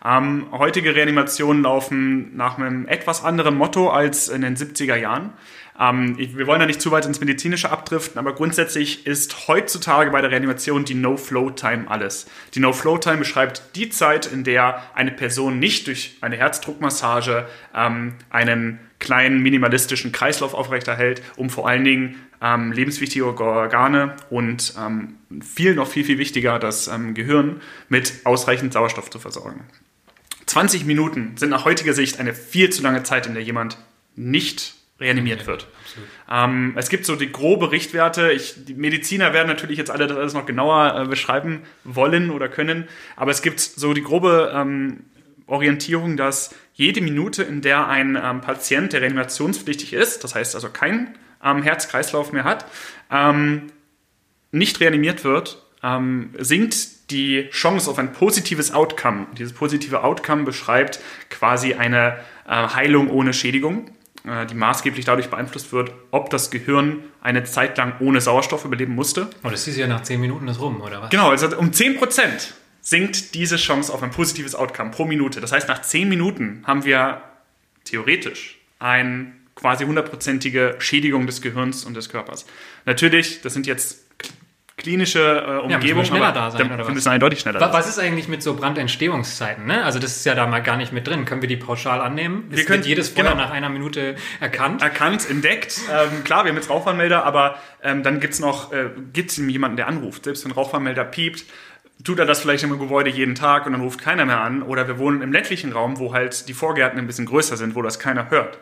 Ähm, 0.04 0.46
heutige 0.52 0.94
Reanimationen 0.94 1.62
laufen 1.62 2.36
nach 2.36 2.56
einem 2.56 2.86
etwas 2.86 3.24
anderen 3.24 3.56
Motto 3.56 3.90
als 3.90 4.28
in 4.28 4.42
den 4.42 4.56
70er 4.56 4.94
Jahren. 4.94 5.32
Ähm, 5.78 6.16
wir 6.18 6.46
wollen 6.46 6.60
da 6.60 6.66
nicht 6.66 6.80
zu 6.80 6.90
weit 6.90 7.06
ins 7.06 7.20
Medizinische 7.20 7.70
abdriften, 7.70 8.18
aber 8.18 8.34
grundsätzlich 8.34 9.06
ist 9.06 9.48
heutzutage 9.48 10.10
bei 10.10 10.20
der 10.20 10.30
Reanimation 10.30 10.84
die 10.84 10.94
No-Flow-Time 10.94 11.86
alles. 11.88 12.26
Die 12.54 12.60
No-Flow-Time 12.60 13.18
beschreibt 13.18 13.76
die 13.76 13.88
Zeit, 13.88 14.26
in 14.26 14.44
der 14.44 14.82
eine 14.94 15.12
Person 15.12 15.58
nicht 15.58 15.86
durch 15.86 16.16
eine 16.20 16.36
Herzdruckmassage 16.36 17.46
ähm, 17.74 18.14
einen 18.30 18.80
kleinen 18.98 19.40
minimalistischen 19.42 20.10
Kreislauf 20.10 20.54
aufrechterhält, 20.54 21.22
um 21.36 21.50
vor 21.50 21.68
allen 21.68 21.84
Dingen 21.84 22.16
ähm, 22.40 22.72
lebenswichtige 22.72 23.26
Organe 23.26 24.16
und 24.30 24.74
ähm, 24.78 25.16
viel 25.42 25.74
noch 25.74 25.86
viel, 25.86 26.04
viel 26.04 26.18
wichtiger 26.18 26.58
das 26.58 26.88
ähm, 26.88 27.14
Gehirn 27.14 27.60
mit 27.88 28.14
ausreichend 28.24 28.72
Sauerstoff 28.72 29.10
zu 29.10 29.18
versorgen. 29.18 29.64
20 30.58 30.86
Minuten 30.86 31.36
sind 31.36 31.50
nach 31.50 31.64
heutiger 31.64 31.92
Sicht 31.92 32.18
eine 32.18 32.34
viel 32.34 32.70
zu 32.70 32.82
lange 32.82 33.04
Zeit, 33.04 33.28
in 33.28 33.34
der 33.34 33.44
jemand 33.44 33.78
nicht 34.16 34.74
reanimiert 34.98 35.46
wird. 35.46 35.68
Ähm, 36.28 36.72
es 36.74 36.88
gibt 36.88 37.06
so 37.06 37.14
die 37.14 37.30
grobe 37.30 37.70
Richtwerte. 37.70 38.32
Ich, 38.32 38.64
die 38.64 38.74
Mediziner 38.74 39.32
werden 39.32 39.46
natürlich 39.46 39.78
jetzt 39.78 39.92
alle 39.92 40.08
das 40.08 40.18
alles 40.18 40.34
noch 40.34 40.46
genauer 40.46 41.00
äh, 41.00 41.06
beschreiben 41.06 41.62
wollen 41.84 42.30
oder 42.30 42.48
können, 42.48 42.88
aber 43.14 43.30
es 43.30 43.40
gibt 43.40 43.60
so 43.60 43.94
die 43.94 44.02
grobe 44.02 44.52
ähm, 44.52 45.04
Orientierung, 45.46 46.16
dass 46.16 46.52
jede 46.74 47.02
Minute, 47.02 47.44
in 47.44 47.60
der 47.60 47.86
ein 47.86 48.18
ähm, 48.20 48.40
Patient, 48.40 48.92
der 48.92 49.02
reanimationspflichtig 49.02 49.92
ist, 49.92 50.24
das 50.24 50.34
heißt 50.34 50.56
also 50.56 50.70
kein 50.70 51.16
ähm, 51.40 51.62
Herz-Kreislauf 51.62 52.32
mehr 52.32 52.42
hat, 52.42 52.64
ähm, 53.12 53.70
nicht 54.50 54.80
reanimiert 54.80 55.22
wird, 55.22 55.62
ähm, 55.84 56.30
sinkt 56.36 56.97
die 57.10 57.48
Chance 57.50 57.90
auf 57.90 57.98
ein 57.98 58.12
positives 58.12 58.72
Outcome. 58.72 59.26
Dieses 59.36 59.52
positive 59.52 60.02
Outcome 60.02 60.44
beschreibt 60.44 61.00
quasi 61.30 61.74
eine 61.74 62.18
äh, 62.46 62.50
Heilung 62.50 63.08
ohne 63.10 63.32
Schädigung. 63.32 63.90
äh, 64.24 64.46
die 64.46 64.54
maßgeblich 64.54 65.04
dadurch 65.04 65.30
beeinflusst 65.30 65.72
wird, 65.72 65.92
ob 66.10 66.30
das 66.30 66.50
Gehirn 66.50 67.04
eine 67.22 67.44
Zeit 67.44 67.78
lang 67.78 67.94
ohne 68.00 68.20
Sauerstoff 68.20 68.64
überleben 68.64 68.94
musste. 68.94 69.28
Oh, 69.42 69.48
das 69.48 69.66
ist 69.66 69.76
ja 69.76 69.86
nach 69.86 70.02
10 70.02 70.20
Minuten 70.20 70.46
das 70.46 70.60
rum, 70.60 70.80
oder 70.80 71.00
was? 71.00 71.10
Genau, 71.10 71.30
also 71.30 71.56
um 71.56 71.70
10% 71.70 72.52
sinkt 72.80 73.34
diese 73.34 73.56
Chance 73.56 73.92
auf 73.92 74.02
ein 74.02 74.10
positives 74.10 74.54
Outcome 74.54 74.90
pro 74.90 75.04
Minute. 75.04 75.40
Das 75.40 75.52
heißt, 75.52 75.68
nach 75.68 75.82
10 75.82 76.08
Minuten 76.08 76.62
haben 76.66 76.84
wir 76.84 77.22
theoretisch 77.84 78.58
eine 78.78 79.32
quasi 79.54 79.84
hundertprozentige 79.84 80.76
Schädigung 80.78 81.26
des 81.26 81.42
Gehirns 81.42 81.84
und 81.84 81.94
des 81.94 82.08
Körpers. 82.08 82.46
Natürlich, 82.86 83.40
das 83.42 83.54
sind 83.54 83.66
jetzt 83.66 84.07
klinische 84.78 85.20
äh, 85.20 85.58
Umgebung, 85.58 85.98
ja, 85.98 86.04
schneller 86.04 86.32
da 86.32 86.50
sein, 86.50 86.72
oder 86.72 86.86
wir 86.86 86.94
müssen 86.94 87.08
eindeutig 87.08 87.40
schneller 87.40 87.60
was, 87.60 87.72
was 87.72 87.88
ist 87.88 87.98
eigentlich 87.98 88.28
mit 88.28 88.42
so 88.42 88.54
Brandentstehungszeiten? 88.54 89.66
Ne? 89.66 89.84
Also 89.84 89.98
das 89.98 90.16
ist 90.16 90.24
ja 90.24 90.34
da 90.34 90.46
mal 90.46 90.60
gar 90.62 90.76
nicht 90.76 90.92
mit 90.92 91.06
drin. 91.06 91.24
Können 91.24 91.42
wir 91.42 91.48
die 91.48 91.56
pauschal 91.56 92.00
annehmen? 92.00 92.44
Wir 92.48 92.64
können, 92.64 92.84
jedes 92.84 93.10
Feuer 93.10 93.24
genau. 93.24 93.36
nach 93.36 93.50
einer 93.50 93.68
Minute 93.68 94.16
erkannt? 94.40 94.80
Erkannt, 94.80 95.28
entdeckt. 95.28 95.80
Ähm, 95.92 96.24
klar, 96.24 96.44
wir 96.44 96.50
haben 96.50 96.56
jetzt 96.56 96.70
Rauchwarnmelder, 96.70 97.24
aber 97.24 97.58
ähm, 97.82 98.02
dann 98.02 98.20
gibt 98.20 98.34
es 98.34 98.40
noch 98.40 98.72
äh, 98.72 98.90
gibt's 99.12 99.36
jemanden, 99.36 99.76
der 99.76 99.88
anruft. 99.88 100.24
Selbst 100.24 100.44
wenn 100.44 100.52
Rauchwarnmelder 100.52 101.04
piept, 101.04 101.44
tut 102.04 102.18
er 102.18 102.26
das 102.26 102.40
vielleicht 102.40 102.62
im 102.62 102.78
Gebäude 102.78 103.10
jeden 103.10 103.34
Tag 103.34 103.66
und 103.66 103.72
dann 103.72 103.80
ruft 103.80 104.00
keiner 104.00 104.24
mehr 104.24 104.40
an. 104.40 104.62
Oder 104.62 104.86
wir 104.86 104.98
wohnen 104.98 105.22
im 105.22 105.32
ländlichen 105.32 105.72
Raum, 105.72 105.98
wo 105.98 106.14
halt 106.14 106.48
die 106.48 106.54
Vorgärten 106.54 106.98
ein 106.98 107.06
bisschen 107.06 107.26
größer 107.26 107.56
sind, 107.56 107.74
wo 107.74 107.82
das 107.82 107.98
keiner 107.98 108.30
hört. 108.30 108.58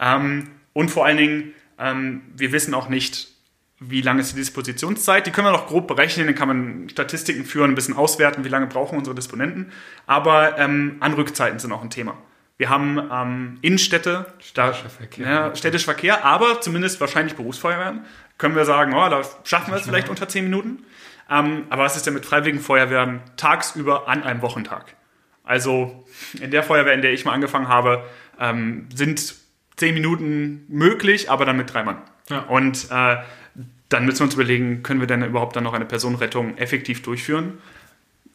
Ähm, 0.00 0.50
und 0.72 0.90
vor 0.90 1.06
allen 1.06 1.16
Dingen, 1.16 1.54
ähm, 1.78 2.22
wir 2.34 2.52
wissen 2.52 2.74
auch 2.74 2.88
nicht, 2.88 3.31
wie 3.88 4.00
lange 4.00 4.20
ist 4.20 4.32
die 4.32 4.36
Dispositionszeit. 4.36 5.26
Die 5.26 5.30
können 5.30 5.46
wir 5.46 5.52
noch 5.52 5.66
grob 5.66 5.88
berechnen, 5.88 6.26
dann 6.26 6.34
kann 6.34 6.48
man 6.48 6.88
Statistiken 6.88 7.44
führen, 7.44 7.72
ein 7.72 7.74
bisschen 7.74 7.96
auswerten, 7.96 8.44
wie 8.44 8.48
lange 8.48 8.66
brauchen 8.66 8.98
unsere 8.98 9.14
Disponenten. 9.14 9.72
Aber 10.06 10.58
ähm, 10.58 10.96
Anrückzeiten 11.00 11.58
sind 11.58 11.72
auch 11.72 11.82
ein 11.82 11.90
Thema. 11.90 12.16
Wir 12.58 12.68
haben 12.68 12.98
ähm, 13.10 13.58
Innenstädte, 13.62 14.26
städtischer 14.38 14.88
Verkehr, 14.90 15.26
ja, 15.26 15.56
städtischer 15.56 15.86
Verkehr, 15.86 16.24
aber 16.24 16.60
zumindest 16.60 17.00
wahrscheinlich 17.00 17.34
Berufsfeuerwehren. 17.34 18.04
Können 18.38 18.54
wir 18.54 18.64
sagen, 18.64 18.94
oh, 18.94 19.08
da 19.08 19.22
schaffen 19.44 19.72
wir 19.72 19.78
es 19.78 19.84
vielleicht 19.84 20.08
unter 20.08 20.28
10 20.28 20.44
Minuten. 20.44 20.84
Ähm, 21.30 21.64
aber 21.70 21.84
was 21.84 21.96
ist 21.96 22.06
denn 22.06 22.14
mit 22.14 22.26
freiwilligen 22.26 22.60
Feuerwehren 22.60 23.20
tagsüber 23.36 24.08
an 24.08 24.22
einem 24.22 24.42
Wochentag? 24.42 24.94
Also 25.44 26.04
in 26.40 26.50
der 26.50 26.62
Feuerwehr, 26.62 26.94
in 26.94 27.02
der 27.02 27.12
ich 27.12 27.24
mal 27.24 27.32
angefangen 27.32 27.68
habe, 27.68 28.04
ähm, 28.38 28.88
sind 28.94 29.34
10 29.76 29.94
Minuten 29.94 30.64
möglich, 30.68 31.30
aber 31.30 31.44
dann 31.44 31.56
mit 31.56 31.72
drei 31.72 31.82
Mann. 31.82 31.98
Ja. 32.28 32.40
Und 32.40 32.86
äh, 32.90 33.16
dann 33.92 34.04
müssen 34.04 34.20
wir 34.20 34.24
uns 34.24 34.34
überlegen, 34.34 34.82
können 34.82 35.00
wir 35.00 35.06
denn 35.06 35.22
überhaupt 35.22 35.56
dann 35.56 35.64
noch 35.64 35.74
eine 35.74 35.84
Personenrettung 35.84 36.56
effektiv 36.58 37.02
durchführen? 37.02 37.58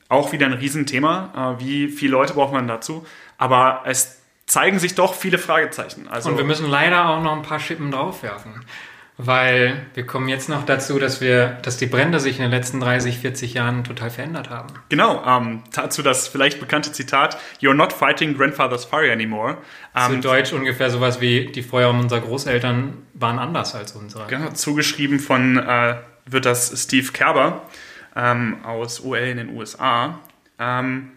Auch 0.09 0.31
wieder 0.31 0.45
ein 0.45 0.53
Riesenthema. 0.53 1.57
Äh, 1.59 1.63
wie 1.63 1.87
viele 1.89 2.13
Leute 2.13 2.33
braucht 2.33 2.53
man 2.53 2.67
dazu? 2.67 3.05
Aber 3.37 3.83
es 3.85 4.21
zeigen 4.45 4.79
sich 4.79 4.95
doch 4.95 5.13
viele 5.13 5.37
Fragezeichen. 5.37 6.07
Also 6.07 6.29
Und 6.29 6.37
wir 6.37 6.45
müssen 6.45 6.69
leider 6.69 7.09
auch 7.09 7.21
noch 7.21 7.35
ein 7.35 7.41
paar 7.41 7.59
Schippen 7.59 7.91
draufwerfen 7.91 8.53
weil 9.17 9.85
wir 9.95 10.05
kommen 10.05 10.27
jetzt 10.27 10.47
noch 10.47 10.63
dazu, 10.63 10.99
dass 10.99 11.21
wir, 11.21 11.57
dass 11.63 11.77
die 11.77 11.87
Brände 11.87 12.19
sich 12.19 12.37
in 12.37 12.43
den 12.43 12.51
letzten 12.51 12.79
30, 12.79 13.17
40 13.17 13.55
Jahren 13.55 13.83
total 13.83 14.11
verändert 14.11 14.49
haben. 14.51 14.67
Genau, 14.89 15.23
ähm, 15.25 15.63
dazu 15.73 16.03
das 16.03 16.27
vielleicht 16.27 16.59
bekannte 16.59 16.91
Zitat: 16.91 17.37
You're 17.59 17.73
not 17.73 17.93
fighting 17.93 18.37
grandfather's 18.37 18.85
fire 18.85 19.11
anymore. 19.11 19.57
Ähm, 19.95 20.21
Zu 20.21 20.27
Deutsch 20.27 20.53
ungefähr 20.53 20.91
sowas 20.91 21.19
wie 21.19 21.47
die 21.47 21.63
Feuer 21.63 21.89
unserer 21.89 22.21
Großeltern 22.21 22.93
waren 23.15 23.39
anders 23.39 23.73
als 23.73 23.93
unsere. 23.93 24.27
Genau, 24.27 24.51
zugeschrieben 24.51 25.19
von 25.19 25.57
äh, 25.57 25.95
wird 26.27 26.45
das 26.45 26.83
Steve 26.83 27.11
Kerber 27.11 27.63
ähm, 28.15 28.63
aus 28.63 28.99
UL 28.99 29.17
in 29.17 29.37
den 29.37 29.55
USA. 29.55 30.19
Ähm, 30.59 31.11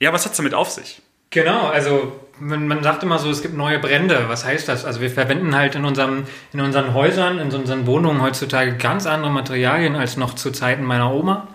ja, 0.00 0.12
was 0.12 0.24
hat 0.24 0.32
es 0.32 0.38
damit 0.38 0.54
auf 0.54 0.70
sich? 0.70 1.02
Genau, 1.30 1.68
also 1.68 2.18
man, 2.42 2.66
man 2.66 2.82
sagt 2.82 3.02
immer 3.02 3.18
so, 3.18 3.30
es 3.30 3.42
gibt 3.42 3.56
neue 3.56 3.78
Brände. 3.78 4.24
Was 4.26 4.44
heißt 4.44 4.68
das? 4.68 4.84
Also 4.84 5.00
wir 5.00 5.10
verwenden 5.10 5.54
halt 5.54 5.74
in, 5.74 5.84
unserem, 5.84 6.24
in 6.52 6.60
unseren 6.60 6.92
Häusern, 6.92 7.38
in 7.38 7.52
unseren 7.52 7.86
Wohnungen 7.86 8.20
heutzutage 8.20 8.76
ganz 8.76 9.06
andere 9.06 9.30
Materialien 9.30 9.94
als 9.94 10.16
noch 10.16 10.34
zu 10.34 10.50
Zeiten 10.50 10.82
meiner 10.82 11.12
Oma 11.12 11.48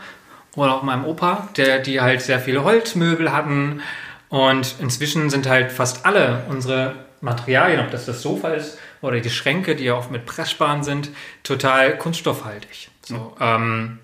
oder 0.55 0.73
auch 0.73 0.83
meinem 0.83 1.05
Opa, 1.05 1.49
der, 1.57 1.79
die 1.79 2.01
halt 2.01 2.21
sehr 2.21 2.39
viele 2.39 2.63
Holzmöbel 2.63 3.31
hatten. 3.31 3.81
Und 4.29 4.75
inzwischen 4.79 5.29
sind 5.29 5.47
halt 5.47 5.71
fast 5.71 6.05
alle 6.05 6.43
unsere 6.49 6.95
Materialien, 7.21 7.79
ob 7.81 7.91
das 7.91 8.05
das 8.05 8.21
Sofa 8.21 8.49
ist 8.49 8.77
oder 9.01 9.19
die 9.19 9.29
Schränke, 9.29 9.75
die 9.75 9.85
ja 9.85 9.95
oft 9.95 10.11
mit 10.11 10.25
Pressspan 10.25 10.83
sind, 10.83 11.09
total 11.43 11.97
kunststoffhaltig. 11.97 12.89
So, 13.01 13.35
ähm, 13.39 13.99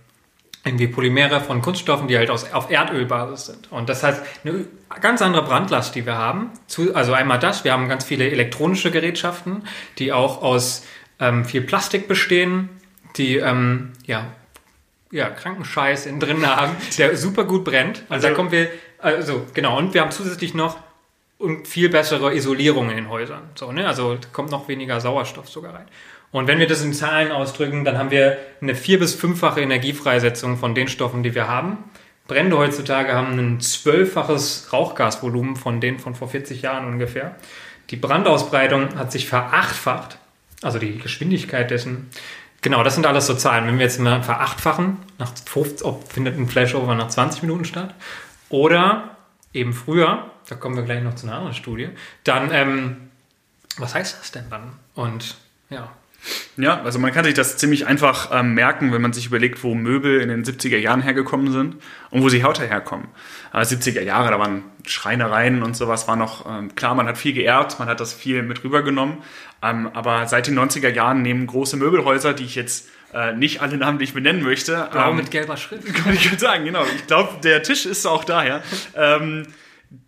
irgendwie 0.66 0.88
Polymere 0.88 1.42
von 1.42 1.62
Kunststoffen, 1.62 2.08
die 2.08 2.18
halt 2.18 2.30
aus, 2.30 2.52
auf 2.54 2.70
Erdölbasis 2.72 3.48
sind. 3.48 3.72
Und 3.72 3.90
das 3.90 4.02
heißt, 4.04 4.22
eine 4.44 4.66
ganz 5.02 5.22
andere 5.22 5.44
Brandlast, 5.44 5.94
die 5.96 6.06
wir 6.06 6.18
haben. 6.18 6.52
Zu, 6.68 6.96
also 6.96 7.14
einmal 7.14 7.40
das, 7.40 7.64
wir 7.64 7.74
haben 7.74 7.90
ganz 7.90 8.06
viele 8.06 8.30
elektronische 8.30 8.90
Gerätschaften, 8.90 9.64
die 9.98 10.14
auch 10.14 10.42
aus 10.42 10.86
ähm, 11.20 11.44
viel 11.44 11.62
Plastik 11.62 12.08
bestehen, 12.08 12.70
die 13.18 13.38
ähm, 13.38 13.92
ja, 14.06 14.28
ja, 15.12 15.30
Krankenscheiß 15.30 16.06
innen 16.06 16.20
drin 16.20 16.48
haben, 16.48 16.76
der 16.98 17.18
super 17.18 17.44
gut 17.44 17.66
brennt. 17.66 18.04
Also, 18.10 18.14
also 18.14 18.28
da 18.30 18.34
kommen 18.34 18.52
wir, 18.52 18.70
also 19.00 19.46
genau, 19.54 19.78
und 19.78 19.94
wir 19.94 20.02
haben 20.02 20.12
zusätzlich 20.12 20.54
noch 20.54 20.78
viel 21.66 21.90
bessere 21.90 22.34
Isolierung 22.34 22.90
in 22.90 22.96
den 22.96 23.10
Häusern. 23.10 23.50
So, 23.56 23.72
ne? 23.72 23.86
Also 23.86 24.18
kommt 24.32 24.50
noch 24.52 24.68
weniger 24.68 25.02
Sauerstoff 25.02 25.50
sogar 25.50 25.74
rein. 25.74 25.88
Und 26.34 26.48
wenn 26.48 26.58
wir 26.58 26.68
das 26.68 26.82
in 26.82 26.94
Zahlen 26.94 27.32
ausdrücken, 27.32 27.86
dann 27.86 28.00
haben 28.00 28.10
wir 28.10 28.40
eine 28.60 28.74
vier- 28.74 28.98
bis 28.98 29.14
fünffache 29.14 29.62
Energiefreisetzung 29.62 30.58
von 30.58 30.74
den 30.74 30.88
Stoffen, 30.88 31.22
die 31.22 31.36
wir 31.36 31.48
haben. 31.48 31.78
Brände 32.28 32.58
heutzutage 32.58 33.14
haben 33.14 33.38
ein 33.38 33.62
zwölffaches 33.62 34.74
Rauchgasvolumen 34.74 35.56
von 35.56 35.80
denen 35.80 36.00
von 36.00 36.16
vor 36.16 36.28
40 36.28 36.64
Jahren 36.64 36.88
ungefähr. 36.88 37.36
Die 37.92 37.98
Brandausbreitung 37.98 38.96
hat 38.98 39.12
sich 39.12 39.28
verachtfacht, 39.28 40.18
also 40.64 40.80
die 40.80 40.98
Geschwindigkeit 40.98 41.70
dessen. 41.70 42.10
Genau, 42.64 42.82
das 42.82 42.96
sind 42.96 43.06
alles 43.06 43.28
so 43.28 43.36
Zahlen. 43.36 43.68
Wenn 43.68 43.78
wir 43.78 43.86
jetzt 43.86 44.00
mal 44.00 44.24
verachtfachen, 44.24 44.98
nach 45.20 45.34
50, 45.46 45.86
ob 45.86 46.12
findet 46.12 46.36
ein 46.40 46.48
Flashover 46.48 46.96
nach 46.96 47.10
20 47.10 47.44
Minuten 47.44 47.66
statt 47.66 47.94
oder 48.50 49.18
eben 49.54 49.74
früher, 49.74 50.32
da 50.50 50.56
kommen 50.56 50.76
wir 50.76 50.84
gleich 50.84 51.04
noch 51.04 51.14
zu 51.14 51.28
einer 51.28 51.36
anderen 51.36 51.54
Studie, 51.54 51.90
dann, 52.24 52.50
ähm, 52.52 53.10
was 53.78 53.94
heißt 53.94 54.20
das 54.20 54.32
denn 54.32 54.50
dann? 54.50 54.74
Und 54.96 55.36
ja, 55.70 55.92
ja, 56.58 56.82
also 56.82 57.00
man 57.00 57.12
kann 57.12 57.26
sich 57.26 57.34
das 57.34 57.58
ziemlich 57.58 57.88
einfach 57.88 58.30
ähm, 58.32 58.54
merken, 58.54 58.94
wenn 58.94 59.02
man 59.02 59.14
sich 59.14 59.26
überlegt, 59.26 59.64
wo 59.64 59.76
Möbel 59.76 60.22
in 60.22 60.30
den 60.30 60.44
70er 60.44 60.78
Jahren 60.78 61.02
hergekommen 61.02 61.52
sind 61.52 61.78
und 62.12 62.22
wo 62.22 62.30
sie 62.30 62.44
heute 62.44 62.66
herkommen. 62.66 63.08
Äh, 63.54 63.60
70er 63.60 64.02
Jahre, 64.02 64.32
da 64.32 64.40
waren 64.40 64.64
Schreinereien 64.86 65.64
und 65.64 65.76
sowas, 65.76 66.08
war 66.08 66.16
noch, 66.16 66.46
ähm, 66.50 66.76
klar, 66.76 66.96
man 66.96 67.08
hat 67.08 67.18
viel 67.18 67.34
geerbt, 67.34 67.80
man 67.80 67.88
hat 67.88 68.00
das 68.00 68.14
viel 68.14 68.44
mit 68.44 68.64
rübergenommen, 68.64 69.18
ähm, 69.62 69.90
aber 69.94 70.28
seit 70.28 70.48
den 70.48 70.58
90er 70.58 70.90
Jahren 70.90 71.22
nehmen 71.22 71.48
große 71.48 71.78
Möbelhäuser, 71.78 72.34
die 72.34 72.46
ich 72.46 72.56
jetzt 72.56 72.90
äh, 73.14 73.34
nicht 73.34 73.62
alle 73.62 73.78
namentlich 73.78 74.14
benennen 74.14 74.44
möchte. 74.44 74.90
Blau 74.92 75.12
ähm, 75.12 75.18
mit 75.18 75.32
gelber 75.32 75.58
Schrift. 75.58 75.94
Kann 75.94 76.14
ich 76.14 76.40
sagen, 76.40 76.66
genau. 76.66 76.84
Ich 76.96 77.08
glaube, 77.08 77.40
der 77.44 77.64
Tisch 77.64 77.86
ist 77.86 78.06
auch 78.06 78.24
daher. 78.24 78.64
Ähm, 78.96 79.48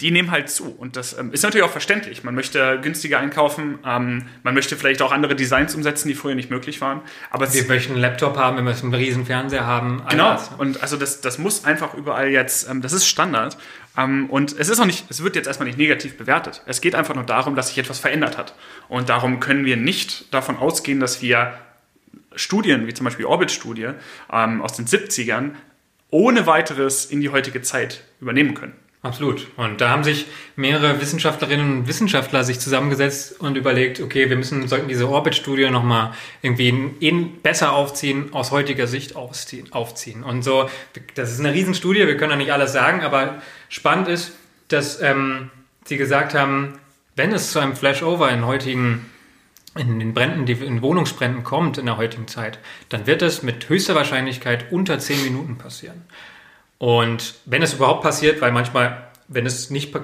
die 0.02 0.10
nehmen 0.10 0.32
halt 0.32 0.50
zu. 0.50 0.76
Und 0.76 0.96
das 0.96 1.18
ähm, 1.18 1.32
ist 1.32 1.44
natürlich 1.44 1.64
auch 1.64 1.72
verständlich. 1.72 2.24
Man 2.24 2.34
möchte 2.34 2.80
günstiger 2.82 3.20
einkaufen, 3.20 3.78
ähm, 3.86 4.24
man 4.42 4.56
möchte 4.56 4.76
vielleicht 4.76 5.02
auch 5.04 5.12
andere 5.12 5.36
Designs 5.36 5.76
umsetzen, 5.76 6.08
die 6.08 6.16
früher 6.16 6.34
nicht 6.34 6.50
möglich 6.50 6.82
waren. 6.82 7.02
Aber 7.30 7.54
wir 7.54 7.66
möchten 7.66 7.94
einen 7.94 8.02
Laptop 8.02 8.36
haben, 8.36 8.56
wir 8.56 8.64
möchten 8.64 8.88
einen 8.88 8.96
riesen 8.96 9.28
Fernseher 9.28 9.68
haben. 9.68 10.02
Genau. 10.10 10.32
Das. 10.32 10.50
Und 10.58 10.82
also 10.82 10.98
das, 10.98 11.22
das 11.22 11.38
muss 11.38 11.66
einfach 11.66 11.94
überall 11.94 12.30
jetzt, 12.30 12.68
ähm, 12.68 12.82
das 12.82 12.94
ist 12.94 13.06
Standard. 13.06 13.58
Ähm, 13.96 14.28
und 14.32 14.58
es 14.58 14.70
ist 14.70 14.80
auch 14.80 14.86
nicht, 14.86 15.06
es 15.10 15.24
wird 15.24 15.36
jetzt 15.36 15.46
erstmal 15.46 15.68
nicht 15.68 15.78
negativ 15.78 16.18
bewertet. 16.18 16.64
Es 16.66 16.82
geht 16.82 16.96
einfach 16.96 17.14
nur 17.14 17.24
darum, 17.24 17.56
dass 17.56 17.68
sich 17.68 17.78
etwas 17.78 18.00
verändert 18.00 18.40
hat. 18.40 18.56
Und 18.90 19.10
darum 19.10 19.40
können 19.40 19.66
wir 19.66 19.78
nicht 19.78 20.34
davon 20.34 20.58
ausgehen, 20.58 21.00
dass 21.00 21.22
wir 21.22 21.54
Studien, 22.36 22.88
wie 22.88 22.94
zum 22.94 23.04
Beispiel 23.04 23.26
Orbit-Studie 23.26 23.90
ähm, 24.34 24.64
aus 24.64 24.74
den 24.74 24.88
70ern, 24.88 25.52
ohne 26.10 26.48
weiteres 26.48 27.06
in 27.06 27.22
die 27.22 27.30
heutige 27.30 27.62
Zeit 27.62 28.04
übernehmen 28.20 28.56
können. 28.56 28.74
Absolut. 29.06 29.46
Und 29.56 29.82
da 29.82 29.92
haben 29.92 30.04
sich 30.04 30.26
mehrere 30.56 31.00
Wissenschaftlerinnen 31.00 31.78
und 31.78 31.88
Wissenschaftler 31.88 32.44
sich 32.44 32.60
zusammengesetzt 32.60 33.40
und 33.40 33.56
überlegt, 33.56 34.02
okay, 34.02 34.32
wir 34.32 34.36
müssen, 34.36 34.68
sollten 34.68 34.88
diese 34.88 35.08
Orbit-Studie 35.08 35.70
nochmal 35.70 36.14
irgendwie 36.42 36.72
besser 37.44 37.74
aufziehen, 37.74 38.34
aus 38.34 38.50
heutiger 38.50 38.88
Sicht 38.88 39.16
aufziehen, 39.16 39.72
aufziehen. 39.72 40.24
Und 40.24 40.42
so, 40.42 40.72
das 41.14 41.32
ist 41.32 41.40
eine 41.40 41.54
Riesenstudie, 41.54 42.08
wir 42.08 42.18
können 42.18 42.32
da 42.32 42.36
nicht 42.36 42.52
alles 42.52 42.74
sagen, 42.74 43.04
aber 43.04 43.44
spannend 43.70 44.08
ist, 44.08 44.32
dass 44.70 45.00
ähm, 45.04 45.52
sie 45.84 45.98
gesagt 45.98 46.34
haben, 46.34 46.80
wenn 47.16 47.32
es 47.32 47.52
zu 47.52 47.60
einem 47.60 47.76
Flashover 47.76 48.32
in 48.32 48.48
heutigen 48.48 49.06
in 49.78 50.00
den 50.00 50.16
Bränden, 50.16 50.48
die 50.48 50.54
in 50.54 50.82
Wohnungsbränden 50.82 51.44
kommt 51.44 51.78
in 51.78 51.86
der 51.86 51.98
heutigen 51.98 52.28
Zeit, 52.28 52.58
dann 52.90 53.06
wird 53.06 53.22
es 53.22 53.44
mit 53.44 53.70
höchster 53.70 53.94
Wahrscheinlichkeit 53.94 54.72
unter 54.72 54.98
zehn 54.98 55.22
Minuten 55.24 55.60
passieren. 55.60 56.06
Und 56.78 57.36
wenn 57.46 57.62
es 57.62 57.74
überhaupt 57.74 58.04
passiert, 58.04 58.42
weil 58.42 58.52
manchmal, 58.52 59.08
wenn 59.28 59.46
es 59.46 59.70
nicht 59.70 59.96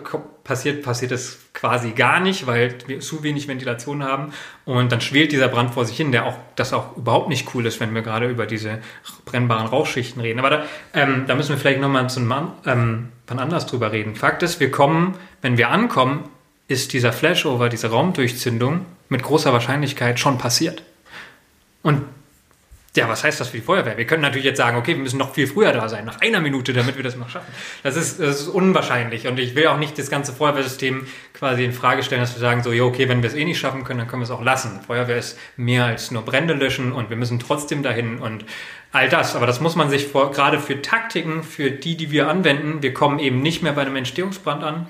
passiert, 0.43 0.83
passiert 0.83 1.11
es 1.11 1.39
quasi 1.53 1.91
gar 1.91 2.19
nicht, 2.19 2.47
weil 2.47 2.75
wir 2.87 3.01
zu 3.01 3.23
wenig 3.23 3.47
Ventilation 3.47 4.03
haben 4.03 4.33
und 4.65 4.91
dann 4.91 5.01
schwelt 5.01 5.31
dieser 5.31 5.49
Brand 5.49 5.73
vor 5.73 5.85
sich 5.85 5.97
hin, 5.97 6.11
der 6.11 6.25
auch, 6.25 6.37
das 6.55 6.73
auch 6.73 6.97
überhaupt 6.97 7.29
nicht 7.29 7.53
cool 7.53 7.65
ist, 7.65 7.79
wenn 7.79 7.93
wir 7.93 8.01
gerade 8.01 8.29
über 8.29 8.45
diese 8.45 8.79
brennbaren 9.25 9.67
Rauchschichten 9.67 10.21
reden. 10.21 10.39
Aber 10.39 10.49
da, 10.49 10.65
ähm, 10.93 11.25
da 11.27 11.35
müssen 11.35 11.49
wir 11.49 11.57
vielleicht 11.57 11.81
nochmal 11.81 12.09
zu 12.09 12.19
einem, 12.19 12.51
ähm, 12.65 13.09
von 13.27 13.39
anders 13.39 13.65
drüber 13.65 13.91
reden. 13.91 14.15
Fakt 14.15 14.41
ist, 14.43 14.59
wir 14.59 14.71
kommen, 14.71 15.17
wenn 15.41 15.57
wir 15.57 15.69
ankommen, 15.69 16.29
ist 16.67 16.93
dieser 16.93 17.11
Flashover, 17.11 17.69
diese 17.69 17.89
Raumdurchzündung 17.89 18.85
mit 19.09 19.23
großer 19.23 19.51
Wahrscheinlichkeit 19.51 20.19
schon 20.19 20.37
passiert. 20.37 20.83
Und 21.83 22.03
ja, 22.95 23.07
was 23.07 23.23
heißt 23.23 23.39
das 23.39 23.47
für 23.47 23.57
die 23.57 23.63
Feuerwehr? 23.63 23.97
Wir 23.97 24.05
können 24.05 24.21
natürlich 24.21 24.43
jetzt 24.43 24.57
sagen, 24.57 24.75
okay, 24.75 24.95
wir 24.95 25.01
müssen 25.01 25.17
noch 25.17 25.33
viel 25.33 25.47
früher 25.47 25.71
da 25.71 25.87
sein, 25.87 26.03
nach 26.03 26.19
einer 26.19 26.41
Minute, 26.41 26.73
damit 26.73 26.97
wir 26.97 27.03
das 27.03 27.15
noch 27.15 27.29
schaffen. 27.29 27.51
Das 27.83 27.95
ist, 27.95 28.19
das 28.19 28.41
ist 28.41 28.47
unwahrscheinlich 28.49 29.27
und 29.27 29.39
ich 29.39 29.55
will 29.55 29.67
auch 29.67 29.77
nicht 29.77 29.97
das 29.97 30.09
ganze 30.09 30.33
Feuerwehrsystem 30.33 31.07
quasi 31.33 31.63
in 31.63 31.71
Frage 31.71 32.03
stellen, 32.03 32.21
dass 32.21 32.35
wir 32.35 32.41
sagen, 32.41 32.63
so, 32.63 32.73
ja, 32.73 32.83
okay, 32.83 33.07
wenn 33.07 33.23
wir 33.23 33.29
es 33.29 33.35
eh 33.35 33.45
nicht 33.45 33.59
schaffen 33.59 33.85
können, 33.85 33.99
dann 33.99 34.07
können 34.09 34.21
wir 34.21 34.25
es 34.25 34.31
auch 34.31 34.43
lassen. 34.43 34.81
Feuerwehr 34.85 35.17
ist 35.17 35.39
mehr 35.55 35.85
als 35.85 36.11
nur 36.11 36.23
Brände 36.23 36.53
löschen 36.53 36.91
und 36.91 37.09
wir 37.09 37.15
müssen 37.15 37.39
trotzdem 37.39 37.81
dahin 37.81 38.19
und 38.19 38.43
all 38.91 39.07
das. 39.07 39.37
Aber 39.37 39.47
das 39.47 39.61
muss 39.61 39.77
man 39.77 39.89
sich 39.89 40.07
vor, 40.07 40.31
gerade 40.31 40.59
für 40.59 40.81
Taktiken, 40.81 41.43
für 41.43 41.71
die, 41.71 41.95
die 41.95 42.11
wir 42.11 42.27
anwenden, 42.27 42.81
wir 42.81 42.93
kommen 42.93 43.19
eben 43.19 43.41
nicht 43.41 43.63
mehr 43.63 43.71
bei 43.71 43.83
einem 43.83 43.95
Entstehungsbrand 43.95 44.65
an, 44.65 44.87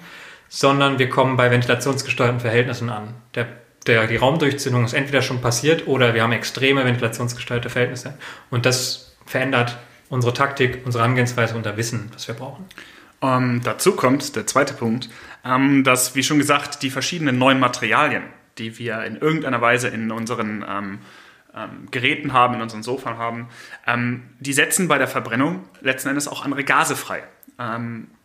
sondern 0.50 0.98
wir 0.98 1.10
kommen 1.10 1.38
bei 1.38 1.52
ventilationsgesteuerten 1.52 2.40
Verhältnissen 2.40 2.90
an. 2.90 3.14
Der 3.36 3.61
der, 3.88 4.08
die 4.08 4.16
Raumdurchzündung 4.16 4.86
ist 4.86 4.94
entweder 4.94 5.22
schon 5.22 5.42
passiert 5.42 5.88
oder 5.88 6.14
wir 6.14 6.24
haben 6.24 6.32
extreme 6.32 6.86
ventilationsgesteuerte 6.86 7.70
Verhältnisse. 7.70 8.14
Und 8.50 8.66
das 8.66 9.16
verändert 9.26 9.78
unsere 10.10 10.34
Taktik, 10.34 10.82
unsere 10.86 11.04
Angehensweise 11.04 11.56
und 11.56 11.66
das 11.66 11.78
Wissen, 11.78 12.12
was 12.14 12.28
wir 12.28 12.36
brauchen. 12.36 12.66
Um, 13.22 13.30
ähm, 13.30 13.62
dazu 13.64 13.96
kommt 13.96 14.36
der 14.36 14.48
zweite 14.48 14.74
Punkt, 14.74 15.10
ähm, 15.46 15.84
dass, 15.84 16.16
wie 16.16 16.24
schon 16.24 16.40
gesagt, 16.40 16.82
die 16.82 16.90
verschiedenen 16.90 17.38
neuen 17.38 17.60
Materialien, 17.60 18.24
die 18.58 18.78
wir 18.80 19.04
in 19.04 19.18
irgendeiner 19.18 19.62
Weise 19.62 19.90
in 19.90 20.12
unseren 20.12 20.66
ähm, 20.68 21.00
ähm, 21.56 21.88
Geräten 21.92 22.34
haben, 22.34 22.56
in 22.56 22.62
unseren 22.62 22.82
Sofern 22.84 23.18
haben, 23.18 23.50
die 24.40 24.54
setzen 24.54 24.88
bei 24.88 24.98
der 24.98 25.08
Verbrennung 25.08 25.66
letzten 25.82 26.10
Endes 26.10 26.28
auch 26.28 26.46
andere 26.46 26.64
Gase 26.64 26.96
frei. 26.96 27.24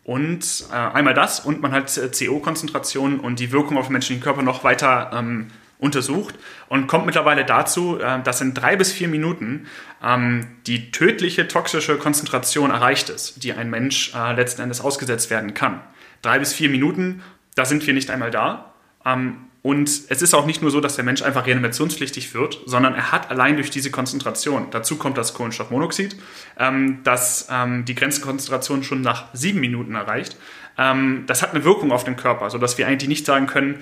Und 0.06 0.66
äh, 0.70 0.76
einmal 0.76 1.14
das 1.14 1.40
und 1.40 1.60
man 1.60 1.72
hat 1.72 1.96
äh, 1.96 2.08
CO-Konzentrationen 2.08 3.18
und 3.18 3.40
die 3.40 3.50
Wirkung 3.50 3.76
auf 3.76 3.88
den 3.88 3.94
menschlichen 3.94 4.22
Körper 4.22 4.42
noch 4.42 4.62
weiter 4.62 5.10
ähm, 5.12 5.48
untersucht 5.80 6.36
und 6.68 6.86
kommt 6.86 7.06
mittlerweile 7.06 7.44
dazu, 7.44 7.98
äh, 7.98 8.22
dass 8.22 8.40
in 8.40 8.54
drei 8.54 8.76
bis 8.76 8.92
vier 8.92 9.08
Minuten 9.08 9.66
ähm, 10.00 10.46
die 10.68 10.92
tödliche 10.92 11.48
toxische 11.48 11.98
Konzentration 11.98 12.70
erreicht 12.70 13.08
ist, 13.08 13.42
die 13.42 13.52
ein 13.52 13.68
Mensch 13.68 14.14
äh, 14.14 14.32
letzten 14.32 14.62
Endes 14.62 14.80
ausgesetzt 14.80 15.28
werden 15.28 15.54
kann. 15.54 15.80
Drei 16.22 16.38
bis 16.38 16.52
vier 16.52 16.68
Minuten, 16.68 17.20
da 17.56 17.64
sind 17.64 17.84
wir 17.84 17.92
nicht 17.92 18.08
einmal 18.08 18.30
da. 18.30 18.74
Ähm, 19.04 19.38
und 19.66 19.88
es 19.88 20.22
ist 20.22 20.32
auch 20.32 20.46
nicht 20.46 20.62
nur 20.62 20.70
so, 20.70 20.80
dass 20.80 20.94
der 20.94 21.04
Mensch 21.04 21.22
einfach 21.22 21.44
reanimationspflichtig 21.44 22.34
wird, 22.34 22.60
sondern 22.66 22.94
er 22.94 23.10
hat 23.10 23.32
allein 23.32 23.56
durch 23.56 23.68
diese 23.68 23.90
Konzentration, 23.90 24.68
dazu 24.70 24.94
kommt 24.94 25.18
das 25.18 25.34
Kohlenstoffmonoxid, 25.34 26.14
ähm, 26.56 27.00
dass 27.02 27.48
ähm, 27.50 27.84
die 27.84 27.96
Grenzkonzentration 27.96 28.84
schon 28.84 29.00
nach 29.00 29.24
sieben 29.32 29.58
Minuten 29.58 29.96
erreicht. 29.96 30.36
Ähm, 30.78 31.24
das 31.26 31.42
hat 31.42 31.52
eine 31.52 31.64
Wirkung 31.64 31.90
auf 31.90 32.04
den 32.04 32.14
Körper, 32.14 32.48
sodass 32.48 32.78
wir 32.78 32.86
eigentlich 32.86 33.08
nicht 33.08 33.26
sagen 33.26 33.48
können, 33.48 33.80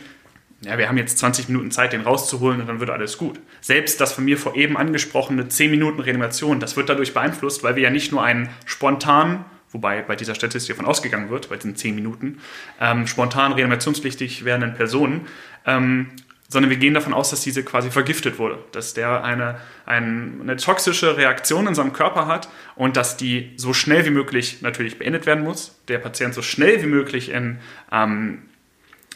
ja, 0.62 0.78
wir 0.78 0.88
haben 0.88 0.96
jetzt 0.96 1.18
20 1.18 1.48
Minuten 1.50 1.70
Zeit, 1.70 1.92
den 1.92 2.00
rauszuholen 2.00 2.62
und 2.62 2.66
dann 2.66 2.80
wird 2.80 2.88
alles 2.88 3.18
gut. 3.18 3.38
Selbst 3.60 4.00
das 4.00 4.14
von 4.14 4.24
mir 4.24 4.38
vor 4.38 4.56
eben 4.56 4.78
angesprochene 4.78 5.48
10 5.48 5.70
Minuten 5.70 6.00
Reanimation, 6.00 6.60
das 6.60 6.78
wird 6.78 6.88
dadurch 6.88 7.12
beeinflusst, 7.12 7.62
weil 7.62 7.76
wir 7.76 7.82
ja 7.82 7.90
nicht 7.90 8.10
nur 8.10 8.22
einen 8.22 8.48
spontanen 8.64 9.44
wobei 9.74 10.00
bei 10.00 10.16
dieser 10.16 10.34
Statistik 10.34 10.76
davon 10.76 10.88
ausgegangen 10.88 11.28
wird, 11.28 11.50
bei 11.50 11.56
diesen 11.56 11.76
10 11.76 11.94
Minuten, 11.94 12.38
ähm, 12.80 13.06
spontan 13.06 13.52
reanimationspflichtig 13.52 14.46
werdenden 14.46 14.74
Personen, 14.74 15.26
ähm, 15.66 16.10
sondern 16.48 16.70
wir 16.70 16.76
gehen 16.76 16.94
davon 16.94 17.12
aus, 17.12 17.30
dass 17.30 17.40
diese 17.40 17.64
quasi 17.64 17.90
vergiftet 17.90 18.38
wurde, 18.38 18.58
dass 18.72 18.94
der 18.94 19.24
eine, 19.24 19.56
eine, 19.86 20.32
eine 20.40 20.56
toxische 20.56 21.16
Reaktion 21.16 21.66
in 21.66 21.74
seinem 21.74 21.92
Körper 21.92 22.26
hat 22.26 22.48
und 22.76 22.96
dass 22.96 23.16
die 23.16 23.52
so 23.56 23.74
schnell 23.74 24.06
wie 24.06 24.10
möglich 24.10 24.62
natürlich 24.62 24.98
beendet 24.98 25.26
werden 25.26 25.42
muss, 25.42 25.76
der 25.88 25.98
Patient 25.98 26.32
so 26.32 26.42
schnell 26.42 26.80
wie 26.82 26.86
möglich 26.86 27.30
in 27.30 27.58
ähm, 27.90 28.42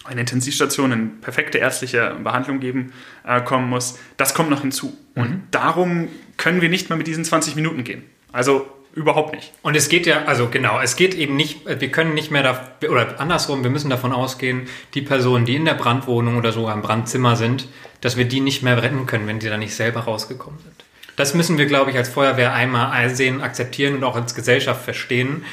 eine 0.04 0.20
Intensivstation 0.20 0.90
in 0.90 1.20
perfekte 1.20 1.58
ärztliche 1.58 2.16
Behandlung 2.22 2.60
geben 2.60 2.92
äh, 3.24 3.40
kommen 3.42 3.68
muss, 3.68 3.98
das 4.16 4.34
kommt 4.34 4.50
noch 4.50 4.62
hinzu. 4.62 4.96
Mhm. 5.14 5.22
Und 5.22 5.42
darum 5.50 6.08
können 6.38 6.60
wir 6.60 6.68
nicht 6.68 6.88
mehr 6.88 6.96
mit 6.96 7.06
diesen 7.06 7.24
20 7.24 7.54
Minuten 7.56 7.84
gehen. 7.84 8.02
Also 8.32 8.66
Überhaupt 8.94 9.34
nicht. 9.34 9.52
Und 9.62 9.76
es 9.76 9.88
geht 9.88 10.06
ja, 10.06 10.24
also 10.24 10.48
genau, 10.48 10.80
es 10.80 10.96
geht 10.96 11.14
eben 11.14 11.36
nicht, 11.36 11.66
wir 11.66 11.90
können 11.90 12.14
nicht 12.14 12.30
mehr, 12.30 12.42
da, 12.42 12.88
oder 12.88 13.20
andersrum, 13.20 13.62
wir 13.62 13.70
müssen 13.70 13.90
davon 13.90 14.12
ausgehen, 14.12 14.68
die 14.94 15.02
Personen, 15.02 15.44
die 15.44 15.56
in 15.56 15.64
der 15.64 15.74
Brandwohnung 15.74 16.36
oder 16.36 16.52
sogar 16.52 16.74
im 16.74 16.82
Brandzimmer 16.82 17.36
sind, 17.36 17.68
dass 18.00 18.16
wir 18.16 18.24
die 18.24 18.40
nicht 18.40 18.62
mehr 18.62 18.82
retten 18.82 19.06
können, 19.06 19.26
wenn 19.26 19.38
die 19.38 19.48
da 19.48 19.56
nicht 19.56 19.74
selber 19.74 20.00
rausgekommen 20.00 20.58
sind. 20.60 20.84
Das 21.16 21.34
müssen 21.34 21.58
wir, 21.58 21.66
glaube 21.66 21.90
ich, 21.90 21.96
als 21.96 22.08
Feuerwehr 22.08 22.54
einmal 22.54 22.90
einsehen, 22.92 23.42
akzeptieren 23.42 23.96
und 23.96 24.04
auch 24.04 24.14
als 24.14 24.34
Gesellschaft 24.34 24.84
verstehen. 24.84 25.44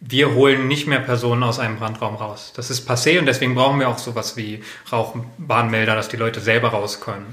Wir 0.00 0.34
holen 0.34 0.68
nicht 0.68 0.86
mehr 0.86 1.00
Personen 1.00 1.42
aus 1.42 1.58
einem 1.58 1.76
Brandraum 1.78 2.14
raus. 2.14 2.52
Das 2.54 2.70
ist 2.70 2.88
passé 2.88 3.18
und 3.18 3.26
deswegen 3.26 3.54
brauchen 3.54 3.80
wir 3.80 3.88
auch 3.88 3.98
sowas 3.98 4.36
wie 4.36 4.62
Rauchbahnmelder, 4.92 5.94
dass 5.94 6.08
die 6.08 6.18
Leute 6.18 6.40
selber 6.40 6.68
rauskommen. 6.68 7.26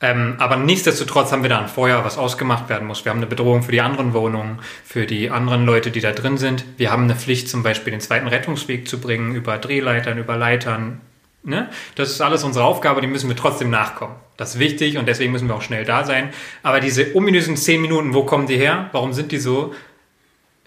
Ähm, 0.00 0.34
aber 0.38 0.56
nichtsdestotrotz 0.56 1.32
haben 1.32 1.42
wir 1.42 1.50
da 1.50 1.60
ein 1.60 1.68
Feuer, 1.68 2.04
was 2.04 2.18
ausgemacht 2.18 2.68
werden 2.68 2.86
muss. 2.86 3.04
Wir 3.04 3.10
haben 3.10 3.18
eine 3.18 3.26
Bedrohung 3.26 3.62
für 3.62 3.72
die 3.72 3.80
anderen 3.80 4.12
Wohnungen, 4.12 4.58
für 4.84 5.06
die 5.06 5.30
anderen 5.30 5.64
Leute, 5.64 5.90
die 5.90 6.00
da 6.00 6.12
drin 6.12 6.36
sind. 6.36 6.64
Wir 6.76 6.90
haben 6.90 7.04
eine 7.04 7.14
Pflicht, 7.14 7.48
zum 7.48 7.62
Beispiel 7.62 7.92
den 7.92 8.00
zweiten 8.00 8.26
Rettungsweg 8.26 8.88
zu 8.88 9.00
bringen, 9.00 9.34
über 9.34 9.56
Drehleitern, 9.56 10.18
über 10.18 10.36
Leitern. 10.36 11.00
Ne? 11.42 11.68
Das 11.94 12.10
ist 12.10 12.20
alles 12.20 12.42
unsere 12.42 12.64
Aufgabe, 12.64 13.00
die 13.00 13.06
müssen 13.06 13.28
wir 13.28 13.36
trotzdem 13.36 13.70
nachkommen. 13.70 14.16
Das 14.36 14.54
ist 14.54 14.58
wichtig 14.58 14.98
und 14.98 15.06
deswegen 15.06 15.30
müssen 15.30 15.48
wir 15.48 15.54
auch 15.54 15.62
schnell 15.62 15.84
da 15.84 16.04
sein. 16.04 16.30
Aber 16.62 16.80
diese 16.80 17.14
ominösen 17.14 17.56
zehn 17.56 17.80
Minuten, 17.80 18.14
wo 18.14 18.24
kommen 18.24 18.46
die 18.46 18.56
her? 18.56 18.88
Warum 18.92 19.12
sind 19.12 19.30
die 19.30 19.38
so? 19.38 19.74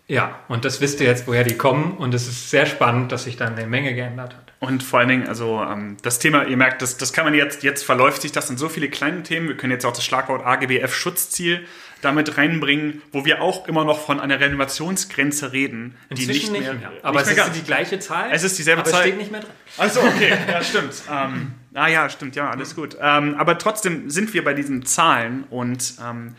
Ja, 0.08 0.40
und 0.48 0.64
das 0.64 0.80
wisst 0.80 1.02
ihr 1.02 1.08
jetzt, 1.08 1.28
woher 1.28 1.44
die 1.44 1.58
kommen. 1.58 1.98
Und 1.98 2.14
es 2.14 2.28
ist 2.28 2.50
sehr 2.50 2.66
spannend, 2.66 3.12
dass 3.12 3.26
sich 3.26 3.36
da 3.36 3.46
eine 3.46 3.68
Menge 3.68 3.94
geändert 3.94 4.36
hat. 4.36 4.47
Und 4.60 4.82
vor 4.82 5.00
allen 5.00 5.10
Dingen, 5.10 5.28
also 5.28 5.62
ähm, 5.62 5.98
das 6.02 6.18
Thema, 6.18 6.46
ihr 6.46 6.58
merkt, 6.58 6.82
das, 6.82 6.98
das 6.98 7.14
kann 7.14 7.26
man 7.26 7.36
jetzt, 7.36 7.64
jetzt 7.64 7.84
verläuft 7.84 8.24
sich 8.24 8.32
das 8.32 8.50
in 8.50 8.58
so 8.58 8.70
viele 8.70 8.90
kleine 8.90 9.22
Themen. 9.22 9.48
Wir 9.48 9.58
können 9.58 9.72
jetzt 9.72 9.86
auch 9.86 9.94
das 9.94 10.04
Schlagwort 10.04 10.44
AGBF-Schutzziel 10.46 11.66
damit 12.02 12.38
reinbringen, 12.38 13.02
wo 13.12 13.26
wir 13.26 13.42
auch 13.42 13.68
immer 13.68 13.84
noch 13.84 14.00
von 14.06 14.20
einer 14.20 14.40
Renovationsgrenze 14.40 15.52
reden, 15.52 15.96
Inzwischen 16.10 16.28
die 16.28 16.34
nicht, 16.34 16.52
nicht 16.52 16.62
mehr, 16.62 16.74
mehr. 16.74 16.92
Aber 17.04 17.20
nicht 17.20 17.30
es 17.30 17.36
mehr 17.36 17.46
ist 17.48 17.56
die 17.56 17.64
gleiche 17.64 18.00
Zahl. 18.00 18.30
Es 18.32 18.44
ist 18.44 18.58
dieselbe 18.58 18.82
aber 18.82 18.90
Zahl. 18.90 19.02
Aber 19.02 19.06
es 19.06 19.14
steht 19.14 19.20
nicht 19.20 19.32
mehr 19.32 19.42
drin. 19.42 19.52
Also 19.78 20.02
okay, 20.02 20.38
ja 20.48 20.64
stimmt. 20.64 21.04
ähm, 21.12 21.52
ah 21.74 21.88
ja, 21.88 22.10
stimmt, 22.10 22.36
ja, 22.36 22.50
alles 22.50 22.76
gut. 22.76 22.98
Ähm, 23.02 23.36
aber 23.38 23.58
trotzdem 23.58 24.10
sind 24.10 24.34
wir 24.34 24.44
bei 24.44 24.54
diesen 24.54 24.86
Zahlen 24.86 25.46
und 25.50 25.96
ähm, 26.04 26.36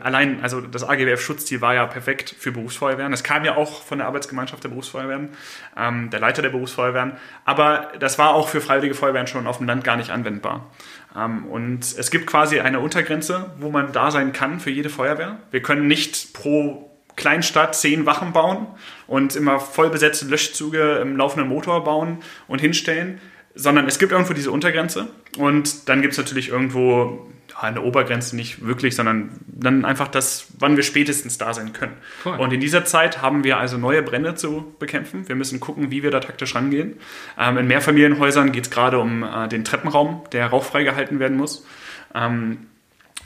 allein, 0.00 0.42
also 0.42 0.60
das 0.60 0.82
AGBF-Schutzziel 0.82 1.60
war 1.60 1.74
ja 1.74 1.86
perfekt 1.86 2.34
für 2.38 2.52
Berufsfeuerwehren. 2.52 3.10
Das 3.10 3.22
kam 3.22 3.44
ja 3.44 3.56
auch 3.56 3.82
von 3.82 3.98
der 3.98 4.06
Arbeitsgemeinschaft 4.06 4.64
der 4.64 4.70
Berufsfeuerwehren, 4.70 5.30
ähm, 5.76 6.10
der 6.10 6.20
Leiter 6.20 6.42
der 6.42 6.48
Berufsfeuerwehren. 6.50 7.12
Aber 7.44 7.92
das 7.98 8.18
war 8.18 8.34
auch 8.34 8.48
für 8.48 8.60
freiwillige 8.60 8.94
Feuerwehren 8.94 9.26
schon 9.26 9.46
auf 9.46 9.58
dem 9.58 9.66
Land 9.66 9.84
gar 9.84 9.96
nicht 9.96 10.10
anwendbar. 10.10 10.70
Ähm, 11.16 11.46
und 11.46 11.80
es 11.80 12.10
gibt 12.10 12.26
quasi 12.26 12.60
eine 12.60 12.80
Untergrenze, 12.80 13.52
wo 13.58 13.70
man 13.70 13.92
da 13.92 14.10
sein 14.10 14.32
kann 14.32 14.60
für 14.60 14.70
jede 14.70 14.88
Feuerwehr. 14.88 15.38
Wir 15.50 15.60
können 15.60 15.86
nicht 15.86 16.32
pro 16.32 16.90
Kleinstadt 17.16 17.76
zehn 17.76 18.06
Wachen 18.06 18.32
bauen 18.32 18.66
und 19.06 19.36
immer 19.36 19.60
voll 19.60 19.90
besetzte 19.90 20.26
Löschzüge 20.26 20.96
im 20.96 21.16
laufenden 21.16 21.48
Motor 21.48 21.84
bauen 21.84 22.18
und 22.48 22.60
hinstellen, 22.60 23.20
sondern 23.54 23.86
es 23.86 24.00
gibt 24.00 24.10
irgendwo 24.10 24.32
diese 24.32 24.50
Untergrenze 24.50 25.06
und 25.38 25.88
dann 25.88 26.02
gibt 26.02 26.12
es 26.14 26.18
natürlich 26.18 26.48
irgendwo 26.48 27.30
eine 27.64 27.82
Obergrenze 27.82 28.36
nicht 28.36 28.64
wirklich, 28.64 28.94
sondern 28.94 29.30
dann 29.46 29.84
einfach 29.84 30.08
das, 30.08 30.46
wann 30.58 30.76
wir 30.76 30.82
spätestens 30.82 31.38
da 31.38 31.52
sein 31.54 31.72
können. 31.72 31.96
Cool. 32.24 32.36
Und 32.36 32.52
in 32.52 32.60
dieser 32.60 32.84
Zeit 32.84 33.22
haben 33.22 33.44
wir 33.44 33.58
also 33.58 33.78
neue 33.78 34.02
Brände 34.02 34.34
zu 34.34 34.74
bekämpfen. 34.78 35.28
Wir 35.28 35.34
müssen 35.34 35.60
gucken, 35.60 35.90
wie 35.90 36.02
wir 36.02 36.10
da 36.10 36.20
taktisch 36.20 36.54
rangehen. 36.54 36.94
Ähm, 37.38 37.58
in 37.58 37.66
Mehrfamilienhäusern 37.66 38.52
geht 38.52 38.64
es 38.64 38.70
gerade 38.70 38.98
um 38.98 39.22
äh, 39.22 39.48
den 39.48 39.64
Treppenraum, 39.64 40.22
der 40.32 40.46
rauchfrei 40.48 40.84
gehalten 40.84 41.18
werden 41.18 41.36
muss. 41.36 41.66
Ähm, 42.14 42.66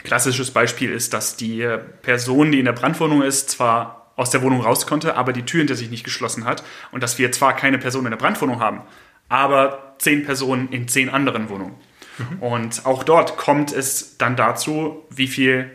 klassisches 0.05 0.51
Beispiel 0.51 0.91
ist, 0.91 1.12
dass 1.12 1.36
die 1.36 1.66
Person, 2.03 2.53
die 2.53 2.59
in 2.59 2.64
der 2.64 2.72
Brandwohnung 2.72 3.22
ist, 3.22 3.51
zwar 3.51 4.12
aus 4.16 4.30
der 4.30 4.43
Wohnung 4.43 4.61
raus 4.61 4.86
konnte, 4.86 5.16
aber 5.16 5.32
die 5.32 5.45
Tür 5.45 5.59
hinter 5.59 5.76
sich 5.76 5.91
nicht 5.91 6.05
geschlossen 6.05 6.45
hat 6.45 6.64
und 6.91 7.03
dass 7.03 7.18
wir 7.18 7.30
zwar 7.30 7.55
keine 7.55 7.78
Person 7.78 8.05
in 8.05 8.11
der 8.11 8.18
Brandwohnung 8.18 8.61
haben, 8.61 8.82
aber 9.28 9.95
zehn 9.99 10.24
Personen 10.24 10.68
in 10.70 10.89
zehn 10.89 11.09
anderen 11.09 11.49
Wohnungen. 11.49 11.76
Mhm. 12.19 12.39
Und 12.41 12.87
auch 12.87 13.03
dort 13.03 13.37
kommt 13.37 13.73
es 13.73 14.19
dann 14.19 14.37
dazu, 14.37 15.05
wie 15.11 15.29
viel 15.29 15.71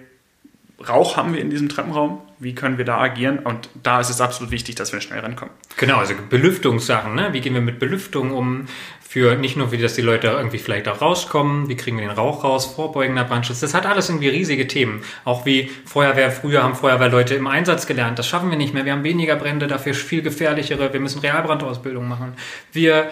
Rauch 0.88 1.18
haben 1.18 1.34
wir 1.34 1.42
in 1.42 1.50
diesem 1.50 1.70
Treppenraum, 1.70 2.22
wie 2.40 2.56
können 2.56 2.78
wir 2.78 2.86
da 2.86 2.98
agieren 3.00 3.40
und 3.40 3.70
da 3.82 4.02
ist 4.02 4.10
es 4.10 4.20
absolut 4.20 4.52
wichtig, 4.52 4.76
dass 4.76 4.92
wir 4.92 5.00
schnell 5.02 5.20
rankommen. 5.20 5.54
Genau, 5.78 5.98
also 5.98 6.14
Belüftungssachen, 6.30 7.16
ne? 7.16 7.30
wie 7.32 7.42
gehen 7.42 7.54
wir 7.54 7.62
mit 7.62 7.80
Belüftung 7.80 8.32
um, 8.32 8.66
für 9.08 9.36
nicht 9.36 9.56
nur, 9.56 9.72
wie 9.72 9.78
dass 9.78 9.94
die 9.94 10.02
Leute 10.02 10.28
irgendwie 10.28 10.58
vielleicht 10.58 10.88
auch 10.88 11.02
rauskommen, 11.02 11.70
wie 11.70 11.76
kriegen 11.76 11.98
wir 11.98 12.06
den 12.06 12.16
Rauch 12.16 12.44
raus, 12.44 12.66
vorbeugender 12.66 13.24
Brandschutz, 13.24 13.62
das 13.62 13.74
hat 13.74 13.86
alles 13.86 14.10
irgendwie 14.10 14.30
riesige 14.30 14.68
Themen. 14.68 15.04
Auch 15.24 15.46
wie 15.46 15.70
Feuerwehr, 15.86 16.32
früher 16.32 16.64
haben 16.64 16.76
Feuerwehrleute 16.76 17.36
im 17.36 17.48
Einsatz 17.48 17.88
gelernt, 17.88 18.20
das 18.20 18.28
schaffen 18.28 18.50
wir 18.50 18.58
nicht 18.58 18.74
mehr, 18.74 18.86
wir 18.86 18.92
haben 18.92 19.04
weniger 19.04 19.36
Brände, 19.36 19.68
dafür 19.68 19.94
viel 19.94 20.22
gefährlichere, 20.22 20.92
wir 20.92 21.00
müssen 21.00 21.20
Realbrandausbildung 21.20 22.08
machen. 22.08 22.34
Wir 22.72 23.10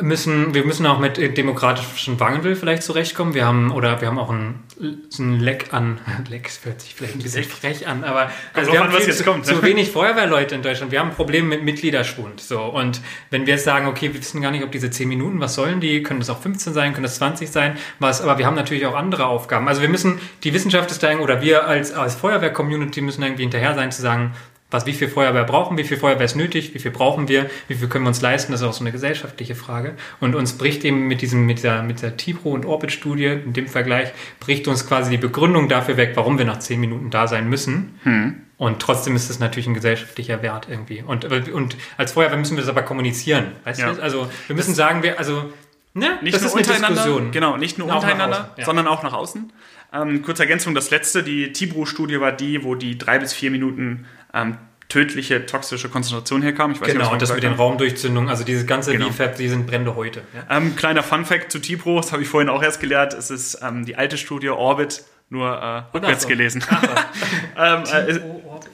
müssen, 0.00 0.52
wir 0.52 0.64
müssen 0.64 0.84
auch 0.86 0.98
mit 0.98 1.16
demokratischen 1.38 2.20
Wandel 2.20 2.54
vielleicht 2.54 2.82
zurechtkommen. 2.82 3.32
Wir 3.32 3.46
haben, 3.46 3.70
oder 3.70 4.00
wir 4.00 4.08
haben 4.08 4.18
auch 4.18 4.30
ein, 4.30 4.62
so 5.08 5.22
ein 5.22 5.40
Leck 5.40 5.72
an, 5.72 5.98
Leck 6.28 6.50
hört 6.64 6.82
sich 6.82 6.94
vielleicht 6.94 7.14
ein 7.14 7.22
bisschen 7.22 7.44
frech 7.44 7.88
an, 7.88 8.04
aber 8.04 8.30
also 8.52 8.72
wir 8.72 8.80
haben 8.80 8.92
jetzt 8.92 9.18
zu, 9.18 9.24
kommt, 9.24 9.46
ne? 9.46 9.54
zu 9.54 9.62
wenig 9.62 9.90
Feuerwehrleute 9.90 10.54
in 10.54 10.62
Deutschland. 10.62 10.92
Wir 10.92 11.00
haben 11.00 11.10
ein 11.10 11.14
Problem 11.14 11.48
mit 11.48 11.62
Mitgliederschwund. 11.62 12.40
So. 12.40 12.60
Und 12.62 13.00
wenn 13.30 13.46
wir 13.46 13.54
jetzt 13.54 13.64
sagen, 13.64 13.86
okay, 13.86 14.12
wir 14.12 14.20
wissen 14.20 14.42
gar 14.42 14.50
nicht, 14.50 14.64
ob 14.64 14.72
diese 14.72 14.90
10 14.90 15.08
Minuten, 15.08 15.40
was 15.40 15.54
sollen 15.54 15.80
die? 15.80 16.02
Können 16.02 16.20
das 16.20 16.28
auch 16.28 16.40
15 16.40 16.74
sein? 16.74 16.92
Können 16.92 17.04
das 17.04 17.16
20 17.16 17.50
sein? 17.50 17.78
Was, 17.98 18.20
aber 18.20 18.36
wir 18.36 18.46
haben 18.46 18.56
natürlich 18.56 18.84
auch 18.84 18.94
andere 18.94 19.26
Aufgaben. 19.26 19.66
Also 19.66 19.80
wir 19.80 19.88
müssen, 19.88 20.20
die 20.44 20.52
Wissenschaft 20.52 20.90
ist 20.90 21.02
da, 21.02 21.16
oder 21.18 21.40
wir 21.40 21.66
als, 21.66 21.92
als 21.92 22.16
Feuerwehr-Community 22.16 23.00
müssen 23.00 23.22
irgendwie 23.22 23.44
hinterher 23.44 23.74
sein 23.74 23.90
zu 23.90 24.02
sagen, 24.02 24.34
was, 24.70 24.84
wie 24.86 24.92
viel 24.92 25.08
Feuerwehr 25.08 25.44
brauchen, 25.44 25.78
wie 25.78 25.84
viel 25.84 25.96
Feuerwehr 25.96 26.24
ist 26.24 26.34
nötig, 26.34 26.74
wie 26.74 26.78
viel 26.80 26.90
brauchen 26.90 27.28
wir, 27.28 27.48
wie 27.68 27.74
viel 27.74 27.88
können 27.88 28.04
wir 28.04 28.08
uns 28.08 28.20
leisten, 28.20 28.50
das 28.52 28.60
ist 28.62 28.66
auch 28.66 28.72
so 28.72 28.82
eine 28.82 28.90
gesellschaftliche 28.92 29.54
Frage. 29.54 29.94
Und 30.20 30.34
uns 30.34 30.54
bricht 30.58 30.84
eben 30.84 31.06
mit 31.06 31.22
diesem, 31.22 31.46
mit 31.46 31.62
der, 31.62 31.82
mit 31.82 32.02
der 32.02 32.16
TIPRO 32.16 32.50
und 32.50 32.66
Orbit-Studie, 32.66 33.26
in 33.44 33.52
dem 33.52 33.68
Vergleich, 33.68 34.08
bricht 34.40 34.66
uns 34.66 34.86
quasi 34.86 35.10
die 35.12 35.18
Begründung 35.18 35.68
dafür 35.68 35.96
weg, 35.96 36.12
warum 36.16 36.38
wir 36.38 36.44
nach 36.44 36.58
zehn 36.58 36.80
Minuten 36.80 37.10
da 37.10 37.28
sein 37.28 37.48
müssen. 37.48 38.40
Und 38.58 38.80
trotzdem 38.80 39.14
ist 39.14 39.30
es 39.30 39.38
natürlich 39.38 39.66
ein 39.68 39.74
gesellschaftlicher 39.74 40.42
Wert 40.42 40.66
irgendwie. 40.70 41.02
Und, 41.06 41.24
und 41.26 41.76
als 41.96 42.12
Feuerwehr 42.12 42.38
müssen 42.38 42.56
wir 42.56 42.62
das 42.62 42.70
aber 42.70 42.82
kommunizieren, 42.82 43.52
weißt 43.64 43.80
Ja. 43.80 43.92
du? 43.92 44.02
Also, 44.02 44.28
wir 44.48 44.56
müssen 44.56 44.74
sagen, 44.74 45.02
wir, 45.02 45.18
also, 45.18 45.52
ne, 45.96 46.18
Nicht 46.22 46.34
das 46.34 46.42
nur 46.42 46.50
ist 46.52 46.56
untereinander, 46.68 47.02
Diskussion. 47.02 47.30
genau, 47.32 47.56
nicht 47.56 47.78
nur 47.78 47.90
Auch 47.90 47.96
untereinander, 47.96 48.40
außen, 48.40 48.50
ja. 48.58 48.64
sondern 48.64 48.86
auch 48.86 49.02
nach 49.02 49.12
außen. 49.12 49.52
Ähm, 49.92 50.22
kurze 50.22 50.42
Ergänzung, 50.42 50.74
das 50.74 50.90
letzte, 50.90 51.22
die 51.22 51.52
Tibro-Studie 51.52 52.20
war 52.20 52.32
die, 52.32 52.62
wo 52.64 52.74
die 52.74 52.98
drei 52.98 53.18
bis 53.18 53.32
vier 53.32 53.50
Minuten 53.50 54.06
ähm, 54.34 54.58
tödliche, 54.88 55.46
toxische 55.46 55.88
Konzentration 55.88 56.42
herkam. 56.42 56.70
Ich 56.72 56.80
weiß 56.80 56.88
Genau, 56.88 57.04
nicht, 57.04 57.12
und 57.12 57.22
das 57.22 57.34
mit 57.34 57.42
den 57.42 57.54
Raumdurchzündungen, 57.54 58.28
also 58.30 58.44
diese 58.44 58.66
ganze 58.66 58.92
Genau. 58.92 59.10
VFAB, 59.10 59.36
die 59.36 59.48
sind 59.48 59.66
Brände 59.66 59.96
heute. 59.96 60.22
Ja? 60.34 60.56
ähm, 60.56 60.76
Kleiner 60.76 61.02
Fun-Fact 61.02 61.50
zu 61.50 61.58
Tibro, 61.58 61.96
das 61.96 62.12
habe 62.12 62.22
ich 62.22 62.28
vorhin 62.28 62.48
auch 62.48 62.62
erst 62.62 62.80
gelernt. 62.80 63.12
Es 63.14 63.30
ist 63.30 63.58
ähm, 63.62 63.84
die 63.84 63.96
alte 63.96 64.16
Studie 64.16 64.48
Orbit, 64.50 65.02
nur 65.28 65.48
äh, 65.50 65.82
rückwärts 65.96 66.22
so. 66.22 66.28
gelesen. 66.28 66.64
ähm, 67.58 67.82
äh, 67.92 68.20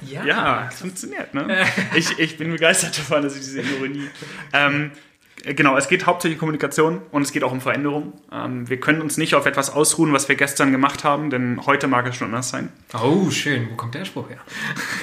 ja. 0.07 0.25
Ja, 0.25 0.71
funktioniert, 0.77 1.33
ne? 1.33 1.65
Ich, 1.95 2.19
ich 2.19 2.37
bin 2.37 2.51
begeistert 2.51 2.99
davon, 2.99 3.23
dass 3.23 3.35
ich 3.35 3.41
diese 3.41 3.63
Ironie. 3.63 4.09
Ähm, 4.53 4.91
genau, 5.43 5.77
es 5.77 5.89
geht 5.89 6.07
hauptsächlich 6.07 6.37
um 6.37 6.41
Kommunikation 6.41 7.03
und 7.11 7.23
es 7.23 7.33
geht 7.33 7.45
auch 7.45 7.53
um 7.53 7.61
Veränderung. 7.61 8.13
Ähm, 8.33 8.69
wir 8.69 8.79
können 8.81 9.01
uns 9.01 9.17
nicht 9.17 9.35
auf 9.35 9.47
etwas 9.47 9.71
ausruhen, 9.71 10.13
was 10.13 10.29
wir 10.29 10.37
gestern 10.37 10.73
gemacht 10.73 11.05
haben, 11.05 11.31
denn 11.31 11.61
heute 11.67 11.87
mag 11.89 12.07
es 12.09 12.17
schon 12.17 12.29
anders 12.29 12.51
sein. 12.51 12.71
Oh, 12.95 13.31
schön. 13.31 13.69
Wo 13.71 13.77
kommt 13.77 13.95
der 13.95 14.05
Spruch 14.05 14.29
her? 14.29 14.39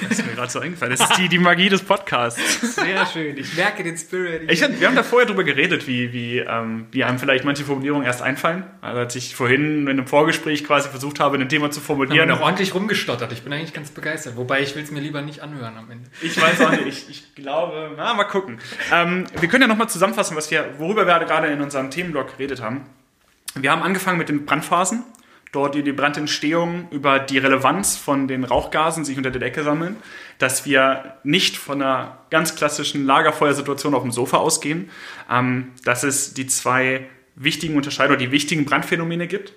Das 0.02 0.18
ist 0.18 0.26
mir 0.26 0.32
gerade 0.32 0.50
so 0.50 0.60
eingefallen. 0.60 0.96
Das 0.96 1.08
ist 1.08 1.18
die, 1.18 1.28
die 1.28 1.38
Magie 1.38 1.68
des 1.68 1.82
Podcasts. 1.82 2.40
Sehr 2.74 3.06
schön. 3.06 3.36
Ich 3.36 3.56
merke 3.56 3.82
den 3.82 3.96
Spirit. 3.96 4.50
Ich, 4.50 4.60
wir 4.60 4.86
haben 4.86 4.96
da 4.96 5.02
vorher 5.02 5.26
drüber 5.26 5.44
geredet, 5.44 5.86
wie, 5.86 6.12
wie, 6.12 6.38
ähm, 6.38 6.86
wie 6.90 7.04
einem 7.04 7.18
vielleicht 7.18 7.44
manche 7.44 7.64
Formulierungen 7.64 8.06
erst 8.06 8.22
einfallen. 8.22 8.64
Also 8.80 9.00
als 9.00 9.16
ich 9.16 9.34
vorhin 9.34 9.82
in 9.82 9.88
einem 9.88 10.06
Vorgespräch 10.06 10.64
quasi 10.64 10.88
versucht 10.88 11.20
habe, 11.20 11.36
ein 11.36 11.48
Thema 11.48 11.70
zu 11.70 11.80
formulieren. 11.80 12.30
haben 12.30 12.38
auch 12.38 12.44
ordentlich 12.44 12.74
rumgestottert. 12.74 13.32
Ich 13.32 13.42
bin 13.42 13.52
eigentlich 13.52 13.72
ganz 13.72 13.90
begeistert. 13.90 14.36
Wobei 14.36 14.60
ich 14.60 14.74
will 14.76 14.82
es 14.82 14.90
mir 14.90 15.00
lieber 15.00 15.22
nicht 15.22 15.40
anhören 15.40 15.76
am 15.76 15.90
Ende. 15.90 16.08
Ich 16.22 16.40
weiß 16.40 16.60
auch 16.62 16.70
nicht, 16.70 16.86
ich, 16.86 17.10
ich 17.10 17.34
glaube, 17.34 17.92
na, 17.96 18.14
mal 18.14 18.24
gucken. 18.24 18.58
Ähm, 18.92 19.26
wir 19.38 19.48
können 19.48 19.62
ja 19.62 19.68
nochmal 19.68 19.88
zusammenfassen, 19.88 20.29
was 20.36 20.50
wir, 20.50 20.74
worüber 20.78 21.06
wir 21.06 21.18
gerade 21.20 21.48
in 21.48 21.60
unserem 21.60 21.90
Themenblock 21.90 22.32
geredet 22.36 22.60
haben. 22.60 22.82
Wir 23.54 23.72
haben 23.72 23.82
angefangen 23.82 24.18
mit 24.18 24.28
den 24.28 24.46
Brandphasen, 24.46 25.02
dort 25.52 25.74
die, 25.74 25.82
die 25.82 25.92
Brandentstehung 25.92 26.88
über 26.90 27.18
die 27.18 27.38
Relevanz 27.38 27.96
von 27.96 28.28
den 28.28 28.44
Rauchgasen 28.44 29.04
sich 29.04 29.16
unter 29.16 29.30
der 29.30 29.40
Decke 29.40 29.64
sammeln, 29.64 29.96
dass 30.38 30.64
wir 30.64 31.16
nicht 31.24 31.56
von 31.56 31.82
einer 31.82 32.18
ganz 32.30 32.54
klassischen 32.54 33.04
Lagerfeuersituation 33.06 33.94
auf 33.94 34.02
dem 34.02 34.12
Sofa 34.12 34.36
ausgehen, 34.36 34.90
ähm, 35.30 35.72
dass 35.84 36.04
es 36.04 36.34
die 36.34 36.46
zwei 36.46 37.06
wichtigen 37.34 37.76
Unterscheidungen, 37.76 38.18
die 38.18 38.30
wichtigen 38.30 38.64
Brandphänomene 38.64 39.26
gibt. 39.26 39.52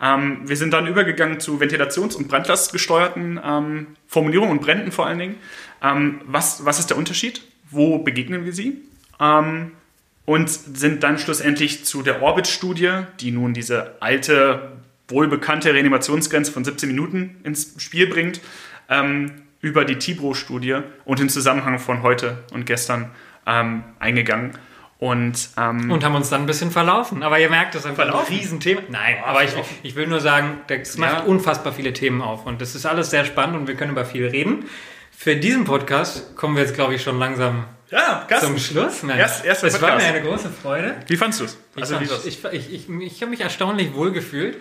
Ähm, 0.00 0.40
wir 0.44 0.56
sind 0.56 0.72
dann 0.72 0.86
übergegangen 0.86 1.40
zu 1.40 1.58
ventilations- 1.60 2.16
und 2.16 2.28
brandlastgesteuerten 2.28 3.40
ähm, 3.42 3.86
Formulierungen 4.06 4.52
und 4.52 4.62
Bränden 4.62 4.92
vor 4.92 5.06
allen 5.06 5.18
Dingen. 5.18 5.36
Ähm, 5.82 6.20
was, 6.24 6.64
was 6.64 6.78
ist 6.78 6.90
der 6.90 6.96
Unterschied? 6.96 7.42
Wo 7.70 7.98
begegnen 7.98 8.44
wir 8.44 8.52
sie? 8.52 8.82
Ähm, 9.20 9.72
und 10.24 10.48
sind 10.50 11.02
dann 11.02 11.18
schlussendlich 11.18 11.84
zu 11.84 12.02
der 12.02 12.22
Orbit-Studie, 12.22 12.90
die 13.20 13.30
nun 13.32 13.54
diese 13.54 13.96
alte, 14.00 14.72
wohlbekannte 15.08 15.74
Reanimationsgrenze 15.74 16.52
von 16.52 16.64
17 16.64 16.88
Minuten 16.88 17.36
ins 17.42 17.74
Spiel 17.78 18.06
bringt, 18.06 18.40
ähm, 18.88 19.42
über 19.60 19.84
die 19.84 19.96
Tibro-Studie 19.96 20.78
und 21.04 21.18
den 21.18 21.28
Zusammenhang 21.28 21.78
von 21.78 22.02
heute 22.02 22.38
und 22.52 22.64
gestern 22.64 23.10
ähm, 23.46 23.82
eingegangen. 23.98 24.52
Und, 24.98 25.48
ähm, 25.56 25.90
Und 25.90 26.04
haben 26.04 26.14
uns 26.14 26.28
dann 26.28 26.42
ein 26.42 26.46
bisschen 26.46 26.70
verlaufen. 26.70 27.22
Aber 27.22 27.38
ihr 27.40 27.48
merkt, 27.48 27.74
das 27.74 27.82
ist 27.84 27.90
einfach 27.90 28.04
ein 28.04 28.10
Verlaufen? 28.10 28.34
Riesenthema. 28.36 28.82
Nein, 28.90 29.16
aber 29.24 29.42
ich, 29.44 29.50
ich 29.82 29.96
will 29.96 30.06
nur 30.06 30.20
sagen, 30.20 30.58
das 30.66 30.98
macht 30.98 31.20
Ja. 31.20 31.24
unfassbar 31.24 31.72
viele 31.72 31.94
Themen 31.94 32.20
auf. 32.20 32.44
Und 32.44 32.60
das 32.60 32.74
ist 32.74 32.84
alles 32.84 33.08
sehr 33.10 33.24
spannend 33.24 33.56
und 33.56 33.66
wir 33.66 33.76
können 33.76 33.92
über 33.92 34.04
viel 34.04 34.26
reden. 34.26 34.66
Für 35.10 35.36
diesen 35.36 35.64
Podcast 35.64 36.36
kommen 36.36 36.54
wir 36.54 36.62
jetzt, 36.62 36.74
glaube 36.74 36.94
ich, 36.94 37.02
schon 37.02 37.18
langsam 37.18 37.64
ja, 37.90 38.24
Gast, 38.28 38.44
zum 38.44 38.58
Schluss. 38.58 39.02
Mensch, 39.02 39.18
Erst- 39.18 39.44
erster 39.44 39.66
es 39.66 39.80
war 39.80 39.96
mir 39.96 40.02
eine 40.04 40.22
große 40.22 40.48
Freude. 40.50 40.96
wie 41.06 41.16
fandst 41.16 41.40
du 41.40 41.44
es? 41.44 41.58
Ich, 41.76 41.82
Also, 41.82 41.94
fand- 41.96 42.24
ich, 42.26 42.44
ich, 42.44 42.72
ich, 42.72 42.88
ich 42.88 43.20
habe 43.22 43.30
mich 43.30 43.40
erstaunlich 43.40 43.94
wohl 43.94 44.12
gefühlt. 44.12 44.58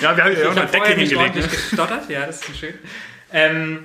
ja, 0.00 0.16
wir 0.16 0.24
haben 0.24 0.32
ja 0.32 0.38
Ich 0.40 0.46
auch 0.46 0.56
eine 0.56 0.66
Decke 0.66 0.92
hingelegt. 0.94 1.34
Ne? 1.36 1.42
gestottert. 1.42 2.08
Ja, 2.10 2.26
das 2.26 2.40
ist 2.48 2.58
schön. 2.58 2.74
Ähm, 3.32 3.84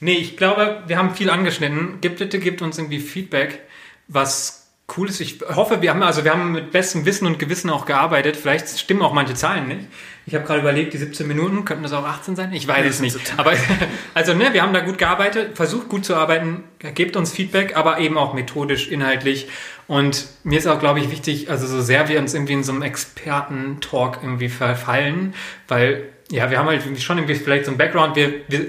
nee, 0.00 0.14
ich 0.14 0.36
glaube, 0.36 0.82
wir 0.86 0.98
haben 0.98 1.14
viel 1.14 1.30
angeschnitten. 1.30 2.00
Gibt 2.00 2.18
bitte, 2.18 2.38
gibt 2.38 2.62
uns 2.62 2.78
irgendwie 2.78 3.00
Feedback, 3.00 3.60
was 4.08 4.68
cool 4.96 5.08
ist. 5.08 5.20
Ich 5.20 5.38
hoffe, 5.54 5.80
wir 5.82 5.90
haben, 5.90 6.02
also 6.02 6.24
wir 6.24 6.32
haben 6.32 6.52
mit 6.52 6.70
bestem 6.70 7.06
Wissen 7.06 7.26
und 7.26 7.38
Gewissen 7.38 7.70
auch 7.70 7.86
gearbeitet. 7.86 8.36
Vielleicht 8.36 8.78
stimmen 8.78 9.02
auch 9.02 9.12
manche 9.14 9.34
Zahlen 9.34 9.66
nicht. 9.68 9.80
Ich 10.26 10.34
habe 10.34 10.46
gerade 10.46 10.60
überlegt, 10.60 10.94
die 10.94 10.98
17 10.98 11.26
Minuten, 11.26 11.64
könnten 11.64 11.82
das 11.82 11.92
auch 11.92 12.04
18 12.04 12.34
sein? 12.34 12.52
Ich 12.52 12.66
weiß 12.66 12.86
es 12.86 13.00
nicht. 13.00 13.12
sind 13.12 13.26
17. 13.26 13.38
Aber, 13.38 13.52
also, 14.14 14.32
ne, 14.32 14.52
wir 14.52 14.62
haben 14.62 14.72
da 14.72 14.80
gut 14.80 14.96
gearbeitet, 14.96 15.56
versucht 15.56 15.88
gut 15.88 16.04
zu 16.04 16.14
arbeiten, 16.16 16.64
gebt 16.94 17.16
uns 17.16 17.32
Feedback, 17.32 17.76
aber 17.76 17.98
eben 17.98 18.16
auch 18.16 18.32
methodisch, 18.32 18.88
inhaltlich. 18.88 19.48
Und 19.86 20.26
mir 20.42 20.58
ist 20.58 20.66
auch, 20.66 20.78
glaube 20.78 21.00
ich, 21.00 21.10
wichtig, 21.10 21.50
also 21.50 21.66
so 21.66 21.82
sehr 21.82 22.08
wir 22.08 22.18
uns 22.18 22.32
irgendwie 22.32 22.54
in 22.54 22.64
so 22.64 22.72
einem 22.72 22.82
Experten-Talk 22.82 24.20
irgendwie 24.22 24.48
verfallen, 24.48 25.34
weil, 25.68 26.04
ja, 26.30 26.50
wir 26.50 26.58
haben 26.58 26.68
halt 26.68 26.82
schon 27.02 27.18
irgendwie 27.18 27.34
vielleicht 27.34 27.66
so 27.66 27.70
ein 27.70 27.76
Background, 27.76 28.16
wir, 28.16 28.32
wir 28.48 28.68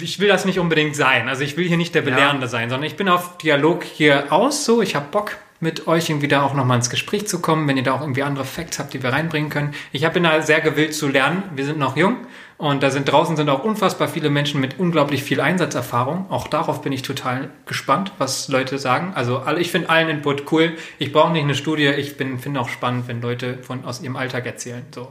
ich 0.00 0.20
will 0.20 0.28
das 0.28 0.44
nicht 0.44 0.58
unbedingt 0.58 0.96
sein. 0.96 1.28
Also 1.28 1.42
ich 1.42 1.56
will 1.56 1.66
hier 1.66 1.76
nicht 1.76 1.94
der 1.94 2.02
Belehrende 2.02 2.48
sein, 2.48 2.70
sondern 2.70 2.86
ich 2.86 2.96
bin 2.96 3.08
auf 3.08 3.36
Dialog 3.38 3.84
hier 3.84 4.32
aus 4.32 4.64
so. 4.64 4.80
Ich 4.80 4.94
habe 4.94 5.06
Bock, 5.10 5.36
mit 5.60 5.86
euch 5.86 6.10
irgendwie 6.10 6.28
da 6.28 6.42
auch 6.42 6.54
nochmal 6.54 6.76
ins 6.76 6.90
Gespräch 6.90 7.26
zu 7.26 7.40
kommen, 7.40 7.66
wenn 7.68 7.76
ihr 7.76 7.82
da 7.82 7.92
auch 7.94 8.00
irgendwie 8.02 8.22
andere 8.22 8.44
Facts 8.44 8.78
habt, 8.78 8.92
die 8.94 9.02
wir 9.02 9.10
reinbringen 9.12 9.50
können. 9.50 9.74
Ich 9.92 10.04
hab- 10.04 10.12
bin 10.14 10.22
da 10.22 10.40
sehr 10.42 10.60
gewillt 10.60 10.94
zu 10.94 11.08
lernen. 11.08 11.42
Wir 11.54 11.64
sind 11.64 11.78
noch 11.78 11.96
jung 11.96 12.16
und 12.58 12.82
da 12.82 12.90
sind 12.90 13.10
draußen 13.10 13.36
sind 13.36 13.48
auch 13.50 13.64
unfassbar 13.64 14.08
viele 14.08 14.30
Menschen 14.30 14.60
mit 14.60 14.78
unglaublich 14.78 15.22
viel 15.22 15.40
Einsatzerfahrung. 15.40 16.30
Auch 16.30 16.48
darauf 16.48 16.80
bin 16.82 16.92
ich 16.92 17.02
total 17.02 17.50
gespannt, 17.66 18.12
was 18.18 18.48
Leute 18.48 18.78
sagen. 18.78 19.12
Also 19.14 19.42
ich 19.58 19.70
finde 19.70 19.88
allen 19.90 20.08
Input 20.08 20.50
cool. 20.52 20.72
Ich 20.98 21.12
brauche 21.12 21.32
nicht 21.32 21.42
eine 21.44 21.54
Studie. 21.54 21.86
Ich 21.88 22.16
bin 22.16 22.38
finde 22.38 22.60
auch 22.60 22.68
spannend, 22.68 23.08
wenn 23.08 23.20
Leute 23.20 23.58
von 23.62 23.84
aus 23.84 24.00
ihrem 24.02 24.16
Alltag 24.16 24.46
erzählen. 24.46 24.84
So, 24.94 25.08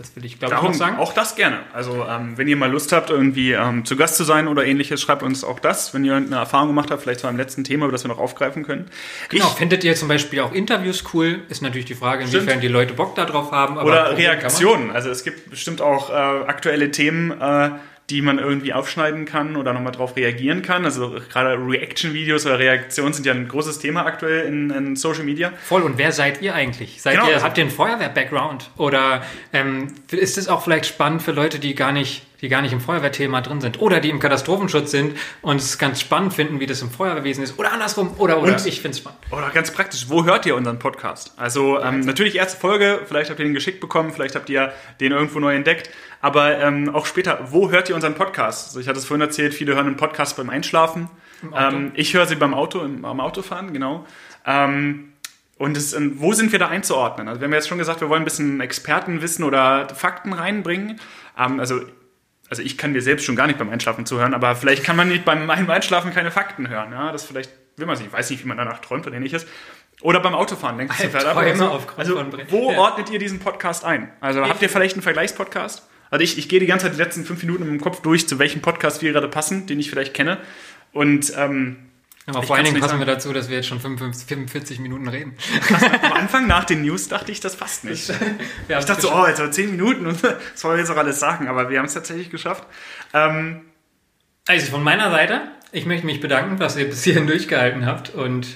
das 0.00 0.16
will 0.16 0.24
ich 0.24 0.38
glaube 0.38 0.54
ich 0.54 0.62
noch 0.62 0.72
sagen. 0.72 0.96
auch 0.96 1.12
das 1.12 1.36
gerne. 1.36 1.58
Also 1.74 2.06
ähm, 2.08 2.38
wenn 2.38 2.48
ihr 2.48 2.56
mal 2.56 2.70
Lust 2.70 2.90
habt, 2.90 3.10
irgendwie 3.10 3.52
ähm, 3.52 3.84
zu 3.84 3.96
Gast 3.96 4.16
zu 4.16 4.24
sein 4.24 4.48
oder 4.48 4.64
ähnliches, 4.64 5.02
schreibt 5.02 5.22
uns 5.22 5.44
auch 5.44 5.60
das. 5.60 5.92
Wenn 5.92 6.06
ihr 6.06 6.14
eine 6.16 6.36
Erfahrung 6.36 6.68
gemacht 6.68 6.90
habt, 6.90 7.02
vielleicht 7.02 7.20
zu 7.20 7.26
einem 7.26 7.36
letzten 7.36 7.64
Thema, 7.64 7.84
über 7.84 7.92
das 7.92 8.02
wir 8.02 8.08
noch 8.08 8.18
aufgreifen 8.18 8.62
können. 8.64 8.86
Genau, 9.28 9.48
Ich, 9.48 9.52
findet 9.52 9.84
ihr 9.84 9.94
zum 9.94 10.08
Beispiel 10.08 10.40
auch 10.40 10.52
Interviews 10.52 11.04
cool? 11.12 11.40
Ist 11.50 11.60
natürlich 11.60 11.84
die 11.84 11.94
Frage, 11.94 12.22
inwiefern 12.24 12.44
Stimmt. 12.48 12.62
die 12.62 12.68
Leute 12.68 12.94
Bock 12.94 13.14
darauf 13.14 13.52
haben. 13.52 13.76
aber 13.76 13.86
oder. 13.90 14.16
Reaktionen. 14.16 14.90
Also 14.90 15.10
es 15.10 15.22
gibt 15.22 15.50
bestimmt 15.50 15.82
auch 15.82 16.08
äh, 16.08 16.12
aktuelle 16.14 16.90
Themen, 16.90 17.32
äh, 17.38 17.70
die 18.10 18.22
man 18.22 18.38
irgendwie 18.38 18.72
aufschneiden 18.72 19.24
kann 19.24 19.56
oder 19.56 19.72
nochmal 19.72 19.92
drauf 19.92 20.16
reagieren 20.16 20.62
kann. 20.62 20.84
Also 20.84 21.16
gerade 21.32 21.54
Reaction-Videos 21.56 22.44
oder 22.46 22.58
Reaktionen 22.58 23.12
sind 23.12 23.24
ja 23.26 23.32
ein 23.32 23.46
großes 23.48 23.78
Thema 23.78 24.04
aktuell 24.04 24.46
in, 24.46 24.70
in 24.70 24.96
Social 24.96 25.22
Media. 25.24 25.52
Voll, 25.64 25.82
und 25.82 25.96
wer 25.96 26.12
seid 26.12 26.42
ihr 26.42 26.54
eigentlich? 26.54 27.00
Seid 27.00 27.14
Genau, 27.14 27.28
ihr, 27.28 27.34
also- 27.34 27.46
habt 27.46 27.56
ihr 27.58 27.62
einen 27.64 27.70
Feuerwehr-Background? 27.70 28.70
Oder 28.76 29.22
ähm, 29.52 29.88
ist 30.10 30.36
es 30.38 30.48
auch 30.48 30.62
vielleicht 30.64 30.86
spannend 30.86 31.22
für 31.22 31.32
Leute, 31.32 31.58
die 31.58 31.74
gar 31.74 31.92
nicht, 31.92 32.22
die 32.40 32.48
gar 32.48 32.62
nicht 32.62 32.72
im 32.72 32.80
Feuerwehrthema 32.80 33.40
drin 33.40 33.60
sind? 33.60 33.80
Oder 33.80 34.00
die 34.00 34.10
im 34.10 34.18
Katastrophenschutz 34.18 34.90
sind 34.90 35.16
und 35.42 35.56
es 35.56 35.78
ganz 35.78 36.00
spannend 36.00 36.32
finden, 36.34 36.60
wie 36.60 36.66
das 36.66 36.82
im 36.82 36.90
Feuerwehrwesen 36.90 37.44
ist? 37.44 37.58
Oder 37.58 37.72
andersrum? 37.72 38.14
Oder, 38.18 38.40
oder 38.42 38.52
Und- 38.54 38.66
ich 38.66 38.80
finde 38.80 38.90
es 38.94 38.98
spannend. 38.98 39.20
Oder 39.30 39.50
ganz 39.50 39.70
praktisch, 39.70 40.06
wo 40.08 40.24
hört 40.24 40.46
ihr 40.46 40.56
unseren 40.56 40.78
Podcast? 40.78 41.32
Also 41.36 41.80
ähm, 41.80 42.00
natürlich 42.00 42.36
erste 42.36 42.58
Folge, 42.58 43.00
vielleicht 43.06 43.30
habt 43.30 43.38
ihr 43.40 43.44
den 43.46 43.54
geschickt 43.54 43.80
bekommen, 43.80 44.10
vielleicht 44.12 44.34
habt 44.34 44.48
ihr 44.50 44.72
den 45.00 45.12
irgendwo 45.12 45.38
neu 45.40 45.54
entdeckt, 45.54 45.90
aber 46.20 46.58
ähm, 46.58 46.94
auch 46.94 47.06
später, 47.06 47.38
wo 47.50 47.70
hört 47.70 47.88
ihr 47.88 47.94
unseren 47.94 48.14
Podcast? 48.14 48.68
Also 48.68 48.80
ich 48.80 48.88
hatte 48.88 48.98
es 48.98 49.04
vorhin 49.04 49.22
erzählt, 49.22 49.54
viele 49.54 49.74
hören 49.74 49.86
einen 49.86 49.96
Podcast 49.96 50.36
beim 50.36 50.50
Einschlafen. 50.50 51.08
Ähm, 51.56 51.92
ich 51.94 52.12
höre 52.14 52.26
sie 52.26 52.36
beim 52.36 52.52
Auto, 52.54 52.80
im, 52.82 53.02
beim 53.02 53.20
Autofahren, 53.20 53.72
genau. 53.72 54.06
Ähm, 54.46 55.12
und 55.56 55.76
es, 55.76 55.92
ähm, 55.92 56.14
wo 56.16 56.32
sind 56.32 56.52
wir 56.52 56.58
da 56.58 56.68
einzuordnen? 56.68 57.28
Also 57.28 57.40
wir 57.40 57.46
haben 57.46 57.52
jetzt 57.52 57.68
schon 57.68 57.78
gesagt, 57.78 58.00
wir 58.00 58.08
wollen 58.08 58.22
ein 58.22 58.24
bisschen 58.24 58.60
Expertenwissen 58.60 59.44
oder 59.44 59.88
Fakten 59.94 60.32
reinbringen. 60.32 60.98
Ähm, 61.38 61.60
also 61.60 61.80
also 62.50 62.62
ich 62.62 62.76
kann 62.76 62.92
mir 62.92 63.00
selbst 63.00 63.24
schon 63.24 63.36
gar 63.36 63.46
nicht 63.46 63.58
beim 63.58 63.70
Einschlafen 63.70 64.04
zuhören, 64.06 64.34
aber 64.34 64.54
vielleicht 64.56 64.84
kann 64.84 64.96
man 64.96 65.08
nicht 65.08 65.24
beim 65.24 65.48
Einschlafen 65.48 66.12
keine 66.12 66.30
Fakten 66.30 66.68
hören. 66.68 66.92
Ja, 66.92 67.12
das 67.12 67.24
vielleicht 67.24 67.50
will 67.76 67.86
man 67.86 67.96
sich, 67.96 68.06
ich 68.08 68.12
weiß 68.12 68.28
nicht, 68.30 68.44
wie 68.44 68.48
man 68.48 68.56
danach 68.58 68.80
träumt 68.80 69.06
oder 69.06 69.16
ähnliches. 69.16 69.46
Oder 70.02 70.20
beim 70.20 70.34
Autofahren, 70.34 70.78
denkt 70.78 70.94
ihr 71.02 71.10
Pferd 71.10 71.26
ab? 71.26 71.36
Also, 71.36 72.24
wo 72.48 72.72
Ja. 72.72 72.78
ordnet 72.78 73.10
ihr 73.10 73.18
diesen 73.18 73.38
Podcast 73.38 73.84
ein? 73.84 74.10
Also 74.20 74.46
habt 74.46 74.60
ihr 74.62 74.68
vielleicht 74.68 74.94
einen 74.96 75.02
Vergleichspodcast? 75.02 75.86
Also 76.10 76.24
ich, 76.24 76.38
ich 76.38 76.48
gehe 76.48 76.58
die 76.58 76.66
ganze 76.66 76.86
Zeit 76.86 76.94
die 76.94 76.98
letzten 77.02 77.24
fünf 77.24 77.42
Minuten 77.42 77.68
im 77.68 77.80
Kopf 77.80 78.00
durch, 78.02 78.26
zu 78.26 78.38
welchem 78.38 78.62
Podcast 78.62 79.02
wir 79.02 79.12
gerade 79.12 79.28
passen, 79.28 79.66
den 79.66 79.78
ich 79.78 79.90
vielleicht 79.90 80.14
kenne. 80.14 80.38
Und 80.92 81.32
ähm, 81.36 81.89
Aber 82.30 82.40
Ich 82.40 82.46
vor 82.46 82.56
allen 82.56 82.64
Dingen 82.64 82.80
passen 82.80 82.90
sagen. 82.90 83.00
wir 83.00 83.06
dazu, 83.06 83.32
dass 83.32 83.48
wir 83.48 83.56
jetzt 83.56 83.68
schon 83.68 83.80
55, 83.80 84.26
45 84.28 84.78
Minuten 84.80 85.08
reden. 85.08 85.34
am 86.02 86.12
Anfang 86.12 86.46
nach 86.46 86.64
den 86.64 86.82
News 86.82 87.08
dachte 87.08 87.30
ich, 87.32 87.40
das 87.40 87.56
passt 87.56 87.84
nicht. 87.84 88.08
Wir 88.68 88.78
Ich 88.78 88.84
dachte 88.84 89.02
so, 89.02 89.12
oh, 89.12 89.26
jetzt 89.26 89.40
aber 89.40 89.50
zehn 89.50 89.70
Minuten 89.70 90.06
und 90.06 90.22
das 90.52 90.64
wollen 90.64 90.74
wir 90.76 90.80
jetzt 90.80 90.90
auch 90.90 90.96
alles 90.96 91.18
sagen, 91.20 91.48
aber 91.48 91.68
wir 91.70 91.78
haben 91.78 91.86
es 91.86 91.94
tatsächlich 91.94 92.30
geschafft. 92.30 92.64
Ähm, 93.14 93.62
Also 94.48 94.70
von 94.70 94.82
meiner 94.82 95.10
Seite, 95.10 95.42
ich 95.72 95.86
möchte 95.86 96.06
mich 96.06 96.20
bedanken, 96.20 96.58
dass 96.58 96.76
ihr 96.76 96.86
bis 96.86 97.04
hierhin 97.04 97.26
durchgehalten 97.26 97.86
habt 97.86 98.10
und 98.10 98.46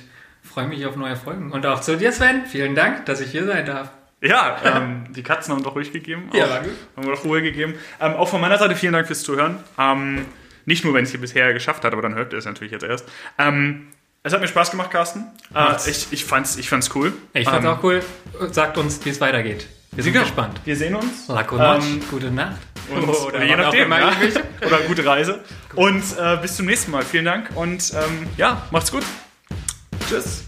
freue 0.43 0.67
mich 0.69 0.85
auf 0.87 0.97
neue 0.97 1.17
Folgen. 1.17 1.53
Und 1.53 1.67
auch 1.67 1.81
zu 1.81 1.97
dir, 1.97 2.13
Sven, 2.13 2.47
vielen 2.47 2.75
Dank, 2.75 3.07
dass 3.07 3.21
ich 3.21 3.31
hier 3.31 3.47
sein 3.47 3.67
darf. 3.67 3.91
ja, 4.21 4.57
ähm, 4.65 5.07
die 5.13 5.23
Katzen 5.23 5.53
haben 5.55 5.63
doch 5.63 5.75
ruhig 5.75 5.93
gegeben. 5.93 6.31
Ja, 6.33 6.45
Auch- 6.47 6.63
gut. 6.63 6.73
Haben 6.97 7.07
wir 7.07 7.15
doch 7.15 7.25
Ruhe 7.25 7.43
gegeben. 7.43 7.75
Ähm, 8.01 8.15
auch 8.15 8.29
von 8.29 8.41
meiner 8.41 8.59
Seite 8.59 8.75
vielen 8.77 8.93
Dank 8.95 9.07
fürs 9.07 9.23
Zuhören. 9.23 9.59
Nicht 10.67 10.85
nur, 10.85 10.95
wenn 10.95 11.05
es 11.05 11.13
ihr 11.13 11.21
bisher 11.21 11.53
geschafft 11.53 11.85
hat, 11.85 11.93
aber 11.93 12.03
dann 12.03 12.15
hört 12.15 12.33
ihr 12.33 12.39
es 12.39 12.45
natürlich 12.45 12.73
jetzt 12.73 12.85
erst. 12.85 13.07
Ähm, 13.39 13.89
es 14.23 14.33
hat 14.33 14.41
mir 14.41 14.49
Spaß 14.49 14.71
gemacht, 14.71 14.91
Carsten. 14.91 15.27
Äh, 15.55 15.75
ich, 15.87 16.07
ich, 16.11 16.25
fand's, 16.25 16.57
ich 16.57 16.69
fand's 16.69 16.95
cool. 16.95 17.13
Ich 17.35 17.45
fand's 17.47 17.67
Ähm, 17.67 17.73
auch 17.73 17.83
cool. 17.83 18.03
Sagt 18.51 18.79
uns, 18.79 19.05
wie 19.05 19.11
es 19.11 19.21
weitergeht. 19.21 19.67
Wir 19.93 20.03
sind 20.03 20.15
genau. 20.15 20.25
gespannt. 20.25 20.61
Wir 20.65 20.77
sehen 20.77 20.95
uns. 20.95 21.29
Lako 21.29 21.59
Ähm, 21.59 22.01
gute 22.11 22.31
Nacht. 22.31 22.57
Und, 22.91 23.05
Oder 23.05 23.27
oder 23.27 23.45
je 23.45 23.57
nachdem. 23.57 23.91
Ja. 23.91 24.11
möchtet. 24.19 24.45
Oder 24.67 24.79
gute 24.81 25.05
Reise. 25.07 25.45
Und 25.75 26.03
äh, 26.19 26.37
bis 26.41 26.57
zum 26.57 26.67
nächsten 26.67 26.91
Mal. 26.91 27.05
Vielen 27.05 27.25
Dank 27.25 27.51
und 27.55 27.93
ähm, 27.95 28.27
ja, 28.37 28.63
macht's 28.71 28.91
gut. 28.91 29.05
Tschüss. 30.09 30.45